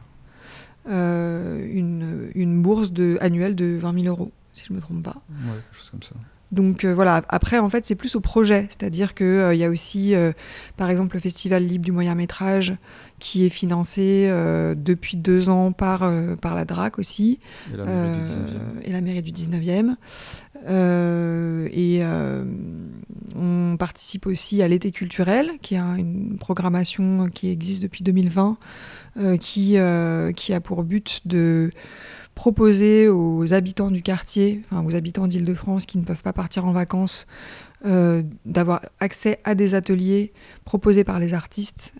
Euh, 0.88 1.66
une, 1.72 2.30
une 2.34 2.62
bourse 2.62 2.92
de, 2.92 3.18
annuelle 3.20 3.54
de 3.54 3.76
20 3.78 4.02
000 4.02 4.06
euros, 4.06 4.32
si 4.52 4.64
je 4.66 4.72
ne 4.72 4.76
me 4.76 4.82
trompe 4.82 5.02
pas. 5.02 5.22
Ouais, 5.30 5.52
quelque 5.54 5.78
chose 5.78 5.90
comme 5.90 6.02
ça. 6.02 6.14
Donc 6.52 6.84
euh, 6.84 6.94
voilà, 6.94 7.22
après 7.30 7.58
en 7.58 7.70
fait 7.70 7.86
c'est 7.86 7.94
plus 7.94 8.14
au 8.14 8.20
projet, 8.20 8.66
c'est-à-dire 8.68 9.14
qu'il 9.14 9.48
il 9.52 9.56
y 9.56 9.64
a 9.64 9.70
aussi 9.70 10.14
euh, 10.14 10.32
par 10.76 10.90
exemple 10.90 11.16
le 11.16 11.20
Festival 11.20 11.64
Libre 11.64 11.82
du 11.86 11.92
Moyen 11.92 12.14
Métrage 12.14 12.74
qui 13.18 13.46
est 13.46 13.50
financé 13.50 14.26
euh, 14.28 14.74
depuis 14.76 15.16
deux 15.16 15.48
ans 15.48 15.72
par, 15.72 16.02
euh, 16.02 16.36
par 16.36 16.54
la 16.54 16.66
DRAC 16.66 16.98
aussi 16.98 17.40
Et 17.72 17.76
la 17.78 17.86
mairie 17.86 18.02
du 18.18 18.22
19e. 18.22 18.82
et 18.84 19.00
mairie 19.00 19.22
du 19.22 19.32
19e. 19.32 19.94
Euh, 20.68 21.68
et 21.72 22.00
euh, 22.02 22.44
on 23.36 23.76
participe 23.78 24.26
aussi 24.26 24.62
à 24.62 24.68
l'été 24.68 24.90
culturel, 24.92 25.50
qui 25.62 25.76
un- 25.76 25.96
une 25.96 26.36
programmation 26.38 27.28
qui 27.28 27.48
existe 27.50 27.82
depuis 27.82 28.04
2020, 28.04 28.56
euh, 29.18 29.36
qui, 29.36 29.78
euh, 29.78 30.32
qui 30.32 30.52
a 30.52 30.60
pour 30.60 30.82
but 30.84 31.20
de 31.26 31.70
proposer 32.34 33.08
aux 33.08 33.52
habitants 33.52 33.90
du 33.90 34.02
quartier, 34.02 34.62
enfin 34.70 34.82
aux 34.84 34.94
habitants 34.94 35.26
d'Île-de-France 35.26 35.84
qui 35.86 35.98
ne 35.98 36.04
peuvent 36.04 36.22
pas 36.22 36.32
partir 36.32 36.64
en 36.64 36.72
vacances, 36.72 37.26
euh, 37.84 38.22
d'avoir 38.46 38.80
accès 39.00 39.38
à 39.44 39.54
des 39.54 39.74
ateliers 39.74 40.32
proposés 40.64 41.04
par 41.04 41.18
les 41.18 41.34
artistes. 41.34 41.92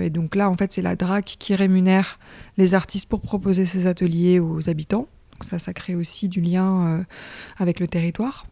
Et 0.00 0.10
donc 0.10 0.34
là, 0.34 0.48
en 0.50 0.56
fait, 0.56 0.72
c'est 0.72 0.82
la 0.82 0.96
DRAC 0.96 1.36
qui 1.38 1.54
rémunère 1.54 2.18
les 2.56 2.74
artistes 2.74 3.08
pour 3.08 3.20
proposer 3.20 3.66
ces 3.66 3.86
ateliers 3.86 4.40
aux 4.40 4.68
habitants. 4.68 5.08
Ça, 5.42 5.58
ça 5.58 5.72
crée 5.74 5.94
aussi 5.94 6.28
du 6.28 6.40
lien 6.40 7.04
avec 7.58 7.78
le 7.80 7.86
territoire. 7.86 8.46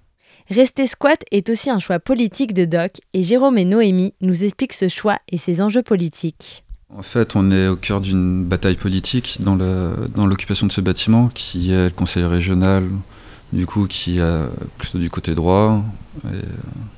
Rester 0.50 0.88
squat 0.88 1.24
est 1.30 1.48
aussi 1.48 1.70
un 1.70 1.78
choix 1.78 2.00
politique 2.00 2.54
de 2.54 2.64
Doc 2.64 2.94
et 3.14 3.22
Jérôme 3.22 3.56
et 3.56 3.64
Noémie 3.64 4.14
nous 4.20 4.42
expliquent 4.42 4.72
ce 4.72 4.88
choix 4.88 5.18
et 5.28 5.38
ses 5.38 5.62
enjeux 5.62 5.84
politiques. 5.84 6.64
En 6.92 7.02
fait, 7.02 7.36
on 7.36 7.52
est 7.52 7.68
au 7.68 7.76
cœur 7.76 8.00
d'une 8.00 8.44
bataille 8.44 8.74
politique 8.74 9.38
dans 9.40 10.26
l'occupation 10.26 10.66
de 10.66 10.72
ce 10.72 10.80
bâtiment, 10.80 11.28
qui 11.32 11.70
est 11.70 11.84
le 11.84 11.90
conseil 11.90 12.24
régional, 12.24 12.88
du 13.52 13.64
coup, 13.64 13.86
qui 13.86 14.18
est 14.18 14.40
plutôt 14.76 14.98
du 14.98 15.08
côté 15.08 15.36
droit, 15.36 15.84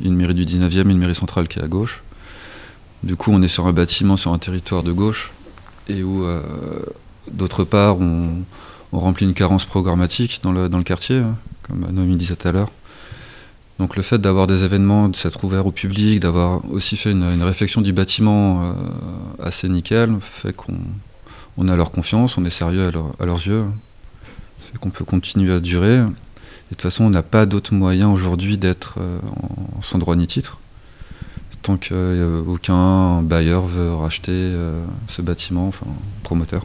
une 0.01 0.17
mairie 0.17 0.35
du 0.35 0.47
19e, 0.47 0.89
une 0.89 0.97
mairie 0.97 1.15
centrale 1.15 1.47
qui 1.47 1.59
est 1.59 1.63
à 1.63 1.69
gauche. 1.69 2.03
Du 3.03 3.17
coup, 3.17 3.33
on 3.35 3.43
est 3.43 3.49
sur 3.49 3.67
un 3.67 3.75
bâtiment, 3.75 4.17
sur 4.17 4.33
un 4.33 4.39
territoire 4.39 4.83
de 4.83 4.93
gauche, 4.93 5.31
et 5.89 6.03
où, 6.03 6.25
euh, 6.25 6.41
d'autre 7.31 7.65
part, 7.65 8.01
on, 8.01 8.31
remplit 8.93 9.27
une 9.27 9.35
carence 9.35 9.67
programmatique 9.67 10.41
dans 10.43 10.53
le, 10.53 10.71
dans 10.71 10.79
le 10.79 10.85
quartier, 10.85 11.17
hein, 11.17 11.37
comme 11.63 11.87
Noémie 11.91 12.17
disait 12.17 12.37
tout 12.37 12.49
à 12.49 12.53
l'heure. 12.53 12.71
Donc 13.83 13.97
le 13.97 14.03
fait 14.03 14.21
d'avoir 14.21 14.47
des 14.47 14.63
événements, 14.63 15.09
de 15.09 15.17
s'être 15.17 15.43
ouvert 15.43 15.67
au 15.67 15.73
public, 15.73 16.21
d'avoir 16.21 16.65
aussi 16.71 16.97
fait 16.97 17.11
une, 17.11 17.43
réflexion 17.43 17.81
du 17.81 17.93
bâtiment 17.93 18.63
euh, 18.63 18.73
assez 19.43 19.69
nickel, 19.69 20.19
fait 20.21 20.53
qu'on 20.53 20.77
on 21.59 21.67
a 21.67 21.75
leur 21.75 21.91
confiance, 21.91 22.39
on 22.39 22.45
est 22.45 22.51
sérieux 22.51 22.87
à, 22.87 22.93
leur- 22.93 23.11
à 23.19 23.27
leurs 23.27 23.45
yeux, 23.45 23.65
fait 24.61 24.79
qu'on 24.79 24.91
peut 24.91 25.05
continuer 25.05 25.53
à 25.53 25.59
durer. 25.59 25.97
Et 25.97 25.99
de 26.05 26.07
toute 26.71 26.83
façon, 26.83 27.03
on 27.03 27.11
n'a 27.11 27.25
pas 27.25 27.45
d'autre 27.45 27.75
moyen 27.75 28.09
aujourd'hui 28.09 28.57
d'être 28.57 28.99
euh, 29.01 29.19
sans 29.81 29.99
droit 29.99 30.15
ni 30.15 30.29
titre. 30.29 30.59
Tant 31.63 31.77
qu'aucun 31.77 33.21
bailleur 33.23 33.67
veut 33.67 33.97
racheter 33.97 34.31
euh, 34.31 34.85
ce 35.09 35.23
bâtiment, 35.23 35.67
enfin 35.67 35.87
promoteur, 36.23 36.65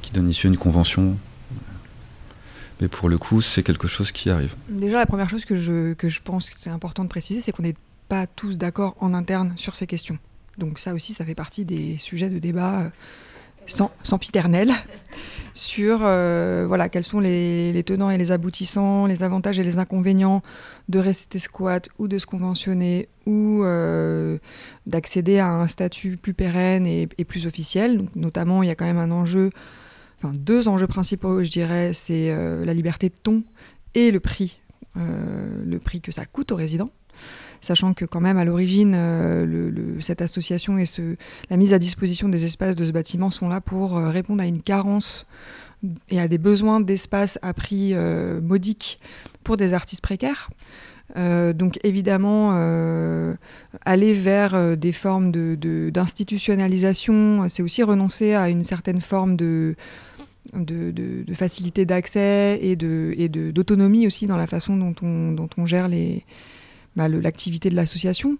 qui 0.00 0.12
donne 0.12 0.30
issue 0.30 0.46
à 0.46 0.50
une 0.50 0.56
convention. 0.56 1.18
Mais 2.80 2.88
pour 2.88 3.08
le 3.08 3.18
coup, 3.18 3.42
c'est 3.42 3.62
quelque 3.62 3.88
chose 3.88 4.12
qui 4.12 4.30
arrive. 4.30 4.54
Déjà, 4.68 4.98
la 4.98 5.06
première 5.06 5.28
chose 5.28 5.44
que 5.44 5.56
je, 5.56 5.94
que 5.94 6.08
je 6.08 6.20
pense 6.22 6.48
que 6.50 6.56
c'est 6.58 6.70
important 6.70 7.04
de 7.04 7.08
préciser, 7.08 7.40
c'est 7.40 7.52
qu'on 7.52 7.62
n'est 7.62 7.74
pas 8.08 8.26
tous 8.26 8.58
d'accord 8.58 8.96
en 9.00 9.14
interne 9.14 9.52
sur 9.56 9.74
ces 9.74 9.86
questions. 9.86 10.18
Donc 10.58 10.78
ça 10.78 10.94
aussi, 10.94 11.12
ça 11.14 11.24
fait 11.24 11.34
partie 11.34 11.64
des 11.64 11.96
sujets 11.98 12.28
de 12.28 12.38
débat 12.38 12.80
euh, 12.80 12.88
sans, 13.66 13.92
sempiternels 14.02 14.72
sur 15.54 16.00
euh, 16.02 16.64
voilà, 16.66 16.88
quels 16.88 17.04
sont 17.04 17.20
les, 17.20 17.72
les 17.72 17.82
tenants 17.84 18.10
et 18.10 18.18
les 18.18 18.32
aboutissants, 18.32 19.06
les 19.06 19.22
avantages 19.22 19.58
et 19.58 19.62
les 19.64 19.78
inconvénients 19.78 20.42
de 20.88 20.98
rester 20.98 21.38
squat 21.38 21.88
ou 21.98 22.08
de 22.08 22.18
se 22.18 22.26
conventionner 22.26 23.08
ou 23.26 23.62
euh, 23.62 24.38
d'accéder 24.86 25.38
à 25.38 25.48
un 25.48 25.66
statut 25.66 26.16
plus 26.16 26.34
pérenne 26.34 26.86
et, 26.86 27.08
et 27.18 27.24
plus 27.24 27.46
officiel. 27.46 27.98
Donc, 27.98 28.16
notamment, 28.16 28.62
il 28.62 28.68
y 28.68 28.72
a 28.72 28.74
quand 28.74 28.86
même 28.86 28.98
un 28.98 29.10
enjeu, 29.10 29.50
enfin 30.18 30.32
deux 30.36 30.68
enjeux 30.68 30.86
principaux, 30.86 31.42
je 31.42 31.50
dirais, 31.50 31.92
c'est 31.92 32.30
euh, 32.30 32.64
la 32.64 32.72
liberté 32.74 33.08
de 33.08 33.14
ton 33.22 33.42
et 33.94 34.10
le 34.10 34.20
prix, 34.20 34.60
euh, 34.96 35.64
le 35.64 35.78
prix 35.78 36.00
que 36.00 36.12
ça 36.12 36.24
coûte 36.26 36.52
aux 36.52 36.56
résidents. 36.56 36.90
Sachant 37.60 37.94
que 37.94 38.04
quand 38.04 38.20
même 38.20 38.38
à 38.38 38.44
l'origine, 38.44 38.94
euh, 38.96 40.00
cette 40.00 40.22
association 40.22 40.78
et 40.78 40.84
la 41.50 41.56
mise 41.56 41.72
à 41.72 41.80
disposition 41.80 42.28
des 42.28 42.44
espaces 42.44 42.76
de 42.76 42.84
ce 42.84 42.92
bâtiment 42.92 43.32
sont 43.32 43.48
là 43.48 43.60
pour 43.60 43.96
répondre 43.96 44.40
à 44.42 44.46
une 44.46 44.62
carence 44.62 45.26
et 46.10 46.20
à 46.20 46.28
des 46.28 46.38
besoins 46.38 46.78
d'espace 46.80 47.40
à 47.42 47.52
prix 47.52 47.96
modique 48.40 49.00
pour 49.42 49.56
des 49.56 49.74
artistes 49.74 50.02
précaires. 50.02 50.50
Donc 51.16 51.80
évidemment, 51.82 52.52
aller 53.84 54.14
vers 54.14 54.76
des 54.76 54.92
formes 54.92 55.32
d'institutionnalisation, 55.32 57.48
c'est 57.48 57.64
aussi 57.64 57.82
renoncer 57.82 58.34
à 58.34 58.50
une 58.50 58.62
certaine 58.62 59.00
forme 59.00 59.34
de, 59.36 59.74
de, 60.54 60.90
de- 60.90 61.24
facilité 61.34 61.84
d'accès 61.84 62.58
et 62.62 62.76
de- 62.76 63.14
et 63.16 63.28
de- 63.28 63.50
d'autonomie 63.50 64.06
aussi 64.06 64.26
dans 64.26 64.36
la 64.36 64.46
façon 64.46 64.76
dont 64.76 64.94
on, 65.02 65.32
dont 65.32 65.48
on 65.56 65.66
gère 65.66 65.88
bah, 66.96 67.08
l'activité 67.08 67.70
de 67.70 67.76
l'association. 67.76 68.38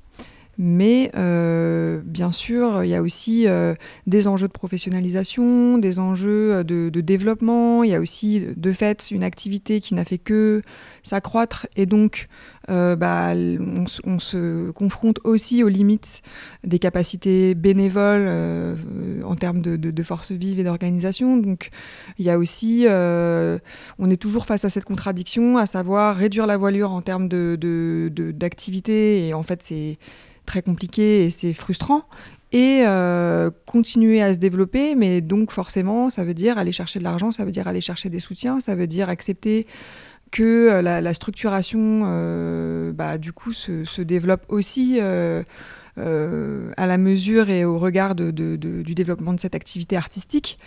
Mais 0.58 1.12
euh, 1.16 2.00
bien 2.04 2.32
sûr, 2.32 2.82
il 2.82 2.90
y 2.90 2.96
a 2.96 3.02
aussi 3.02 3.46
euh, 3.46 3.74
des 4.08 4.26
enjeux 4.26 4.48
de 4.48 4.52
professionnalisation, 4.52 5.78
des 5.78 6.00
enjeux 6.00 6.64
de, 6.64 6.88
de 6.88 7.00
développement. 7.00 7.84
Il 7.84 7.90
y 7.90 7.94
a 7.94 8.00
aussi, 8.00 8.44
de 8.56 8.72
fait, 8.72 9.12
une 9.12 9.22
activité 9.22 9.80
qui 9.80 9.94
n'a 9.94 10.04
fait 10.04 10.18
que 10.18 10.62
s'accroître 11.02 11.66
et 11.76 11.86
donc 11.86 12.26
euh, 12.70 12.96
bah, 12.96 13.32
on, 14.04 14.18
se 14.18 14.70
confronte 14.72 15.20
aussi 15.24 15.62
aux 15.62 15.68
limites 15.68 16.20
des 16.64 16.78
capacités 16.78 17.54
bénévoles 17.54 18.26
euh, 18.28 18.76
en 19.24 19.36
termes 19.36 19.62
de, 19.62 19.76
de, 19.76 19.90
de 19.90 20.02
force 20.02 20.32
vive 20.32 20.60
et 20.60 20.64
d'organisation. 20.64 21.38
Donc 21.38 21.70
il 22.18 22.26
y 22.26 22.30
a 22.30 22.36
aussi, 22.36 22.84
euh, 22.86 23.58
on 23.98 24.10
est 24.10 24.18
toujours 24.18 24.44
face 24.44 24.66
à 24.66 24.68
cette 24.68 24.84
contradiction, 24.84 25.56
à 25.56 25.64
savoir 25.64 26.16
réduire 26.16 26.46
la 26.46 26.58
voilure 26.58 26.92
en 26.92 27.00
termes 27.00 27.28
d'activité, 27.28 29.28
et 29.28 29.34
en 29.34 29.42
fait 29.42 29.62
c'est 29.62 29.98
très 30.48 30.62
compliqué 30.62 31.26
et 31.26 31.30
c'est 31.30 31.52
frustrant. 31.52 32.02
Et 32.50 32.82
euh, 32.86 33.50
continuer 33.66 34.22
à 34.22 34.32
se 34.32 34.38
développer, 34.38 34.94
mais 34.94 35.20
donc 35.20 35.52
forcément, 35.52 36.08
ça 36.08 36.24
veut 36.24 36.32
dire 36.32 36.56
aller 36.56 36.72
chercher 36.72 36.98
de 36.98 37.04
l'argent, 37.04 37.30
ça 37.30 37.44
veut 37.44 37.52
dire 37.52 37.68
aller 37.68 37.82
chercher 37.82 38.08
des 38.08 38.20
soutiens, 38.20 38.58
ça 38.58 38.74
veut 38.74 38.86
dire 38.86 39.10
accepter 39.10 39.66
que 40.30 40.42
euh, 40.42 40.82
la, 40.82 41.14
structuration, 41.14 42.04
euh, 42.06 42.92
bah, 42.92 43.18
du 43.18 43.32
coup, 43.34 43.52
se, 43.52 44.00
développe 44.00 44.46
aussi 44.48 44.98
à 44.98 46.86
la 46.86 46.98
mesure 46.98 47.50
et 47.50 47.66
au 47.66 47.78
regard 47.78 48.14
de- 48.14 48.30
du 48.56 48.94
développement 48.94 49.34
de 49.34 49.40
cette 49.40 49.54
activité 49.54 49.96
artistique. 49.96 50.58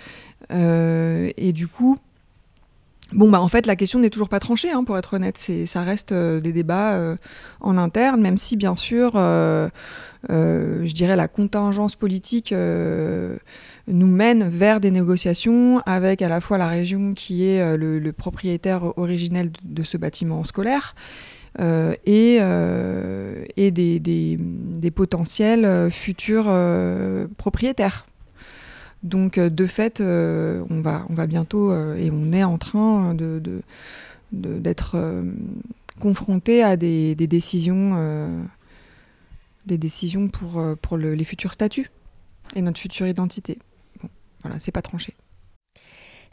Et 0.51 1.53
du 1.53 1.67
coup, 1.67 1.97
bon, 3.13 3.29
bah, 3.29 3.41
en 3.41 3.47
fait, 3.47 3.65
la 3.65 3.75
question 3.75 3.99
n'est 3.99 4.09
toujours 4.09 4.29
pas 4.29 4.39
tranchée, 4.39 4.71
hein, 4.71 4.83
pour 4.83 4.97
être 4.97 5.13
honnête. 5.15 5.37
C'est, 5.37 5.65
ça 5.65 5.81
reste 5.83 6.11
euh, 6.11 6.39
des 6.39 6.53
débats 6.53 6.93
euh, 6.93 7.15
en 7.59 7.77
interne, 7.77 8.21
même 8.21 8.37
si, 8.37 8.55
bien 8.57 8.75
sûr, 8.75 9.13
euh, 9.15 9.69
euh, 10.29 10.85
je 10.85 10.93
dirais 10.93 11.15
la 11.15 11.27
contingence 11.27 11.95
politique 11.95 12.51
euh, 12.53 13.35
nous 13.87 14.07
mène 14.07 14.47
vers 14.47 14.79
des 14.79 14.91
négociations 14.91 15.79
avec 15.85 16.21
à 16.21 16.29
la 16.29 16.39
fois 16.41 16.57
la 16.57 16.67
région 16.67 17.13
qui 17.13 17.45
est 17.47 17.75
le, 17.77 17.97
le 17.99 18.11
propriétaire 18.13 18.97
originel 18.97 19.51
de, 19.51 19.57
de 19.81 19.83
ce 19.83 19.97
bâtiment 19.97 20.43
scolaire 20.43 20.93
euh, 21.59 21.93
et, 22.05 22.37
euh, 22.39 23.43
et 23.57 23.71
des, 23.71 23.99
des- 23.99 24.37
des 24.39 24.91
potentiels 24.91 25.89
futurs 25.91 26.45
euh, 26.47 27.27
propriétaires. 27.37 28.05
Donc 29.03 29.37
euh, 29.37 29.49
de 29.49 29.65
fait, 29.65 29.99
euh, 30.01 30.63
on, 30.69 30.81
va, 30.81 31.05
on 31.09 31.13
va 31.15 31.25
bientôt 31.27 31.71
euh, 31.71 31.95
et 31.95 32.11
on 32.11 32.31
est 32.33 32.43
en 32.43 32.57
train 32.57 33.13
de, 33.15 33.41
d'être 34.31 34.97
confronté 35.99 36.63
à 36.63 36.77
des, 36.77 37.15
décisions, 37.15 38.39
des 39.65 39.77
décisions 39.77 40.27
pour, 40.29 40.61
pour 40.81 40.97
le- 40.97 41.15
les 41.15 41.25
futurs 41.25 41.53
statuts 41.53 41.89
et 42.55 42.61
notre 42.61 42.79
future 42.79 43.07
identité. 43.07 43.57
Bon, 44.01 44.09
voilà, 44.41 44.57
c'est 44.59 44.71
pas 44.71 44.81
tranché. 44.81 45.13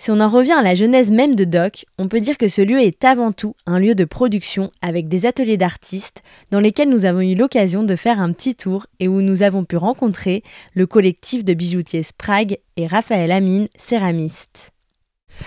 Si 0.01 0.12
on 0.12 0.20
en 0.20 0.28
revient 0.28 0.53
à 0.53 0.62
la 0.62 0.76
genèse 0.76 1.11
même 1.11 1.34
de 1.34 1.42
Doc, 1.42 1.84
on 1.99 2.07
peut 2.07 2.20
dire 2.20 2.38
que 2.38 2.46
ce 2.46 2.62
lieu 2.62 2.80
est 2.80 3.05
avant 3.05 3.32
tout 3.32 3.57
un 3.66 3.80
lieu 3.80 3.96
de 3.96 4.05
production 4.05 4.70
avec 4.80 5.09
des 5.09 5.26
ateliers 5.26 5.57
d'artistes 5.57 6.22
dans 6.53 6.61
lesquels 6.61 6.88
nous 6.88 7.05
avons 7.05 7.20
eu 7.20 7.34
l'occasion 7.34 7.82
de 7.82 7.96
faire 7.96 8.20
un 8.20 8.32
petit 8.32 8.55
tour 8.55 8.86
et 9.01 9.09
où 9.09 9.20
nous 9.20 9.42
avons 9.42 9.64
pu 9.64 9.76
rencontrer 9.76 10.44
le 10.74 10.86
collectif 10.86 11.44
de 11.44 11.53
bijoutiers 11.53 12.05
Sprague 12.05 12.59
et 12.76 12.86
Raphaël 12.86 13.32
Amine, 13.32 13.68
céramiste. 13.76 14.72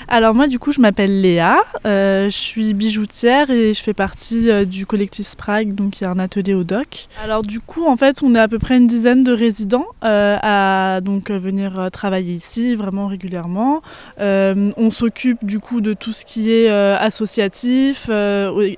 Alors 0.07 0.33
moi 0.33 0.47
du 0.47 0.59
coup 0.59 0.71
je 0.71 0.81
m'appelle 0.81 1.21
Léa, 1.21 1.59
euh, 1.85 2.25
je 2.25 2.35
suis 2.35 2.73
bijoutière 2.73 3.49
et 3.49 3.73
je 3.73 3.81
fais 3.81 3.93
partie 3.93 4.49
euh, 4.49 4.65
du 4.65 4.85
collectif 4.85 5.27
Sprague, 5.27 5.73
donc 5.75 5.99
il 5.99 6.03
y 6.03 6.07
a 6.07 6.11
un 6.11 6.19
atelier 6.19 6.53
au 6.53 6.63
doc. 6.63 7.07
Alors 7.23 7.43
du 7.43 7.59
coup 7.59 7.85
en 7.85 7.95
fait 7.95 8.21
on 8.23 8.35
est 8.35 8.39
à 8.39 8.47
peu 8.47 8.59
près 8.59 8.77
une 8.77 8.87
dizaine 8.87 9.23
de 9.23 9.31
résidents 9.31 9.85
euh, 10.03 10.37
à 10.41 10.99
venir 11.29 11.89
travailler 11.93 12.33
ici 12.33 12.75
vraiment 12.75 13.07
régulièrement. 13.07 13.81
On 14.19 14.91
s'occupe 14.91 15.45
du 15.45 15.59
coup 15.59 15.81
de 15.81 15.93
tout 15.93 16.13
ce 16.13 16.25
qui 16.25 16.51
est 16.51 16.69
associatif, 16.69 18.09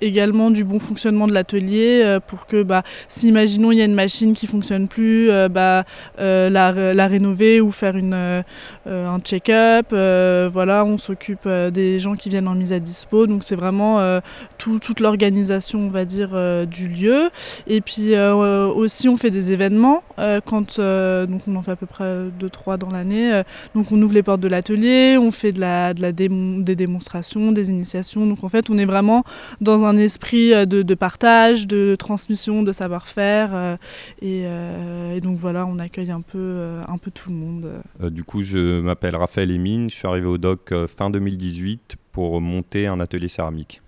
également 0.01 0.51
du 0.51 0.63
bon 0.63 0.79
fonctionnement 0.79 1.27
de 1.27 1.33
l'atelier 1.33 2.19
pour 2.27 2.45
que 2.45 2.63
bah, 2.63 2.83
si 3.07 3.27
imaginons 3.29 3.71
il 3.71 3.79
y 3.79 3.81
a 3.81 3.85
une 3.85 3.93
machine 3.93 4.33
qui 4.33 4.47
fonctionne 4.47 4.87
plus, 4.87 5.29
bah, 5.49 5.85
la, 6.17 7.07
rénover 7.07 7.61
ou 7.61 7.71
faire 7.71 7.95
un 7.95 9.19
check-up. 9.19 9.87
voilà, 9.89 10.83
s'occupe 11.03 11.45
euh, 11.45 11.69
des 11.71 11.99
gens 11.99 12.15
qui 12.15 12.29
viennent 12.29 12.47
en 12.47 12.55
mise 12.55 12.73
à 12.73 12.79
dispo. 12.79 13.27
Donc 13.27 13.43
c'est 13.43 13.55
vraiment 13.55 13.99
euh, 13.99 14.19
tout- 14.57 14.79
toute 14.79 14.99
l'organisation, 14.99 15.79
on 15.81 15.87
va 15.89 16.05
dire, 16.05 16.31
euh, 16.33 16.65
du 16.65 16.87
lieu. 16.87 17.29
Et 17.67 17.81
puis 17.81 18.15
aussi 18.75 19.09
on 19.09 19.17
fait 19.17 19.29
des 19.29 19.51
événements 19.51 20.03
quand 20.45 20.79
donc 20.79 21.41
on 21.47 21.55
en 21.55 21.61
fait 21.61 21.71
à 21.71 21.75
peu 21.75 21.85
près 21.85 22.25
2-3 22.39 22.77
dans 22.77 22.89
l'année. 22.89 23.41
Donc 23.75 23.91
on 23.91 24.01
ouvre 24.01 24.13
les 24.13 24.23
portes 24.23 24.39
de 24.41 24.47
l'atelier, 24.47 25.17
on 25.19 25.31
fait 25.31 25.51
de 25.51 25.59
la, 25.59 25.93
de 25.93 26.01
la 26.01 26.11
démon- 26.11 26.59
des 26.63 26.75
démonstrations, 26.75 27.51
des 27.51 27.69
initiations. 27.69 28.25
Donc 28.25 28.43
en 28.43 28.49
fait 28.49 28.69
on 28.69 28.77
est 28.77 28.85
vraiment 28.85 29.23
dans 29.61 29.85
un 29.85 29.97
esprit 29.97 30.51
de, 30.65 30.93
partage, 30.93 31.67
de 31.67 31.95
transmission, 31.95 32.63
de 32.63 32.71
savoir-faire. 32.71 33.77
et, 34.21 34.45
donc 35.21 35.37
voilà, 35.37 35.65
on 35.65 35.79
accueille 35.79 36.11
un 36.11 36.21
peu, 36.21 36.79
un 36.87 36.97
peu 36.97 37.11
tout 37.11 37.29
le 37.29 37.35
monde. 37.35 37.67
Du 38.11 38.23
coup, 38.23 38.43
je 38.43 38.81
m'appelle 38.81 39.15
Raphaël 39.15 39.51
Emine, 39.51 39.89
je 39.89 39.95
suis 39.95 40.07
arrivé 40.07 40.27
au 40.27 40.37
doc 40.37 40.71
fin 40.93 41.09
2018 41.09 41.95
pour 42.11 42.39
monter 42.41 42.87
un 42.87 42.99
atelier 42.99 43.27
céramique. 43.27 43.81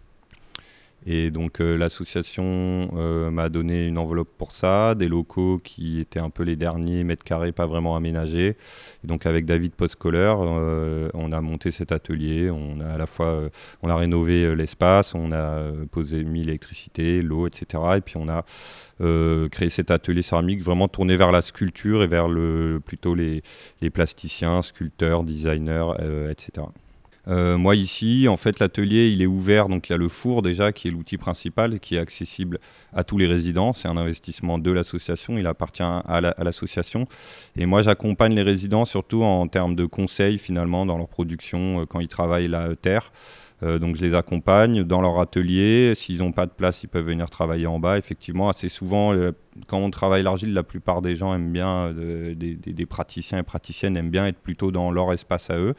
Et 1.08 1.30
donc 1.30 1.62
euh, 1.62 1.78
l'association 1.78 2.90
euh, 2.96 3.30
m'a 3.30 3.50
donné 3.50 3.86
une 3.86 4.00
enveloppe 4.00 4.30
pour 4.40 4.52
ça, 4.52 4.96
des 4.96 5.08
locaux 5.08 5.62
qui 5.64 6.00
étaient 6.00 6.20
un 6.20 6.32
peu 6.32 6.42
les 6.42 6.56
derniers 6.56 7.04
mètres 7.04 7.24
carrés 7.24 7.52
pas 7.52 7.68
vraiment 7.68 7.96
aménagés. 7.96 8.58
Et 9.04 9.08
donc 9.08 9.28
avec 9.28 9.46
David 9.46 9.74
Postcoller, 9.74 10.34
euh, 10.40 11.10
on 11.14 11.32
a 11.32 11.42
monté 11.42 11.70
cet 11.70 11.92
atelier. 11.92 12.50
On 12.50 12.80
a 12.80 12.94
à 12.94 12.98
la 12.98 13.06
fois 13.06 13.50
on 13.84 13.90
a 13.90 13.96
rénové 13.96 14.56
l'espace, 14.56 15.14
on 15.14 15.32
a 15.32 15.72
posé 15.92 16.24
mis 16.24 16.42
l'électricité, 16.44 17.22
l'eau, 17.22 17.46
etc. 17.46 17.84
Et 17.98 18.02
puis 18.02 18.16
on 18.18 18.28
a 18.28 18.44
créé 19.50 19.70
cet 19.70 19.92
atelier 19.92 20.24
céramique 20.24 20.64
vraiment 20.64 20.88
tourné 20.88 21.18
vers 21.18 21.32
la 21.32 21.44
sculpture 21.44 22.02
et 22.02 22.08
vers 22.08 22.28
le 22.28 22.82
plutôt 22.84 23.14
les, 23.14 23.44
plasticiens, 23.94 24.64
sculpteurs, 24.64 25.24
designers, 25.24 25.92
etc. 26.32 26.66
Euh, 27.28 27.58
moi 27.58 27.76
ici, 27.76 28.28
en 28.28 28.38
fait, 28.38 28.60
l'atelier 28.60 29.10
il 29.10 29.22
est 29.22 29.26
ouvert, 29.26 29.68
donc 29.68 29.90
il 29.90 29.94
y 29.94 29.96
a 29.96 29.98
le 29.98 30.10
four 30.10 30.42
déjà 30.44 30.72
qui 30.72 30.88
est 30.88 30.92
l'outil 30.92 31.18
principal, 31.18 31.80
qui 31.80 31.96
est 31.96 32.00
accessible 32.00 32.60
à 32.94 33.04
tous 33.04 33.18
les 33.18 33.26
résidents. 33.26 33.74
C'est 33.74 33.88
un 33.88 33.98
investissement 33.98 34.60
de 34.60 34.72
l'association, 34.72 35.38
il 35.38 35.48
appartient 35.48 35.82
à 35.84 36.22
la- 36.22 36.30
à 36.30 36.44
l'association. 36.44 37.06
Et 37.58 37.66
moi, 37.66 37.82
j'accompagne 37.82 38.36
les 38.36 38.44
résidents 38.44 38.86
surtout 38.86 39.24
en 39.24 39.48
termes 39.48 39.76
de 39.76 39.86
conseils 39.86 40.38
finalement 40.38 40.86
dans 40.86 40.98
leur 40.98 41.08
production 41.08 41.82
euh, 41.82 41.86
quand 41.86 42.00
ils 42.00 42.08
travaillent 42.08 42.48
la 42.48 42.76
terre. 42.76 43.12
Euh, 43.66 43.80
donc 43.80 43.96
je 43.96 44.04
les 44.04 44.14
accompagne 44.14 44.84
dans 44.84 45.02
leur 45.02 45.20
atelier. 45.20 45.94
S'ils 45.96 46.20
n'ont 46.20 46.32
pas 46.32 46.46
de 46.46 46.52
place, 46.52 46.84
ils 46.84 46.88
peuvent 46.88 47.06
venir 47.06 47.30
travailler 47.30 47.68
en 47.68 47.80
bas. 47.80 47.98
Effectivement, 47.98 48.50
assez 48.50 48.70
souvent, 48.70 49.14
euh, 49.14 49.32
quand 49.68 49.80
on 49.80 49.90
travaille 49.90 50.22
l'argile, 50.22 50.54
la 50.54 50.64
plupart 50.64 51.02
des 51.02 51.16
gens 51.16 51.34
aiment 51.34 51.52
bien, 51.52 51.94
euh, 51.98 52.36
des, 52.36 52.86
praticiens 52.86 53.40
et 53.40 53.44
praticiennes 53.44 53.98
aiment 53.98 54.12
bien 54.12 54.28
être 54.28 54.38
plutôt 54.38 54.72
dans 54.72 54.92
leur 54.92 55.12
espace 55.14 55.50
à 55.50 55.58
eux. 55.58 55.74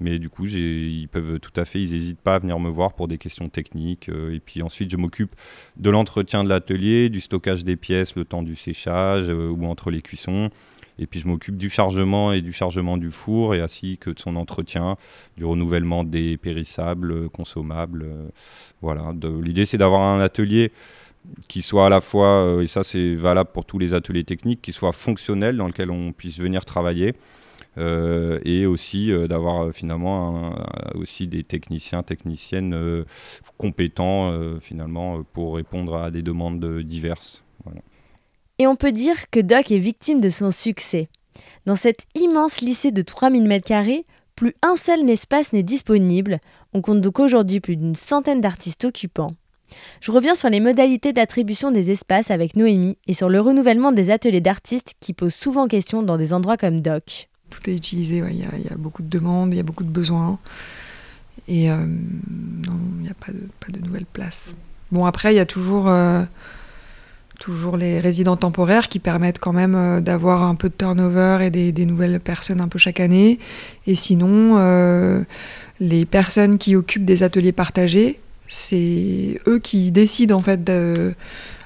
Mais 0.00 0.18
du 0.18 0.30
coup, 0.30 0.46
ils 0.46 1.08
peuvent 1.08 1.38
tout 1.40 1.58
à 1.60 1.64
fait, 1.64 1.82
ils 1.82 1.92
n'hésitent 1.92 2.20
pas 2.20 2.36
à 2.36 2.38
venir 2.38 2.58
me 2.58 2.70
voir 2.70 2.94
pour 2.94 3.08
des 3.08 3.18
questions 3.18 3.48
techniques. 3.48 4.08
et 4.08 4.40
puis 4.40 4.62
ensuite, 4.62 4.90
je 4.90 4.96
m'occupe 4.96 5.34
de 5.76 5.90
l'entretien 5.90 6.44
de 6.44 6.48
l'atelier, 6.48 7.08
du 7.08 7.20
stockage 7.20 7.64
des 7.64 7.76
pièces, 7.76 8.14
le 8.16 8.24
temps 8.24 8.42
du 8.42 8.56
séchage 8.56 9.28
ou 9.28 9.64
entre 9.66 9.90
les 9.90 10.02
cuissons. 10.02 10.50
Et 10.98 11.06
puis 11.06 11.20
je 11.20 11.28
m'occupe 11.28 11.56
du 11.56 11.68
chargement 11.68 12.32
et 12.32 12.40
du 12.40 12.52
chargement 12.52 12.96
du 12.96 13.10
four 13.10 13.54
et 13.54 13.60
ainsi 13.60 13.98
que 13.98 14.10
de 14.10 14.18
son 14.18 14.36
entretien, 14.36 14.96
du 15.36 15.44
renouvellement 15.44 16.04
des 16.04 16.36
périssables, 16.36 17.12
euh, 17.12 17.28
consommables. 17.28 18.04
euh, 18.04 18.28
voilà. 18.82 19.12
L'idée 19.42 19.66
c'est 19.66 19.78
d'avoir 19.78 20.02
un 20.02 20.20
atelier 20.20 20.72
qui 21.48 21.62
soit 21.62 21.86
à 21.86 21.88
la 21.88 22.00
fois, 22.00 22.44
euh, 22.44 22.62
et 22.62 22.66
ça 22.66 22.84
c'est 22.84 23.14
valable 23.14 23.50
pour 23.52 23.64
tous 23.64 23.78
les 23.78 23.94
ateliers 23.94 24.24
techniques, 24.24 24.62
qui 24.62 24.72
soit 24.72 24.92
fonctionnel, 24.92 25.56
dans 25.56 25.66
lequel 25.66 25.90
on 25.90 26.12
puisse 26.12 26.38
venir 26.38 26.64
travailler. 26.64 27.14
et 27.78 28.64
aussi 28.64 29.12
d'avoir 29.28 29.70
finalement 29.72 30.54
aussi 30.94 31.26
des 31.26 31.44
techniciens, 31.44 32.02
techniciennes 32.02 33.04
compétents 33.58 34.32
finalement 34.60 35.22
pour 35.34 35.56
répondre 35.56 35.94
à 35.96 36.10
des 36.10 36.22
demandes 36.22 36.80
diverses. 36.80 37.44
Et 38.58 38.66
on 38.66 38.76
peut 38.76 38.92
dire 38.92 39.28
que 39.30 39.40
Doc 39.40 39.70
est 39.70 39.78
victime 39.78 40.20
de 40.20 40.30
son 40.30 40.50
succès. 40.50 41.08
Dans 41.66 41.76
cet 41.76 42.04
immense 42.14 42.60
lycée 42.60 42.90
de 42.90 43.02
3000 43.02 43.44
m2, 43.46 44.04
plus 44.34 44.54
un 44.62 44.76
seul 44.76 45.08
espace 45.10 45.52
n'est 45.52 45.62
disponible. 45.62 46.38
On 46.72 46.80
compte 46.82 47.00
donc 47.00 47.20
aujourd'hui 47.20 47.60
plus 47.60 47.76
d'une 47.76 47.94
centaine 47.94 48.40
d'artistes 48.40 48.84
occupants. 48.84 49.32
Je 50.00 50.12
reviens 50.12 50.34
sur 50.34 50.48
les 50.48 50.60
modalités 50.60 51.12
d'attribution 51.12 51.70
des 51.72 51.90
espaces 51.90 52.30
avec 52.30 52.54
Noémie 52.54 52.96
et 53.06 53.14
sur 53.14 53.28
le 53.28 53.40
renouvellement 53.40 53.92
des 53.92 54.10
ateliers 54.10 54.40
d'artistes 54.40 54.92
qui 55.00 55.12
posent 55.12 55.34
souvent 55.34 55.66
question 55.68 56.02
dans 56.02 56.16
des 56.16 56.32
endroits 56.32 56.56
comme 56.56 56.80
Doc. 56.80 57.28
Tout 57.50 57.68
est 57.70 57.74
utilisé, 57.74 58.22
il 58.30 58.38
y, 58.38 58.44
a- 58.44 58.76
beaucoup 58.76 59.02
de 59.02 59.08
demandes, 59.08 59.52
il 59.52 59.56
y 59.56 59.60
a 59.60 59.64
beaucoup 59.64 59.84
de 59.84 59.88
besoins. 59.90 60.38
Et 61.48 61.70
euh, 61.70 61.76
non, 61.78 62.78
il 62.98 63.02
n'y 63.02 63.08
a 63.08 63.14
pas 63.14 63.32
de, 63.32 63.40
pas 63.60 63.70
de 63.72 63.78
nouvelles 63.84 64.06
places. 64.06 64.52
Bon, 64.92 65.04
après, 65.04 65.32
il 65.34 65.36
y 65.36 65.40
a 65.40 65.46
toujours, 65.46 65.88
euh, 65.88 66.22
toujours 67.38 67.76
les 67.76 68.00
résidents 68.00 68.36
temporaires 68.36 68.88
qui 68.88 68.98
permettent 68.98 69.38
quand 69.38 69.52
même 69.52 69.74
euh, 69.74 70.00
d'avoir 70.00 70.42
un 70.42 70.54
peu 70.54 70.68
de 70.68 70.74
turnover 70.74 71.38
et 71.42 71.72
des, 71.72 71.86
nouvelles 71.86 72.20
personnes 72.20 72.60
un 72.60 72.68
peu 72.68 72.78
chaque 72.78 73.00
année. 73.00 73.38
Et 73.86 73.94
sinon, 73.94 74.58
euh, 74.58 75.22
les 75.80 76.04
personnes 76.04 76.58
qui 76.58 76.76
occupent 76.76 77.04
des 77.04 77.22
ateliers 77.22 77.52
partagés, 77.52 78.20
c'est 78.46 79.40
eux 79.46 79.58
qui 79.58 79.90
décident 79.90 80.36
en 80.36 80.42
fait 80.42 80.70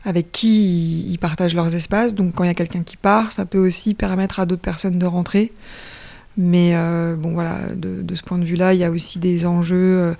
avec 0.04 0.32
qui 0.32 1.02
ils 1.10 1.18
partagent 1.18 1.54
leurs 1.54 1.74
espaces. 1.74 2.14
Donc 2.14 2.34
quand 2.34 2.44
il 2.44 2.48
y 2.48 2.50
a 2.50 2.54
quelqu'un 2.54 2.82
qui 2.82 2.96
part, 2.96 3.32
ça 3.32 3.44
peut 3.44 3.58
aussi 3.58 3.94
permettre 3.94 4.40
à 4.40 4.46
d'autres 4.46 4.62
personnes 4.62 4.98
de 4.98 5.06
rentrer. 5.06 5.52
Mais 6.42 6.74
euh, 6.74 7.16
bon 7.16 7.32
voilà, 7.32 7.58
de, 7.76 8.00
de, 8.00 8.14
ce 8.14 8.22
point 8.22 8.38
de 8.38 8.44
vue-là, 8.44 8.72
il 8.72 8.80
y 8.80 8.84
a 8.84 8.90
aussi 8.90 9.18
des 9.18 9.44
enjeux 9.44 9.76
euh, 9.76 10.14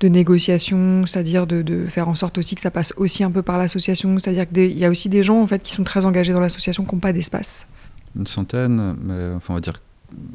de 0.00 0.08
négociation, 0.08 1.06
c'est-à-dire 1.06 1.46
de, 1.46 1.62
de, 1.62 1.86
faire 1.86 2.08
en 2.08 2.16
sorte 2.16 2.38
aussi 2.38 2.56
que 2.56 2.60
ça 2.60 2.72
passe 2.72 2.92
aussi 2.96 3.22
un 3.22 3.30
peu 3.30 3.40
par 3.40 3.56
l'association. 3.56 4.18
C'est-à-dire 4.18 4.50
qu'il 4.50 4.76
y 4.76 4.84
a 4.84 4.90
aussi 4.90 5.08
des 5.08 5.22
gens 5.22 5.40
en 5.40 5.46
fait 5.46 5.62
qui 5.62 5.70
sont 5.70 5.84
très 5.84 6.06
engagés 6.06 6.32
dans 6.32 6.40
l'association 6.40 6.84
qui 6.84 6.92
n'ont 6.92 7.00
pas 7.00 7.12
d'espace. 7.12 7.68
Une 8.16 8.26
centaine, 8.26 8.96
mais 9.00 9.32
enfin 9.36 9.52
on 9.52 9.54
va 9.54 9.60
dire 9.60 9.80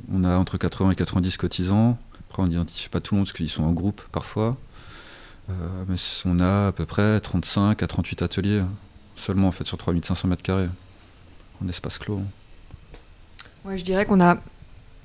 on 0.09 0.23
a 0.23 0.37
entre 0.37 0.57
80 0.57 0.91
et 0.91 0.95
90 0.95 1.35
cotisants. 1.35 1.97
Après 2.29 2.41
on 2.41 2.47
n'identifie 2.47 2.87
pas 2.87 3.01
tout 3.01 3.13
le 3.13 3.17
monde 3.17 3.27
parce 3.27 3.35
qu'ils 3.35 3.49
sont 3.49 3.63
en 3.63 3.73
groupe 3.73 4.01
parfois. 4.13 4.55
Euh, 5.49 5.53
mais 5.89 5.95
on 6.23 6.39
a 6.39 6.67
à 6.67 6.71
peu 6.71 6.85
près 6.85 7.19
35 7.19 7.83
à 7.83 7.87
38 7.87 8.21
ateliers 8.21 8.63
seulement 9.17 9.49
en 9.49 9.51
fait 9.51 9.67
sur 9.67 9.77
3500 9.77 10.29
mètres 10.29 10.43
carrés 10.43 10.69
en 11.61 11.67
espace 11.67 11.97
clos. 11.97 12.21
Ouais, 13.65 13.77
je 13.77 13.83
dirais 13.83 14.05
qu'on 14.05 14.21
a 14.21 14.37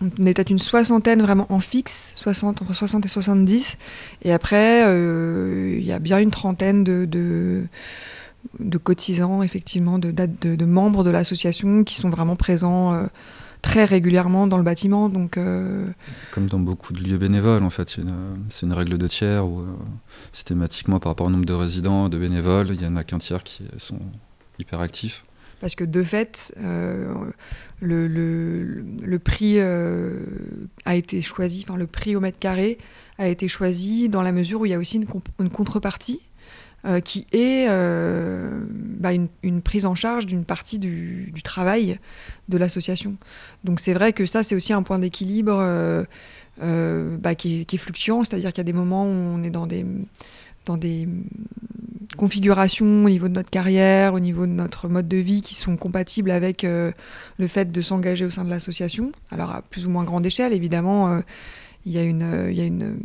on 0.00 0.08
peut-être 0.08 0.50
une 0.50 0.58
soixantaine 0.58 1.22
vraiment 1.22 1.46
en 1.50 1.60
fixe, 1.60 2.14
60, 2.16 2.62
entre 2.62 2.74
60 2.74 3.04
et 3.04 3.08
70. 3.08 3.78
Et 4.22 4.32
après, 4.32 4.80
il 4.80 4.86
euh, 4.86 5.80
y 5.80 5.92
a 5.92 5.98
bien 5.98 6.18
une 6.18 6.30
trentaine 6.30 6.84
de, 6.84 7.06
de, 7.06 8.78
cotisants, 8.78 9.42
effectivement, 9.42 9.98
de, 9.98 10.10
de, 10.10 10.64
membres 10.64 11.04
de 11.04 11.10
l'association 11.10 11.84
qui 11.84 11.94
sont 11.94 12.10
vraiment 12.10 12.36
présents 12.36 12.92
euh, 12.92 13.06
très 13.62 13.84
régulièrement 13.84 14.46
dans 14.46 14.58
le 14.58 14.64
bâtiment. 14.64 15.08
Donc, 15.08 15.36
euh... 15.36 15.86
Comme 16.32 16.46
dans 16.46 16.58
beaucoup 16.58 16.92
de 16.92 17.00
lieux 17.02 17.18
bénévoles, 17.18 17.62
en 17.62 17.70
fait. 17.70 17.96
C'est 18.50 18.66
une, 18.66 18.72
règle 18.72 18.98
de 18.98 19.06
tiers 19.06 19.46
où 19.46 19.64
systématiquement, 20.32 20.98
par 20.98 21.12
rapport 21.12 21.28
au 21.28 21.30
nombre 21.30 21.46
de 21.46 21.54
résidents, 21.54 22.08
de 22.08 22.18
bénévoles, 22.18 22.70
il 22.70 22.82
y 22.82 22.86
en 22.86 22.96
a 22.96 23.04
qu'un 23.04 23.18
tiers 23.18 23.42
qui 23.42 23.64
sont 23.78 24.00
hyper 24.58 24.80
actifs 24.80 25.24
parce 25.60 25.74
que 25.74 25.84
de 25.84 26.02
fait, 26.02 26.54
euh, 26.62 27.14
le, 27.80 29.18
prix 29.18 29.54
euh, 29.58 30.20
a 30.84 30.94
été 30.94 31.20
choisi, 31.20 31.64
enfin 31.66 31.76
le 31.76 31.86
prix 31.86 32.16
au 32.16 32.20
mètre 32.20 32.38
carré 32.38 32.78
a 33.18 33.28
été 33.28 33.48
choisi 33.48 34.08
dans 34.08 34.22
la 34.22 34.32
mesure 34.32 34.60
où 34.60 34.66
il 34.66 34.70
y 34.70 34.74
a 34.74 34.78
aussi 34.78 34.96
une, 34.96 35.06
une 35.40 35.50
contrepartie 35.50 36.20
euh, 36.84 37.00
qui 37.00 37.26
est 37.32 37.66
bah 38.98 39.12
une, 39.12 39.62
prise 39.62 39.86
en 39.86 39.94
charge 39.94 40.26
d'une 40.26 40.44
partie 40.44 40.78
du, 40.78 41.32
travail 41.42 41.98
de 42.48 42.58
l'association. 42.58 43.16
Donc 43.64 43.80
c'est 43.80 43.94
vrai 43.94 44.12
que 44.12 44.26
ça, 44.26 44.42
c'est 44.42 44.54
aussi 44.54 44.72
un 44.72 44.82
point 44.82 44.98
d'équilibre 44.98 46.04
bah, 46.60 47.34
qui, 47.34 47.66
est 47.70 47.76
fluctuant, 47.76 48.24
c'est-à-dire 48.24 48.52
qu'il 48.52 48.58
y 48.58 48.60
a 48.60 48.64
des 48.64 48.72
moments 48.72 49.04
où 49.04 49.08
on 49.08 49.42
est 49.42 49.50
dans 49.50 49.66
des 49.66 49.84
dans 50.66 50.76
des 50.76 51.08
configurations 52.14 53.04
au 53.04 53.08
niveau 53.08 53.28
de 53.28 53.34
notre 53.34 53.50
carrière, 53.50 54.14
au 54.14 54.20
niveau 54.20 54.46
de 54.46 54.52
notre 54.52 54.88
mode 54.88 55.08
de 55.08 55.16
vie 55.16 55.42
qui 55.42 55.54
sont 55.54 55.76
compatibles 55.76 56.30
avec 56.30 56.64
euh, 56.64 56.92
le 57.38 57.46
fait 57.46 57.70
de 57.70 57.82
s'engager 57.82 58.24
au 58.24 58.30
sein 58.30 58.44
de 58.44 58.50
l'association. 58.50 59.12
Alors 59.30 59.50
à 59.50 59.62
plus 59.62 59.86
ou 59.86 59.90
moins 59.90 60.04
grande 60.04 60.24
échelle, 60.24 60.52
évidemment, 60.52 61.08
euh, 61.08 61.20
il 61.86 61.92
y 61.92 61.98
a, 61.98 62.02
une, 62.02 62.22
euh, 62.22 62.52
y 62.52 62.60
a 62.60 62.64
une, 62.64 62.96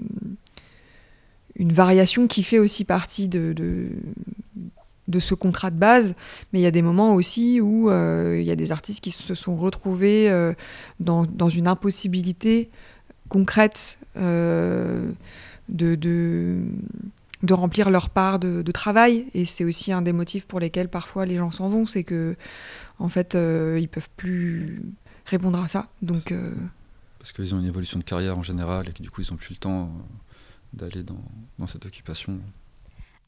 une, 1.56 1.74
variation 1.74 2.28
qui 2.28 2.44
fait 2.44 2.60
aussi 2.60 2.86
partie 2.86 3.28
de, 3.28 3.54
de, 3.54 5.20
ce 5.20 5.34
contrat 5.34 5.72
de 5.72 5.76
base, 5.78 6.16
mais 6.54 6.60
il 6.60 6.62
y 6.62 6.68
a 6.68 6.72
des 6.72 6.84
moments 6.84 7.14
aussi 7.14 7.60
où 7.60 7.90
il 7.90 8.44
y 8.44 8.52
a 8.52 8.56
des 8.56 8.72
artistes 8.72 9.02
qui 9.02 9.12
se 9.12 9.36
sont 9.36 9.58
retrouvés 9.58 10.32
dans, 11.00 11.26
dans, 11.26 11.50
une 11.50 11.68
impossibilité 11.68 12.70
concrète 13.28 13.98
de, 14.16 15.16
de 15.68 16.64
de 17.44 17.54
remplir 17.54 17.90
leur 17.90 18.10
part 18.10 18.40
de, 18.40 18.62
de 18.62 18.72
travail. 18.72 19.28
Et 19.34 19.46
c'est 19.46 19.64
aussi 19.64 19.92
un 19.92 20.02
des 20.02 20.14
motifs 20.14 20.46
pour 20.46 20.60
lesquels 20.60 20.90
parfois 20.90 21.26
les 21.26 21.38
gens 21.38 21.52
s'en 21.52 21.68
vont, 21.68 21.86
c'est 21.86 22.04
que 22.04 22.36
en 23.00 23.10
fait 23.10 23.36
euh, 23.36 23.78
ils 23.80 23.90
peuvent 23.90 24.10
plus 24.18 24.82
répondre 25.26 25.62
à 25.62 25.68
ça. 25.68 25.88
Donc 26.02 26.32
euh... 26.32 26.54
parce 27.20 27.32
qu'ils 27.32 27.54
ont 27.56 27.60
une 27.60 27.68
évolution 27.68 28.00
de 28.00 28.04
carrière 28.04 28.38
en 28.38 28.44
général 28.44 28.90
et 28.90 28.94
que 28.94 29.02
du 29.02 29.10
coup 29.10 29.22
ils 29.22 29.32
n'ont 29.32 29.38
plus 29.38 29.52
le 29.52 29.60
temps 29.60 29.84
euh, 29.84 29.88
d'aller 30.74 31.04
dans, 31.04 31.24
dans 31.58 31.68
cette 31.68 31.86
occupation. 31.86 32.40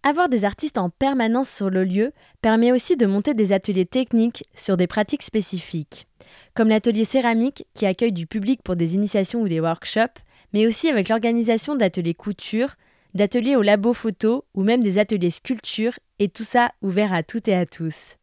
Avoir 0.03 0.30
des 0.30 0.45
artistes 0.45 0.80
en 0.80 0.89
permanence 0.89 1.49
sur 1.49 1.70
le 1.70 1.84
lieu 1.84 2.12
permet 2.41 2.72
aussi 2.72 2.97
de 2.97 3.05
monter 3.05 3.36
des 3.36 3.51
ateliers 3.51 3.86
techniques 3.86 4.45
sur 4.55 4.76
des 4.76 4.88
pratiques 4.88 5.22
spécifiques, 5.22 6.07
comme 6.55 6.70
l'atelier 6.70 7.05
céramique 7.05 7.68
qui 7.76 7.86
accueille 7.86 8.12
du 8.12 8.26
public 8.26 8.62
pour 8.64 8.76
des 8.76 8.95
initiations 8.95 9.41
ou 9.41 9.47
des 9.47 9.59
workshops, 9.59 10.20
mais 10.53 10.66
aussi 10.66 10.89
avec 10.89 11.07
l'organisation 11.07 11.76
d'ateliers 11.76 12.16
couture, 12.16 12.78
d'ateliers 13.14 13.55
au 13.55 13.62
labo 13.62 13.93
photo 13.93 14.45
ou 14.53 14.64
même 14.64 14.84
des 14.84 14.97
ateliers 14.97 15.30
sculpture, 15.30 15.93
et 16.20 16.30
tout 16.30 16.43
ça 16.43 16.72
ouvert 16.82 17.14
à 17.14 17.24
toutes 17.24 17.47
et 17.47 17.55
à 17.55 17.66
tous. 17.66 18.18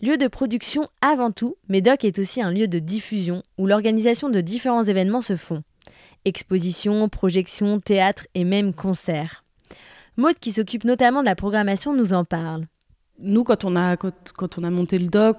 Lieu 0.00 0.16
de 0.16 0.26
production 0.26 0.84
avant 1.00 1.30
tout, 1.30 1.56
Médoc 1.68 2.04
est 2.04 2.18
aussi 2.18 2.42
un 2.42 2.50
lieu 2.50 2.66
de 2.66 2.80
diffusion 2.80 3.42
où 3.56 3.66
l'organisation 3.66 4.28
de 4.28 4.40
différents 4.40 4.82
événements 4.82 5.20
se 5.20 5.36
font. 5.36 5.62
Expositions, 6.24 7.08
projections, 7.08 7.78
théâtre 7.78 8.26
et 8.34 8.44
même 8.44 8.74
concerts. 8.74 9.44
Maud, 10.16 10.38
qui 10.40 10.52
s'occupe 10.52 10.84
notamment 10.84 11.20
de 11.20 11.26
la 11.26 11.36
programmation, 11.36 11.94
nous 11.94 12.12
en 12.12 12.24
parle. 12.24 12.66
Nous, 13.20 13.44
quand 13.44 13.64
on 13.64 13.76
a, 13.76 13.96
on 13.96 14.64
a 14.64 14.70
monté 14.70 14.98
le 14.98 15.06
doc, 15.06 15.38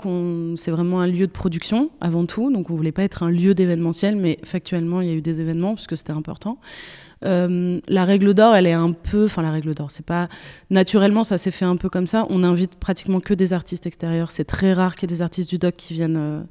c'est 0.56 0.72
vraiment 0.72 1.02
un 1.02 1.08
lieu 1.08 1.28
de 1.28 1.32
production 1.32 1.90
avant 2.00 2.26
tout. 2.26 2.50
Donc 2.50 2.70
on 2.70 2.76
voulait 2.76 2.94
pas 2.94 3.04
être 3.04 3.24
un 3.24 3.30
lieu 3.30 3.54
d'événementiel, 3.54 4.16
mais 4.16 4.40
factuellement, 4.44 5.02
il 5.02 5.10
y 5.10 5.12
a 5.12 5.16
eu 5.16 5.22
des 5.22 5.42
événements 5.42 5.76
parce 5.76 5.88
que 5.88 5.98
c'était 5.98 6.14
important. 6.14 6.58
Euh, 7.26 7.80
la 7.88 8.06
règle 8.06 8.34
d'or, 8.34 8.56
elle 8.56 8.68
est 8.68 8.74
un 8.74 8.92
peu, 8.92 9.26
enfin 9.26 9.42
la 9.42 9.52
règle 9.52 9.74
d'or, 9.74 9.92
c'est 9.92 10.06
pas 10.06 10.28
naturellement, 10.70 11.24
ça 11.24 11.38
s'est 11.38 11.52
fait 11.52 11.66
un 11.66 11.76
peu 11.76 11.90
comme 11.90 12.08
ça. 12.08 12.26
On 12.30 12.44
invite 12.44 12.76
pratiquement 12.76 13.20
que 13.20 13.34
des 13.34 13.54
artistes 13.54 13.86
extérieurs. 13.86 14.32
C'est 14.32 14.44
très 14.44 14.74
rare 14.74 14.96
qu'il 14.96 15.10
y 15.10 15.14
ait 15.14 15.16
des 15.16 15.22
artistes 15.22 15.50
du 15.50 15.58
doc 15.58 15.76
qui 15.76 15.94
viennent, 15.94 16.18
euh, 16.18 16.42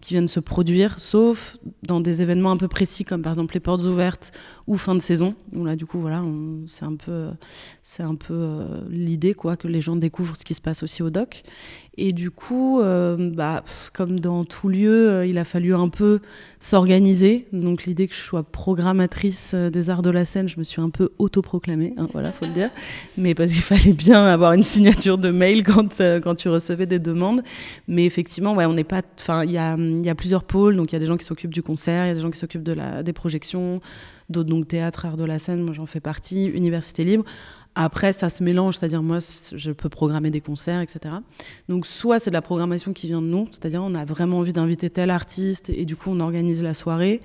qui 0.00 0.14
viennent 0.14 0.28
se 0.28 0.40
produire, 0.40 1.00
sauf 1.00 1.56
dans 1.82 2.00
des 2.00 2.22
événements 2.22 2.52
un 2.52 2.56
peu 2.56 2.68
précis 2.68 3.04
comme 3.04 3.22
par 3.22 3.32
exemple 3.32 3.54
les 3.54 3.60
portes 3.60 3.82
ouvertes 3.82 4.32
ou 4.66 4.76
fin 4.76 4.94
de 4.94 5.00
saison. 5.00 5.34
Où 5.52 5.64
là, 5.64 5.76
du 5.76 5.86
coup, 5.86 5.98
voilà, 5.98 6.22
c'est 6.66 6.84
un 6.84 6.96
peu, 6.96 7.28
c'est 7.82 8.02
un 8.02 8.14
peu 8.14 8.34
euh, 8.34 8.80
l'idée 8.88 9.34
quoi 9.34 9.56
que 9.56 9.68
les 9.68 9.80
gens 9.80 9.96
découvrent 9.96 10.36
ce 10.36 10.44
qui 10.44 10.54
se 10.54 10.60
passe 10.60 10.82
aussi 10.82 11.02
au 11.02 11.10
doc. 11.10 11.42
Et 12.02 12.14
du 12.14 12.30
coup, 12.30 12.80
euh, 12.80 13.30
bah, 13.30 13.62
comme 13.92 14.20
dans 14.20 14.46
tout 14.46 14.70
lieu, 14.70 15.10
euh, 15.10 15.26
il 15.26 15.36
a 15.36 15.44
fallu 15.44 15.74
un 15.74 15.90
peu 15.90 16.20
s'organiser. 16.58 17.46
Donc 17.52 17.84
l'idée 17.84 18.08
que 18.08 18.14
je 18.14 18.20
sois 18.20 18.42
programmatrice 18.42 19.52
euh, 19.54 19.68
des 19.68 19.90
arts 19.90 20.00
de 20.00 20.08
la 20.08 20.24
scène, 20.24 20.48
je 20.48 20.56
me 20.58 20.64
suis 20.64 20.80
un 20.80 20.88
peu 20.88 21.10
autoproclamée, 21.18 21.92
hein, 21.98 22.08
voilà, 22.14 22.32
faut 22.32 22.46
le 22.46 22.52
dire. 22.52 22.70
Mais 23.18 23.34
parce 23.34 23.52
qu'il 23.52 23.60
fallait 23.62 23.92
bien 23.92 24.24
avoir 24.24 24.54
une 24.54 24.62
signature 24.62 25.18
de 25.18 25.30
mail 25.30 25.62
quand, 25.62 26.00
quand 26.22 26.34
tu 26.34 26.48
recevais 26.48 26.86
des 26.86 26.98
demandes. 26.98 27.42
Mais 27.86 28.06
effectivement, 28.06 28.54
ouais, 28.54 28.64
on 28.64 28.72
n'est 28.72 28.82
pas. 28.82 29.02
Enfin, 29.20 29.44
il 29.44 29.52
y 29.52 29.58
a, 29.58 29.76
plusieurs 30.14 30.44
pôles. 30.44 30.76
Donc 30.76 30.92
il 30.92 30.94
y 30.94 30.96
a 30.96 31.00
des 31.00 31.06
gens 31.06 31.18
qui 31.18 31.26
s'occupent 31.26 31.52
du 31.52 31.62
concert, 31.62 32.06
il 32.06 32.08
y 32.08 32.12
a 32.12 32.14
des 32.14 32.22
gens 32.22 32.30
qui 32.30 32.38
s'occupent 32.38 32.66
des 32.66 33.12
projections, 33.12 33.82
d'autres 34.30 34.48
donc 34.48 34.68
théâtre, 34.68 35.04
art 35.04 35.18
de 35.18 35.24
la 35.24 35.38
scène. 35.38 35.60
Moi, 35.60 35.74
j'en 35.74 35.86
fais 35.86 36.00
partie. 36.00 36.46
Université 36.46 37.04
libre. 37.04 37.24
Après, 37.74 38.12
ça 38.12 38.28
se 38.28 38.42
mélange, 38.42 38.78
c'est-à-dire 38.78 39.02
moi, 39.02 39.18
je 39.54 39.70
peux 39.70 39.88
programmer 39.88 40.30
des 40.30 40.40
concerts, 40.40 40.80
etc. 40.80 41.14
Donc, 41.68 41.86
soit 41.86 42.18
c'est 42.18 42.30
de 42.30 42.34
la 42.34 42.42
programmation 42.42 42.92
qui 42.92 43.06
vient 43.06 43.22
de 43.22 43.26
nous, 43.26 43.46
c'est-à-dire 43.52 43.82
on 43.82 43.94
a 43.94 44.04
vraiment 44.04 44.38
envie 44.38 44.52
d'inviter 44.52 44.90
tel 44.90 45.10
artiste 45.10 45.70
et 45.70 45.84
du 45.84 45.96
coup 45.96 46.10
on 46.10 46.20
organise 46.20 46.62
la 46.62 46.74
soirée. 46.74 47.20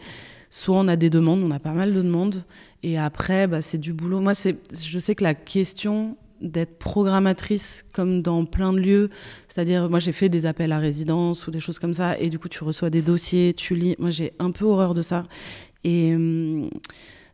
Soit 0.51 0.77
on 0.77 0.87
a 0.87 0.95
des 0.95 1.09
demandes, 1.09 1.41
on 1.43 1.51
a 1.51 1.59
pas 1.59 1.73
mal 1.73 1.93
de 1.93 2.01
demandes. 2.01 2.45
Et 2.83 2.97
après, 2.97 3.47
bah, 3.47 3.61
c'est 3.61 3.79
du 3.79 3.91
boulot. 3.91 4.19
Moi, 4.19 4.33
je 4.33 4.99
sais 4.99 5.15
que 5.15 5.23
la 5.23 5.33
question 5.33 6.15
d'être 6.41 6.77
programmatrice 6.77 7.83
comme 7.91 8.21
dans 8.21 8.45
plein 8.45 8.71
de 8.71 8.79
lieux, 8.79 9.09
c'est-à-dire 9.47 9.89
moi 9.89 9.99
j'ai 9.99 10.11
fait 10.11 10.27
des 10.27 10.45
appels 10.45 10.73
à 10.73 10.79
résidence 10.79 11.47
ou 11.47 11.51
des 11.51 11.61
choses 11.61 11.79
comme 11.79 11.93
ça, 11.93 12.19
et 12.19 12.29
du 12.29 12.37
coup 12.37 12.49
tu 12.49 12.63
reçois 12.63 12.89
des 12.89 13.01
dossiers, 13.01 13.53
tu 13.53 13.73
lis. 13.73 13.95
Moi 13.99 14.09
j'ai 14.11 14.33
un 14.37 14.51
peu 14.51 14.65
horreur 14.65 14.93
de 14.93 15.01
ça. 15.01 15.23
Et. 15.83 16.13
Hum, 16.13 16.69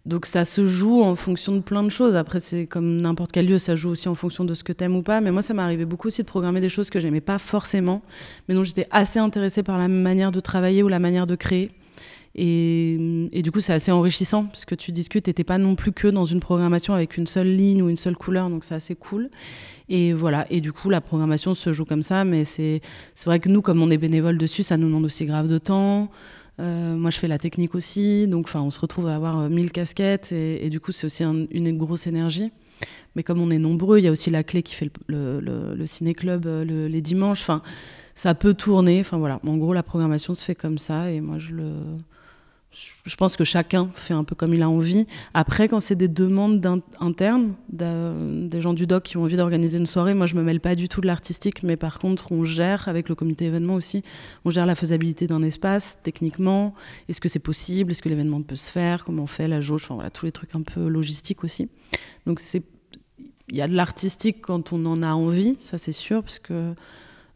donc 0.06 0.26
ça 0.26 0.46
se 0.46 0.66
joue 0.66 1.04
en 1.04 1.16
fonction 1.16 1.56
de 1.56 1.60
plein 1.60 1.84
de 1.84 1.90
choses. 1.90 2.16
Après, 2.16 2.40
c'est 2.40 2.66
comme 2.66 3.02
n'importe 3.02 3.32
quel 3.32 3.48
lieu, 3.48 3.58
ça 3.58 3.76
joue 3.76 3.90
aussi 3.90 4.10
en 4.10 4.16
fonction 4.16 4.44
de 4.46 4.54
ce 4.54 4.64
que 4.64 4.74
t'aimes 4.74 4.96
ou 4.96 5.04
pas. 5.04 5.22
Mais 5.22 5.32
moi, 5.32 5.42
ça 5.42 5.54
arrivé 5.58 5.86
beaucoup 5.86 6.08
aussi 6.08 6.24
de 6.24 6.28
programmer 6.28 6.60
des 6.60 6.70
choses 6.70 6.90
que 6.90 7.00
j'aimais 7.00 7.22
pas 7.22 7.38
forcément, 7.38 8.02
mais 8.48 8.56
dont 8.56 8.64
j'étais 8.64 8.88
assez 8.90 9.20
intéressée 9.20 9.62
par 9.62 9.78
la 9.78 9.88
manière 9.88 10.32
de 10.32 10.40
travailler 10.40 10.82
ou 10.82 10.88
la 10.88 11.00
manière 11.00 11.28
de 11.28 11.36
créer. 11.36 11.70
Et, 12.34 13.42
du 13.44 13.52
coup, 13.52 13.60
c'est 13.60 13.74
assez 13.74 13.92
enrichissant 13.92 14.46
parce 14.46 14.64
que 14.66 14.74
tu 14.74 14.92
discutes 14.92 15.28
et 15.28 15.34
t'es 15.34 15.44
pas 15.44 15.58
non 15.58 15.76
plus 15.76 15.92
que 15.92 16.08
dans 16.08 16.26
une 16.26 16.40
programmation 16.40 16.94
avec 16.94 17.18
une 17.18 17.28
seule 17.28 17.54
ligne 17.54 17.82
ou 17.82 17.90
une 17.90 17.98
seule 17.98 18.16
couleur, 18.16 18.50
donc 18.50 18.64
c'est 18.64 18.74
assez 18.74 18.96
cool. 18.96 19.30
Et 19.90 20.14
voilà. 20.14 20.48
Et 20.50 20.62
du 20.62 20.72
coup, 20.72 20.90
la 20.90 21.02
programmation 21.02 21.54
se 21.54 21.74
joue 21.74 21.84
comme 21.84 22.04
ça, 22.04 22.24
mais 22.24 22.46
c'est 22.46 22.82
vrai 23.26 23.40
que 23.40 23.50
nous, 23.50 23.62
comme 23.62 23.84
on 23.84 23.92
est 23.92 23.98
bénévole 23.98 24.38
dessus, 24.38 24.64
ça 24.64 24.78
nous 24.78 24.88
demande 24.88 25.06
aussi 25.06 25.26
grave 25.26 25.50
de 25.50 25.58
temps. 25.58 26.10
Euh, 26.62 26.96
moi, 26.96 27.10
je 27.10 27.18
fais 27.18 27.28
la 27.28 27.40
technique 27.40 27.76
aussi, 27.76 28.28
donc 28.28 28.50
on 28.54 28.72
se 28.72 28.80
retrouve 28.80 29.08
à 29.08 29.16
avoir 29.16 29.50
1000 29.50 29.66
euh, 29.66 29.70
casquettes 29.70 30.32
et, 30.32 30.70
du 30.70 30.80
coup, 30.80 30.92
c'est 30.92 31.06
aussi 31.06 31.24
un, 31.24 31.46
une 31.50 31.76
grosse 31.78 32.08
énergie. 32.08 32.52
Mais 33.16 33.24
comme 33.24 33.42
on 33.42 33.50
est 33.50 33.58
nombreux, 33.58 33.98
il 33.98 34.06
y 34.06 34.08
a 34.08 34.12
aussi 34.12 34.30
la 34.30 34.44
clé 34.44 34.64
qui 34.64 34.76
fait 34.76 34.90
le, 35.08 35.40
le, 35.40 35.86
ciné-club 35.86 36.46
euh, 36.46 36.64
le, 36.64 36.88
les 36.88 37.02
dimanches. 37.02 37.42
Enfin, 37.42 37.62
ça 38.16 38.36
peut 38.36 38.54
tourner. 38.54 39.00
Enfin 39.02 39.18
voilà. 39.18 39.40
En 39.46 39.58
gros, 39.58 39.74
la 39.74 39.84
programmation 39.84 40.34
se 40.34 40.44
fait 40.44 40.56
comme 40.56 40.78
ça 40.78 41.12
et 41.12 41.20
moi, 41.20 41.38
je 41.38 41.54
le, 41.54 41.72
je 42.72 43.16
pense 43.18 43.36
que 43.36 43.44
chacun 43.44 43.90
fait 43.94 44.14
un 44.14 44.24
peu 44.24 44.34
comme 44.34 44.54
il 44.54 44.62
a 44.62 44.70
envie. 44.70 45.06
Après, 45.34 45.68
quand 45.68 45.82
c'est 45.82 45.96
des 45.96 46.08
demandes 46.08 46.66
internes, 47.00 47.54
des 47.70 48.62
gens 48.62 48.74
du 48.74 48.88
doc 48.88 49.04
qui 49.04 49.18
ont 49.18 49.24
envie 49.24 49.36
d'organiser 49.36 49.78
une 49.78 49.86
soirée, 49.86 50.14
moi 50.14 50.26
je 50.26 50.36
me 50.36 50.42
mêle 50.42 50.62
pas 50.62 50.76
du 50.76 50.88
tout 50.88 51.02
de 51.02 51.08
l'artistique, 51.08 51.64
mais 51.64 51.76
par 51.76 52.00
contre 52.00 52.32
on 52.32 52.46
gère 52.46 52.88
avec 52.88 53.10
le 53.10 53.16
comité 53.16 53.46
événement 53.46 53.74
aussi, 53.74 54.04
on 54.46 54.50
gère 54.50 54.66
la 54.66 54.76
faisabilité 54.76 55.28
d'un 55.28 55.44
espace 55.44 56.00
techniquement. 56.02 56.74
Est-ce 57.10 57.20
que 57.20 57.28
c'est 57.28 57.40
possible? 57.40 57.92
Est-ce 57.92 58.02
que 58.02 58.10
l'événement 58.10 58.42
peut 58.42 58.56
se 58.56 58.72
faire? 58.72 59.04
Comment 59.04 59.24
on 59.24 59.28
fait? 59.28 59.50
La 59.50 59.60
jauge? 59.60 59.84
Enfin 59.84 59.96
voilà, 59.96 60.10
tous 60.10 60.26
les 60.26 60.32
trucs 60.32 60.56
un 60.56 60.62
peu 60.62 60.88
logistiques 60.88 61.44
aussi. 61.44 61.68
Donc 62.26 62.40
c'est, 62.40 62.64
il 63.50 63.58
y 63.58 63.62
a 63.62 63.68
de 63.68 63.76
l'artistique 63.76 64.38
quand 64.42 64.72
on 64.72 64.86
en 64.86 65.04
a 65.04 65.12
envie, 65.12 65.58
ça 65.60 65.78
c'est 65.78 65.92
sûr, 65.92 66.22
parce 66.22 66.40
que 66.40 66.74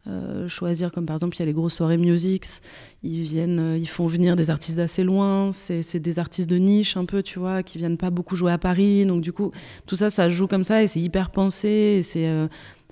euh, 0.08 0.46
choisir 0.46 0.92
comme 0.92 1.04
par 1.04 1.16
exemple 1.16 1.36
il 1.36 1.40
y 1.40 1.42
a 1.42 1.46
les 1.46 1.52
grosses 1.52 1.74
soirées 1.74 1.96
musics 1.96 2.46
ils 3.02 3.22
viennent 3.22 3.58
euh, 3.58 3.76
ils 3.76 3.88
font 3.88 4.06
venir 4.06 4.36
des 4.36 4.50
artistes 4.50 4.76
d'assez 4.76 5.02
loin 5.02 5.50
c'est 5.50 5.98
des 5.98 6.18
artistes 6.20 6.48
de 6.48 6.56
niche 6.56 6.96
un 6.96 7.04
peu 7.04 7.24
tu 7.24 7.40
vois 7.40 7.64
qui 7.64 7.78
viennent 7.78 7.96
pas 7.96 8.10
beaucoup 8.10 8.36
jouer 8.36 8.52
à 8.52 8.58
Paris. 8.58 9.04
Donc 9.04 9.20
du 9.20 9.32
coup 9.32 9.50
tout 9.86 9.96
ça 9.96 10.10
ça 10.10 10.28
joue 10.28 10.46
comme 10.46 10.64
ça 10.64 10.82
et 10.82 10.86
c'est 10.86 11.00
hyper 11.00 11.30
pensé 11.30 12.00
c'est 12.02 12.28
euh, 12.28 12.46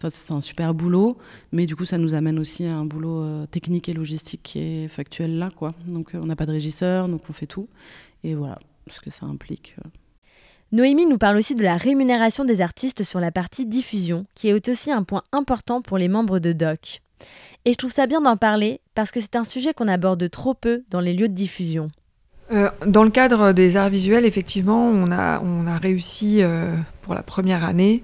c'est 0.08 0.32
un 0.32 0.40
super 0.40 0.74
boulot. 0.74 1.16
Mais 1.52 1.66
du 1.66 1.76
coup 1.76 1.84
ça 1.84 1.98
nous 1.98 2.14
amène 2.14 2.38
aussi 2.38 2.64
à 2.64 2.74
un 2.74 2.84
boulot 2.84 3.46
technique 3.46 3.88
et 3.88 3.92
logistique 3.92 4.40
qui 4.42 4.58
est 4.58 4.88
factuel 4.88 5.38
là 5.38 5.50
quoi. 5.54 5.72
Donc 5.86 6.10
on 6.14 6.26
n'a 6.26 6.36
pas 6.36 6.46
de 6.46 6.52
régisseur 6.52 7.08
donc 7.08 7.22
on 7.30 7.32
fait 7.32 7.46
tout. 7.46 7.68
Et 8.24 8.34
voilà 8.34 8.58
ce 8.88 9.00
que 9.00 9.10
ça 9.10 9.24
implique 9.26 9.76
Noémie 10.74 11.06
nous 11.06 11.18
parle 11.18 11.36
aussi 11.36 11.54
de 11.54 11.62
la 11.62 11.76
rémunération 11.76 12.44
des 12.44 12.60
artistes 12.60 13.04
sur 13.04 13.20
la 13.20 13.30
partie 13.30 13.64
diffusion, 13.64 14.26
qui 14.34 14.48
est 14.48 14.68
aussi 14.68 14.90
un 14.90 15.04
point 15.04 15.22
important 15.30 15.82
pour 15.82 15.98
les 15.98 16.08
membres 16.08 16.40
de 16.40 16.52
DOC. 16.52 17.00
Et 17.64 17.72
je 17.72 17.76
trouve 17.76 17.92
ça 17.92 18.06
bien 18.06 18.20
d'en 18.20 18.36
parler 18.36 18.80
parce 18.94 19.10
que 19.10 19.20
c'est 19.20 19.36
un 19.36 19.44
sujet 19.44 19.72
qu'on 19.72 19.88
aborde 19.88 20.28
trop 20.30 20.54
peu 20.54 20.82
dans 20.90 21.00
les 21.00 21.14
lieux 21.14 21.28
de 21.28 21.34
diffusion. 21.34 21.88
Euh, 22.52 22.70
dans 22.86 23.04
le 23.04 23.10
cadre 23.10 23.52
des 23.52 23.76
arts 23.76 23.88
visuels, 23.88 24.26
effectivement, 24.26 24.88
on 24.88 25.10
a, 25.10 25.78
réussi 25.78 26.38
euh, 26.42 26.74
pour 27.02 27.14
la 27.14 27.22
première 27.22 27.64
année 27.64 28.02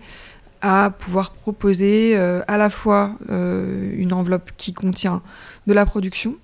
à 0.63 0.91
pouvoir 0.99 1.31
proposer 1.31 2.17
euh, 2.17 2.43
à 2.47 2.57
la 2.57 2.69
fois 2.69 3.17
une 3.31 4.13
enveloppe 4.13 4.51
qui 4.57 4.73
contient 4.73 5.23
de 5.67 5.73
la 5.73 5.87
production, 5.87 6.37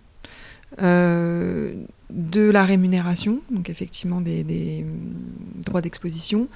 de 0.79 1.77
la 2.51 2.65
rémunération, 2.65 3.41
donc 3.51 3.71
effectivement 3.71 4.21
des 4.21 4.85
droits 5.65 5.81
d'exposition, 5.81 6.49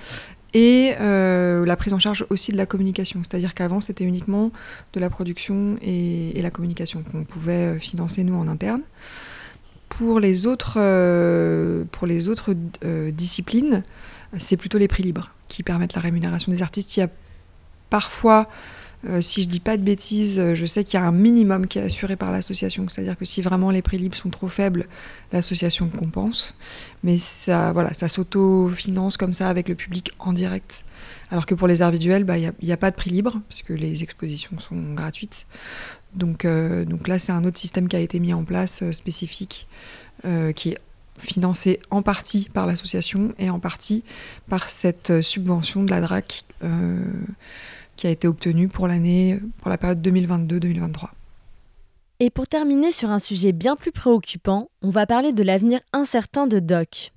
et 0.55 0.95
euh, 1.01 1.65
la 1.65 1.77
prise 1.77 1.95
en 1.95 1.99
charge 1.99 2.27
aussi 2.31 2.53
de 2.53 2.57
la 2.57 2.67
communication. 2.67 3.23
C'est-à-dire 3.23 3.55
qu'avant, 3.55 3.81
c'était 3.81 4.05
uniquement 4.05 4.51
de 4.93 5.01
la 5.01 5.11
production 5.11 5.77
et, 5.83 6.41
la 6.41 6.51
communication 6.51 7.03
qu'on 7.03 7.25
pouvait 7.25 7.77
euh, 7.77 7.79
financer 7.79 8.25
nous 8.25 8.35
en 8.35 8.49
interne. 8.49 8.83
Pour 9.89 10.21
les 10.21 10.47
autres, 10.47 10.75
euh, 10.77 11.85
pour 11.93 12.07
les 12.07 12.29
autres 12.29 12.55
disciplines, 13.11 13.83
c'est 14.39 14.57
plutôt 14.57 14.79
les 14.79 14.89
prix 14.89 15.03
libres 15.03 15.33
qui 15.49 15.63
permettent 15.63 15.95
la 15.95 16.01
rémunération 16.01 16.53
des 16.53 16.63
artistes. 16.63 16.97
Il 16.97 17.01
y 17.01 17.03
a 17.03 17.09
parfois 17.91 18.49
euh, 19.09 19.23
si 19.23 19.43
je 19.43 19.49
dis 19.49 19.61
pas 19.61 19.79
de 19.79 19.83
bêtises, 19.83 20.39
euh, 20.39 20.55
je 20.55 20.67
sais 20.67 20.85
qu'il 20.85 21.01
y 21.01 21.03
a 21.03 21.07
un 21.07 21.13
minimum 21.13 21.67
qui 21.67 21.79
est 21.79 21.83
assuré 21.83 22.17
par 22.17 22.31
l'association. 22.31 22.87
C'est-à-dire 22.89 23.17
que 23.17 23.25
si 23.25 23.41
vraiment 23.41 23.71
les 23.71 23.81
prix 23.81 23.97
libres 23.97 24.17
sont 24.17 24.29
trop 24.29 24.49
faibles, 24.49 24.87
l'association 25.33 25.89
compense. 25.89 26.55
Mais 27.03 27.17
ça, 27.17 27.73
voilà, 27.73 27.95
ça 27.95 28.09
s'auto-finance 28.09 29.17
comme 29.17 29.33
ça 29.33 29.49
avec 29.49 29.69
le 29.69 29.75
public 29.75 30.13
en 30.19 30.35
direct. 30.35 30.85
Alors 31.31 31.47
que 31.47 31.55
pour 31.55 31.67
les 31.67 31.81
arts 31.81 31.93
visuels, 31.93 32.25
bah, 32.25 32.37
il 32.37 32.53
n'y 32.63 32.73
a, 32.73 32.77
pas 32.77 32.91
de 32.91 32.97
prix 32.97 33.11
libre, 33.11 33.41
puisque 33.49 33.71
les 33.71 34.03
expositions 34.03 34.59
sont 34.59 34.93
gratuites. 34.95 35.47
Donc, 36.15 36.45
euh, 36.45 36.85
donc 36.85 37.09
là, 37.09 37.19
c'est 37.19 37.33
un 37.33 37.45
autre 37.45 37.59
système 37.59 37.89
qui 37.89 37.97
a 37.97 38.01
été 38.01 38.21
mis 38.21 38.35
en 38.35 38.45
place 38.45 38.91
spécifique, 38.93 39.67
qui 40.55 40.71
est 40.71 40.79
financé 41.19 41.81
en 41.89 42.03
partie 42.03 42.51
par 42.53 42.67
l'association 42.67 43.33
et 43.39 43.49
en 43.49 43.59
partie 43.59 44.05
par 44.51 44.69
cette 44.69 45.23
subvention 45.23 45.83
de 45.83 45.91
la 45.91 46.03
DRAC 46.03 46.45
qui 48.01 48.07
a 48.07 48.11
été 48.11 48.27
obtenu 48.27 48.71
la 49.67 49.77
période 49.77 50.01
2022-2023. 50.01 51.11
Et 52.19 52.31
pour 52.31 52.49
terminer 52.49 52.93
sur 52.93 53.11
un 53.11 53.19
sujet 53.19 53.53
bien 53.53 53.77
plus 53.77 53.93
préoccupant, 53.93 54.71
on 54.81 54.89
va 54.89 55.07
parler 55.07 55.35
de 55.35 55.43
l'avenir 55.43 55.81
incertain 55.93 56.47
de 56.47 56.61
Doc. 56.61 57.13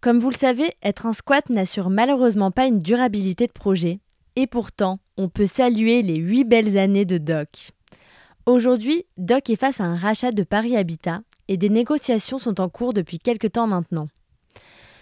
Comme 0.00 0.20
vous 0.20 0.30
le 0.30 0.36
savez, 0.36 0.70
être 0.80 1.06
un 1.06 1.12
squat 1.12 1.50
n'assure 1.50 1.90
malheureusement 1.90 2.52
pas 2.52 2.66
une 2.66 2.78
durabilité 2.78 3.48
de 3.48 3.52
projet, 3.52 3.98
et 4.36 4.46
pourtant, 4.46 4.94
on 5.16 5.28
peut 5.28 5.46
saluer 5.46 6.02
les 6.02 6.16
huit 6.16 6.44
belles 6.44 6.78
années 6.78 7.04
de 7.04 7.18
Doc. 7.18 7.72
Aujourd'hui, 8.46 9.06
Doc 9.16 9.50
est 9.50 9.56
face 9.56 9.80
à 9.80 9.84
un 9.86 9.96
rachat 9.96 10.30
de 10.30 10.44
Paris 10.44 10.76
Habitat, 10.76 11.20
et 11.48 11.56
des 11.56 11.68
négociations 11.68 12.38
sont 12.38 12.60
en 12.60 12.68
cours 12.68 12.92
depuis 12.92 13.18
quelque 13.18 13.48
temps 13.48 13.66
maintenant. 13.66 14.06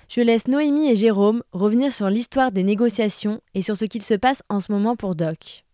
Je 0.09 0.21
laisse 0.21 0.47
Noémie 0.47 0.89
et 0.89 0.97
Jérôme 0.97 1.43
revenir 1.53 1.93
sur 1.93 2.09
l'histoire 2.09 2.53
des 2.53 2.63
négociations 2.63 3.41
et 3.55 3.63
sur 3.63 3.77
ce 3.77 3.85
qu'il 3.85 4.03
se 4.03 4.15
passe 4.15 4.43
en 4.49 4.61
ce 4.61 4.71
moment 4.71 4.95
pour 4.95 5.17
Doc. 5.17 5.65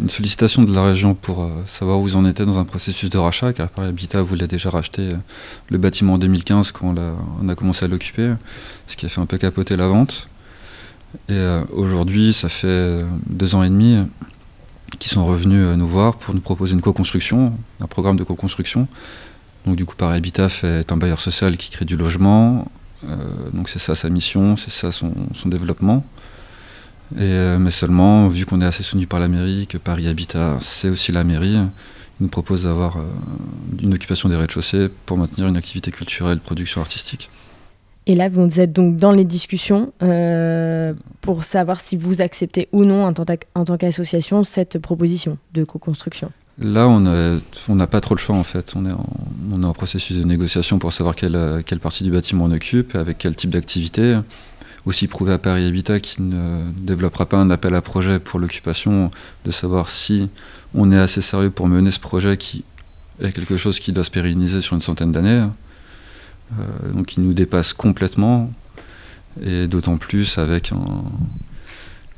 Une 0.00 0.10
sollicitation 0.10 0.62
de 0.62 0.74
la 0.74 0.84
région 0.84 1.14
pour 1.14 1.42
euh, 1.42 1.48
savoir 1.66 1.98
où 1.98 2.06
ils 2.06 2.16
en 2.16 2.26
étaient 2.26 2.44
dans 2.44 2.58
un 2.58 2.64
processus 2.64 3.10
de 3.10 3.18
rachat, 3.18 3.52
car 3.52 3.68
Paris 3.70 3.88
Habitat 3.88 4.22
voulait 4.22 4.46
déjà 4.46 4.70
racheter 4.70 5.02
euh, 5.12 5.16
le 5.70 5.78
bâtiment 5.78 6.14
en 6.14 6.18
2015 6.18 6.70
quand 6.72 6.94
on 6.96 7.48
a 7.48 7.54
commencé 7.54 7.86
à 7.86 7.88
l'occuper, 7.88 8.34
ce 8.86 8.96
qui 8.96 9.06
a 9.06 9.08
fait 9.08 9.20
un 9.20 9.26
peu 9.26 9.38
capoter 9.38 9.74
la 9.76 9.88
vente. 9.88 10.28
Et 11.28 11.32
euh, 11.32 11.64
aujourd'hui, 11.72 12.32
ça 12.32 12.48
fait 12.48 12.66
euh, 12.66 13.04
deux 13.28 13.54
ans 13.54 13.62
et 13.62 13.68
demi 13.68 13.98
qu'ils 14.98 15.10
sont 15.10 15.26
revenus 15.26 15.66
euh, 15.66 15.76
nous 15.76 15.86
voir 15.86 16.16
pour 16.16 16.34
nous 16.34 16.40
proposer 16.40 16.74
une 16.74 16.80
co-construction, 16.80 17.52
un 17.80 17.86
programme 17.86 18.16
de 18.16 18.24
co-construction. 18.24 18.86
Donc 19.64 19.76
du 19.76 19.84
coup, 19.84 19.96
Paris 19.96 20.16
Habitat 20.18 20.48
est 20.62 20.92
un 20.92 20.96
bailleur 20.96 21.20
social 21.20 21.56
qui 21.56 21.70
crée 21.70 21.84
du 21.84 21.96
logement. 21.96 22.70
donc 23.52 23.68
c'est 23.68 23.80
ça 23.80 23.96
sa 23.96 24.08
mission, 24.08 24.54
c'est 24.54 24.70
ça 24.70 24.92
son, 24.92 25.12
développement. 25.46 26.04
Et, 27.18 27.56
mais 27.58 27.72
seulement, 27.72 28.28
vu 28.28 28.46
qu'on 28.46 28.60
est 28.60 28.64
assez 28.64 28.84
soutenu 28.84 29.08
par 29.08 29.18
la 29.18 29.26
mairie, 29.26 29.66
que 29.66 29.76
Paris 29.76 30.06
Habitat, 30.06 30.58
c'est 30.60 30.88
aussi 30.88 31.10
la 31.10 31.24
mairie, 31.24 31.56
il 31.56 32.22
nous 32.22 32.28
propose 32.28 32.62
d'avoir 32.62 32.96
une 33.82 33.92
occupation 33.92 34.28
des 34.28 34.36
rez-de-chaussée 34.36 34.88
pour 35.04 35.18
maintenir 35.18 35.48
une 35.48 35.56
activité 35.56 35.90
culturelle, 35.90 36.38
production 36.38 36.80
artistique. 36.80 37.28
Et 38.08 38.14
là, 38.14 38.28
vous 38.28 38.60
êtes 38.60 38.72
donc 38.72 38.96
dans 38.96 39.10
les 39.10 39.24
discussions 39.24 39.92
euh, 40.02 40.94
pour 41.20 41.42
savoir 41.42 41.80
si 41.80 41.96
vous 41.96 42.22
acceptez 42.22 42.68
ou 42.72 42.84
non, 42.84 43.04
en 43.04 43.12
tant 43.12 43.76
qu'association, 43.76 44.44
cette 44.44 44.78
proposition 44.78 45.38
de 45.54 45.64
co-construction. 45.64 46.30
Là, 46.58 46.88
on 46.88 47.74
n'a 47.74 47.86
pas 47.86 48.00
trop 48.00 48.14
le 48.14 48.20
choix 48.20 48.36
en 48.36 48.44
fait. 48.44 48.74
On 48.76 48.86
est, 48.86 49.64
en, 49.64 49.72
processus 49.72 50.16
de 50.16 50.24
négociation 50.24 50.78
pour 50.78 50.92
savoir 50.92 51.14
quelle, 51.14 51.60
partie 51.82 52.04
du 52.04 52.10
bâtiment 52.10 52.44
on 52.44 52.52
occupe, 52.52 52.94
avec 52.94 53.18
quel 53.18 53.36
type 53.36 53.50
d'activité. 53.50 54.18
Aussi 54.86 55.08
prouver 55.08 55.32
à 55.32 55.38
Paris 55.38 55.66
Habitat 55.66 55.98
qu'il 55.98 56.28
ne 56.28 56.62
développera 56.78 57.26
pas 57.26 57.36
un 57.36 57.50
appel 57.50 57.74
à 57.74 57.82
projet 57.82 58.20
pour 58.20 58.38
l'occupation, 58.38 59.10
de 59.44 59.50
savoir 59.50 59.90
si 59.90 60.28
on 60.74 60.92
est 60.92 60.98
assez 60.98 61.20
sérieux 61.20 61.50
pour 61.50 61.66
mener 61.66 61.90
ce 61.90 61.98
projet 61.98 62.36
qui 62.36 62.64
est 63.20 63.32
quelque 63.32 63.56
chose 63.56 63.80
qui 63.80 63.92
doit 63.92 64.04
se 64.04 64.12
pérenniser 64.12 64.60
sur 64.60 64.76
une 64.76 64.80
centaine 64.80 65.10
d'années. 65.10 65.44
Euh, 66.52 66.92
donc 66.92 67.06
qui 67.06 67.20
nous 67.20 67.34
dépasse 67.34 67.72
complètement, 67.72 68.52
et 69.42 69.66
d'autant 69.66 69.96
plus 69.96 70.38
avec 70.38 70.72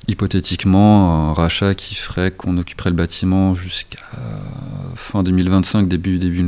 hypothétiquement 0.06 1.30
un 1.30 1.32
rachat 1.32 1.74
qui 1.74 1.94
ferait 1.94 2.30
qu'on 2.30 2.58
occuperait 2.58 2.90
le 2.90 2.96
bâtiment 2.96 3.54
jusqu'à 3.54 3.98
fin 4.94 5.22
2025, 5.22 5.88
début, 5.88 6.18
début 6.18 6.44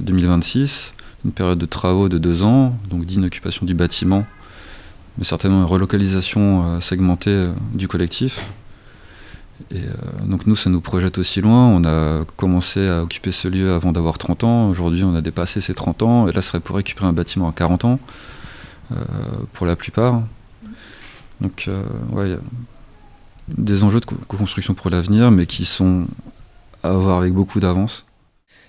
2026, 0.00 0.94
une 1.24 1.32
période 1.32 1.58
de 1.58 1.66
travaux 1.66 2.08
de 2.08 2.18
deux 2.18 2.42
ans, 2.42 2.76
donc 2.90 3.04
d'inoccupation 3.04 3.66
du 3.66 3.74
bâtiment, 3.74 4.24
mais 5.18 5.24
certainement 5.24 5.58
une 5.58 5.66
relocalisation 5.66 6.64
euh, 6.64 6.80
segmentée 6.80 7.30
euh, 7.30 7.48
du 7.74 7.88
collectif. 7.88 8.44
Et 9.70 9.78
euh, 9.78 10.26
donc 10.26 10.46
nous, 10.46 10.56
ça 10.56 10.70
nous 10.70 10.80
projette 10.80 11.18
aussi 11.18 11.40
loin. 11.40 11.68
On 11.68 11.84
a 11.84 12.24
commencé 12.36 12.86
à 12.86 13.02
occuper 13.02 13.32
ce 13.32 13.48
lieu 13.48 13.72
avant 13.72 13.92
d'avoir 13.92 14.18
30 14.18 14.44
ans. 14.44 14.68
Aujourd'hui, 14.68 15.04
on 15.04 15.14
a 15.14 15.20
dépassé 15.20 15.60
ces 15.60 15.74
30 15.74 16.02
ans. 16.02 16.28
Et 16.28 16.32
là, 16.32 16.40
ce 16.40 16.48
serait 16.48 16.60
pour 16.60 16.76
récupérer 16.76 17.06
un 17.06 17.12
bâtiment 17.12 17.48
à 17.48 17.52
40 17.52 17.84
ans, 17.84 18.00
euh, 18.92 18.96
pour 19.52 19.66
la 19.66 19.76
plupart. 19.76 20.22
Donc, 21.40 21.66
euh, 21.68 21.82
ouais, 22.12 22.36
des 23.48 23.84
enjeux 23.84 24.00
de 24.00 24.04
co-construction 24.04 24.74
pour 24.74 24.90
l'avenir, 24.90 25.30
mais 25.30 25.46
qui 25.46 25.64
sont 25.64 26.06
à 26.82 26.92
voir 26.92 27.18
avec 27.18 27.32
beaucoup 27.32 27.60
d'avance. 27.60 28.06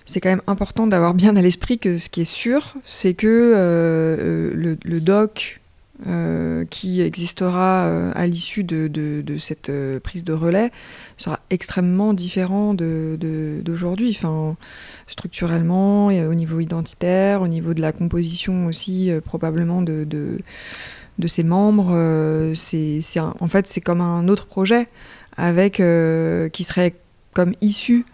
C'est 0.06 0.20
quand 0.20 0.30
même 0.30 0.42
important 0.46 0.86
d'avoir 0.86 1.14
bien 1.14 1.36
à 1.36 1.40
l'esprit 1.40 1.78
que 1.78 1.98
ce 1.98 2.08
qui 2.08 2.22
est 2.22 2.24
sûr, 2.24 2.74
c'est 2.84 3.14
que 3.14 4.52
le, 4.56 4.76
le, 4.82 5.00
doc, 5.00 5.59
euh, 6.06 6.64
qui 6.64 7.02
existera 7.02 7.84
euh, 7.84 8.10
à 8.14 8.26
l'issue 8.26 8.64
de, 8.64 9.22
cette 9.38 9.68
euh, 9.68 10.00
prise 10.00 10.24
de 10.24 10.32
relais 10.32 10.70
sera 11.18 11.40
extrêmement 11.50 12.14
différent 12.14 12.72
d'aujourd'hui. 12.72 14.16
Enfin, 14.16 14.56
structurellement, 15.06 16.10
et 16.10 16.24
au 16.24 16.32
niveau 16.32 16.58
identitaire, 16.60 17.42
au 17.42 17.48
niveau 17.48 17.74
de 17.74 17.82
la 17.82 17.92
composition 17.92 18.64
aussi, 18.64 19.10
probablement 19.26 19.82
de, 19.82 20.04
de 20.04 21.28
ses 21.28 21.42
membres. 21.42 21.94
c'est, 22.54 23.00
en 23.20 23.48
fait, 23.48 23.66
c'est 23.66 23.82
comme 23.82 24.00
un 24.00 24.26
autre 24.28 24.46
projet 24.46 24.88
avec 25.36 25.82
qui 26.52 26.64
serait 26.64 26.94
comme 27.34 27.54
issu 27.60 28.06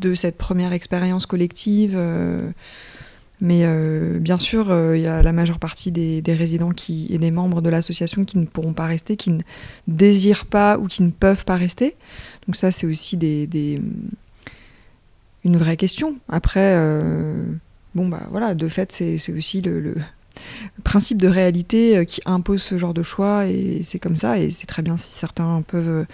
de 0.00 0.16
cette 0.16 0.36
première 0.36 0.72
expérience 0.72 1.26
collective. 1.26 1.96
Mais 3.40 3.60
euh, 3.64 4.18
bien 4.18 4.38
sûr, 4.38 4.70
euh, 4.70 4.96
il 4.96 5.02
y 5.02 5.06
a 5.06 5.22
la 5.22 5.32
majeure 5.32 5.58
partie 5.58 5.92
des, 5.92 6.22
des 6.22 6.34
résidents 6.34 6.70
qui, 6.72 7.06
et 7.10 7.18
des 7.18 7.30
membres 7.30 7.60
de 7.62 7.68
l'association 7.68 8.24
qui 8.24 8.38
ne 8.38 8.46
pourront 8.46 8.72
pas 8.72 8.86
rester, 8.86 9.16
qui 9.16 9.30
ne 9.30 9.40
désirent 9.86 10.46
pas 10.46 10.78
ou 10.78 10.86
qui 10.88 11.02
ne 11.02 11.10
peuvent 11.10 11.44
pas 11.44 11.56
rester. 11.56 11.94
Donc 12.46 12.56
ça, 12.56 12.72
c'est 12.72 12.86
aussi 12.86 13.16
des, 13.16 13.46
des- 13.46 13.80
une 15.44 15.56
vraie 15.56 15.76
question. 15.76 16.16
Après, 16.28 16.74
euh, 16.76 17.44
bon 17.94 18.08
bah 18.08 18.22
voilà, 18.30 18.54
de 18.54 18.68
fait, 18.68 18.90
c'est 18.92 19.18
c'est 19.18 19.32
aussi 19.32 19.60
le, 19.62 19.80
le 19.80 19.94
principe 20.84 21.20
de 21.20 21.28
réalité 21.28 21.98
euh, 21.98 22.04
qui 22.04 22.20
impose 22.24 22.62
ce 22.62 22.78
genre 22.78 22.94
de 22.94 23.02
choix 23.02 23.46
et 23.46 23.82
c'est 23.84 23.98
comme 23.98 24.16
ça 24.16 24.38
et 24.38 24.50
c'est 24.50 24.66
très 24.66 24.82
bien 24.82 24.96
si 24.96 25.12
certains 25.12 25.62
peuvent 25.66 25.88
euh, 25.88 26.04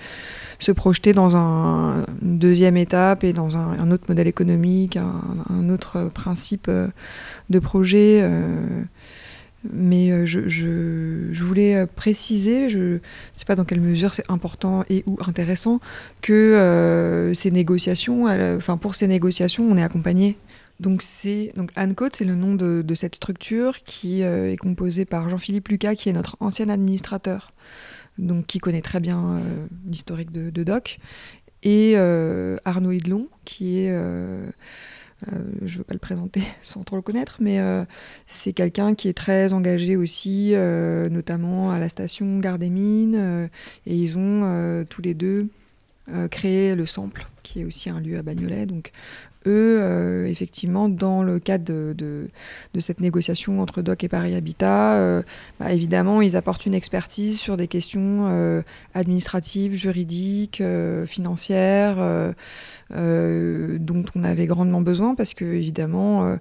se 0.59 0.73
projeter 0.73 1.13
dans 1.13 1.37
un, 1.37 2.05
une 2.23 2.39
deuxième 2.39 2.77
étape 2.77 3.25
et 3.25 3.33
dans 3.33 3.57
un, 3.57 3.91
autre 3.91 4.05
modèle 4.09 4.27
économique, 4.27 4.97
un, 4.97 5.69
autre 5.69 6.11
principe 6.13 6.67
euh, 6.69 6.89
de 7.51 7.59
projet. 7.59 8.29
mais 9.73 10.27
je, 10.27 11.43
voulais 11.43 11.87
préciser, 11.87 12.69
je 12.69 12.79
ne 12.79 12.99
sais 13.35 13.45
pas 13.45 13.57
dans 13.57 13.65
quelle 13.65 13.81
mesure 13.81 14.15
c'est 14.15 14.31
important 14.31 14.85
et 14.89 15.03
ou 15.07 15.19
intéressant, 15.27 15.81
que 16.23 17.33
ces 17.35 17.51
négociations, 17.51 18.27
enfin 18.57 18.77
pour 18.77 18.95
ces 18.95 19.07
négociations, 19.07 19.67
on 19.71 19.77
est 19.77 19.83
accompagné. 19.83 20.37
Donc 20.81 21.03
c'est 21.03 21.53
donc 21.57 21.71
Anne 21.77 21.95
Côte, 21.95 22.17
c'est 22.17 22.25
le 22.25 22.35
nom 22.35 22.55
de, 22.55 22.95
cette 22.95 23.15
structure 23.15 23.79
qui 23.85 24.23
euh, 24.23 24.53
est 24.53 24.57
composée 24.57 25.05
par 25.05 25.29
Jean-Philippe 25.29 25.69
Lucas, 25.69 25.95
qui 25.95 26.09
est 26.09 26.13
notre 26.13 26.37
ancien 26.41 26.69
administrateur, 26.69 27.53
donc 28.19 28.47
qui 28.47 28.59
connaît 28.59 28.83
très 28.83 29.01
bien 29.01 29.39
euh, 29.39 29.67
l'historique 29.87 30.33
de, 30.33 30.63
Doc, 30.63 30.99
et 31.63 31.95
euh, 31.97 32.57
Arnaud 32.65 32.93
Hidlon, 32.93 33.29
qui 33.45 33.79
est 33.79 33.91
je 35.65 35.73
ne 35.73 35.79
veux 35.79 35.85
pas 35.85 35.95
le 35.95 36.01
présenter 36.01 36.43
sans 36.63 36.83
trop 36.83 36.97
le 36.97 37.03
connaître, 37.03 37.39
mais 37.41 37.59
c'est 38.27 38.53
quelqu'un 38.53 38.95
qui 38.95 39.09
est 39.09 39.15
très 39.15 39.55
engagé 39.55 39.97
aussi, 39.97 40.55
notamment 41.11 41.71
à 41.71 41.79
la 41.79 41.89
station 41.89 42.41
Gare 42.41 42.59
des 42.59 42.69
Mines, 42.69 43.49
et 43.87 43.95
ils 43.95 44.19
ont 44.19 44.85
tous 44.91 45.01
les 45.01 45.15
deux 45.15 45.49
euh, 46.13 46.29
créé 46.29 46.75
le 46.75 46.85
Sample, 46.85 47.27
qui 47.43 47.61
est 47.61 47.65
aussi 47.65 47.89
un 47.89 47.99
lieu 47.99 48.19
à 48.19 48.23
Bagnolet. 48.23 48.67
Eux, 49.47 49.79
euh, 49.81 50.27
effectivement, 50.27 50.89
dans 50.89 51.23
le 51.23 51.39
cadre 51.39 51.65
de, 51.65 51.95
de- 51.97 52.81
cette 52.81 53.01
négociation 53.01 53.61
entre 53.61 53.83
Doc 53.83 54.05
et 54.05 54.09
Paris 54.09 54.35
Habitat, 54.35 54.95
euh, 54.95 55.23
bah, 55.61 55.73
évidemment, 55.73 56.23
ils 56.23 56.37
apportent 56.37 56.67
une 56.67 56.75
expertise 56.75 57.39
sur 57.39 57.57
des 57.57 57.69
questions 57.69 58.29
euh, 58.31 58.63
administratives, 58.95 59.75
juridiques, 59.75 60.63
financières, 61.07 61.97
dont 62.91 64.05
on 64.15 64.25
avait 64.25 64.47
grandement 64.47 64.81
besoin, 64.81 65.15
parce 65.15 65.35
que, 65.35 65.45
évidemment, 65.45 66.37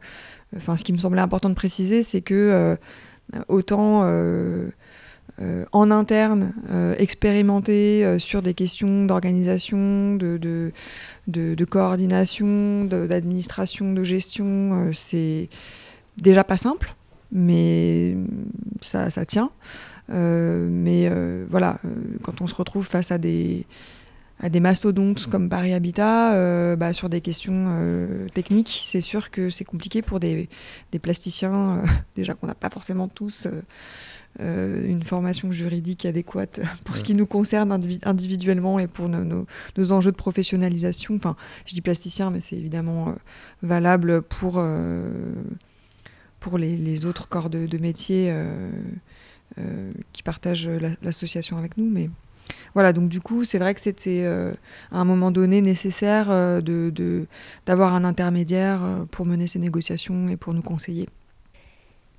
ce 0.58 0.84
qui 0.84 0.93
me 0.93 0.97
semblait 0.97 1.22
important 1.22 1.49
de 1.49 1.56
préciser, 1.56 2.04
c'est 2.04 2.22
que 2.22 2.78
autant 3.47 4.04
euh, 5.42 5.66
en 5.72 5.90
interne, 5.90 6.54
euh, 6.70 6.94
expérimenter 7.00 8.06
euh, 8.06 8.20
sur 8.20 8.44
des 8.44 8.54
questions 8.54 9.06
d'organisation, 9.06 10.16
de, 10.16 10.72
coordination, 11.68 12.86
d'administration, 12.86 13.94
de, 13.94 14.04
gestion, 14.04 14.46
euh, 14.46 14.94
c'est 14.94 15.50
déjà 16.22 16.44
pas 16.44 16.58
simple, 16.58 16.94
mais 17.32 18.16
ça, 18.82 19.10
tient. 19.26 19.50
Euh, 20.12 20.68
mais 20.70 21.10
voilà, 21.50 21.80
quand 22.22 22.42
on 22.42 22.48
se 22.48 22.54
retrouve 22.54 22.86
face 22.86 23.12
à 23.12 23.18
des, 23.18 23.66
mastodontes 24.62 25.26
comme 25.28 25.50
Paris 25.50 25.74
Habitat, 25.74 26.76
bah, 26.76 26.94
sur 26.94 27.10
des 27.10 27.22
questions 27.22 27.72
techniques, 28.36 28.84
c'est 28.88 29.02
sûr 29.02 29.32
que 29.32 29.50
c'est 29.50 29.66
compliqué 29.66 30.04
pour 30.04 30.20
des, 30.20 30.48
plasticiens, 31.02 31.82
déjà 32.16 32.36
qu'on 32.36 32.46
n'a 32.46 32.54
pas 32.54 32.70
forcément 32.70 33.08
tous 33.08 33.48
euh, 34.40 34.88
une 34.88 35.04
formation 35.04 35.52
juridique 35.52 36.06
adéquate 36.06 36.60
pour 36.86 36.98
ce 36.98 37.04
qui 37.04 37.14
nous 37.14 37.26
concerne 37.28 37.72
indivi- 37.72 38.00
individuellement 38.04 38.80
et 38.80 38.88
pour 38.88 39.08
nos, 39.10 39.24
nos- 39.24 39.46
nos 39.78 39.92
enjeux 39.92 40.12
de 40.12 40.16
professionnalisation. 40.18 41.16
Enfin, 41.16 41.36
je 41.66 41.74
dis 41.74 41.82
plasticien, 41.82 42.32
mais 42.32 42.42
c'est 42.42 42.56
évidemment 42.58 43.10
euh, 43.10 43.14
valable 43.62 44.22
pour, 44.24 44.56
euh, 44.58 45.12
pour 46.40 46.58
les, 46.58 46.76
les 46.78 47.06
autres 47.06 47.28
corps 47.30 47.50
de, 47.50 47.66
de 47.68 47.78
métier 47.78 48.34
qui 50.14 50.24
partagent 50.24 50.68
la- 50.68 50.90
l'association 51.04 51.58
avec 51.58 51.78
nous. 51.78 51.88
Mais 51.90 52.10
voilà, 52.74 52.92
donc 52.92 53.10
du 53.10 53.22
coup, 53.22 53.44
c'est 53.44 53.60
vrai 53.60 53.74
que 53.76 53.82
c'était 53.82 54.26
à 54.26 55.00
un 55.00 55.06
moment 55.06 55.30
donné 55.32 55.62
nécessaire 55.62 56.32
euh, 56.32 56.60
de- 56.60 56.92
de- 56.94 57.28
d'avoir 57.68 57.94
un 57.94 58.04
intermédiaire 58.04 58.82
pour 59.12 59.26
mener 59.28 59.46
ces 59.48 59.60
négociations 59.60 60.28
et 60.30 60.38
pour 60.38 60.54
nous 60.56 60.64
conseiller. 60.64 61.08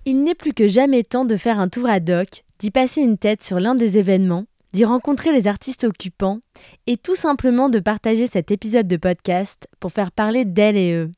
Il 0.07 0.23
n'est 0.23 0.35
plus 0.35 0.53
que 0.53 0.69
jamais 0.69 1.03
temps 1.03 1.25
de 1.25 1.37
faire 1.37 1.59
un 1.59 1.69
tour 1.69 1.89
à 1.89 1.99
Doc, 1.99 2.45
d'y 2.59 2.71
passer 2.71 3.01
une 3.01 3.17
tête 3.17 3.43
sur 3.43 3.59
l'un 3.59 3.75
des 3.75 3.97
événements, 3.97 4.45
d'y 4.75 4.85
rencontrer 4.85 5.33
les 5.33 5.47
artistes 5.47 5.85
occupants 5.85 6.41
et 6.87 6.99
tout 6.99 7.15
simplement 7.15 7.71
de 7.71 7.79
partager 7.79 8.27
cet 8.27 8.51
épisode 8.51 8.87
de 8.87 8.99
podcast 8.99 9.67
pour 9.81 9.93
faire 9.93 10.13
parler 10.13 10.45
d'elles 10.45 10.77
et 10.77 10.93
eux. 10.93 11.11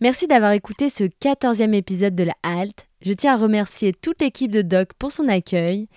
Merci 0.00 0.26
d'avoir 0.26 0.52
écouté 0.52 0.88
ce 0.88 1.04
14e 1.04 1.74
épisode 1.74 2.14
de 2.14 2.24
la 2.24 2.34
Halte. 2.42 2.86
Je 3.04 3.12
tiens 3.12 3.34
à 3.34 3.36
remercier 3.36 3.92
toute 3.92 4.22
l'équipe 4.22 4.50
de 4.50 4.62
Doc 4.62 4.94
pour 4.98 5.12
son 5.12 5.28
accueil 5.28 5.88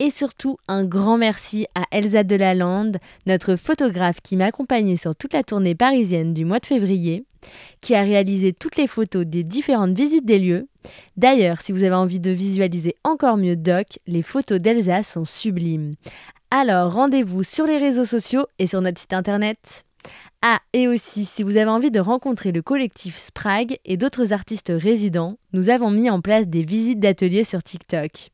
et 0.00 0.10
surtout 0.10 0.58
un 0.66 0.84
grand 0.84 1.16
merci 1.16 1.68
à 1.76 1.84
Elsa 1.92 2.24
Delalande, 2.24 2.98
notre 3.26 3.54
photographe 3.54 4.20
qui 4.20 4.36
m'a 4.36 4.46
accompagnée 4.46 4.96
sur 4.96 5.14
toute 5.14 5.32
la 5.32 5.44
tournée 5.44 5.76
parisienne 5.76 6.34
du 6.34 6.44
mois 6.44 6.58
de 6.58 6.66
février, 6.66 7.24
qui 7.80 7.94
a 7.94 8.02
réalisé 8.02 8.52
toutes 8.52 8.76
les 8.76 8.88
photos 8.88 9.24
des 9.24 9.44
différentes 9.44 9.96
visites 9.96 10.26
des 10.26 10.40
lieux 10.40 10.66
D'ailleurs, 11.16 11.60
si 11.60 11.70
vous 11.70 11.84
avez 11.84 11.94
envie 11.94 12.20
de 12.20 12.30
visualiser 12.32 12.96
encore 13.04 13.36
mieux 13.36 13.56
Doc, 13.56 14.00
les 14.08 14.22
photos 14.22 14.58
d'Elsa 14.60 15.04
sont 15.04 15.24
sublimes. 15.24 15.92
Alors 16.50 16.92
rendez-vous 16.92 17.44
sur 17.44 17.66
les 17.66 17.78
réseaux 17.78 18.04
sociaux 18.04 18.46
et 18.58 18.66
sur 18.66 18.80
notre 18.80 19.00
site 19.00 19.12
internet. 19.12 19.85
Ah, 20.48 20.60
et 20.72 20.86
aussi, 20.86 21.24
si 21.24 21.42
vous 21.42 21.56
avez 21.56 21.70
envie 21.70 21.90
de 21.90 21.98
rencontrer 21.98 22.52
le 22.52 22.62
collectif 22.62 23.16
Sprague 23.16 23.78
et 23.84 23.96
d'autres 23.96 24.32
artistes 24.32 24.72
résidents, 24.72 25.38
nous 25.52 25.70
avons 25.70 25.90
mis 25.90 26.08
en 26.08 26.20
place 26.20 26.46
des 26.46 26.62
visites 26.62 27.00
d'ateliers 27.00 27.42
sur 27.42 27.64
TikTok. 27.64 28.30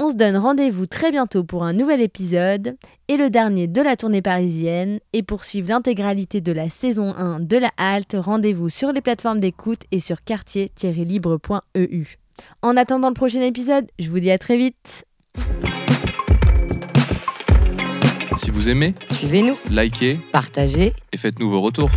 On 0.00 0.08
se 0.08 0.16
donne 0.16 0.36
rendez-vous 0.36 0.86
très 0.86 1.12
bientôt 1.12 1.44
pour 1.44 1.62
un 1.62 1.74
nouvel 1.74 2.00
épisode 2.00 2.76
et 3.06 3.16
le 3.16 3.30
dernier 3.30 3.68
de 3.68 3.80
la 3.80 3.94
tournée 3.94 4.20
parisienne. 4.20 4.98
Et 5.12 5.22
pour 5.22 5.44
suivre 5.44 5.68
l'intégralité 5.68 6.40
de 6.40 6.50
la 6.50 6.68
saison 6.68 7.14
1 7.14 7.38
de 7.38 7.56
la 7.56 7.70
halte, 7.76 8.16
rendez-vous 8.18 8.68
sur 8.68 8.90
les 8.90 9.00
plateformes 9.00 9.38
d'écoute 9.38 9.82
et 9.92 10.00
sur 10.00 10.24
quartier-libre.eu. 10.24 12.16
En 12.62 12.76
attendant 12.76 13.10
le 13.10 13.14
prochain 13.14 13.42
épisode, 13.42 13.86
je 14.00 14.10
vous 14.10 14.18
dis 14.18 14.32
à 14.32 14.38
très 14.38 14.56
vite. 14.56 15.04
Si 18.36 18.50
vous 18.50 18.68
aimez, 18.68 18.94
Suivez-nous, 19.10 19.56
likez 19.70 20.18
partagez. 20.32 20.92
et 21.12 21.16
faites-nous 21.16 21.50
vos 21.50 21.60
retours. 21.60 21.90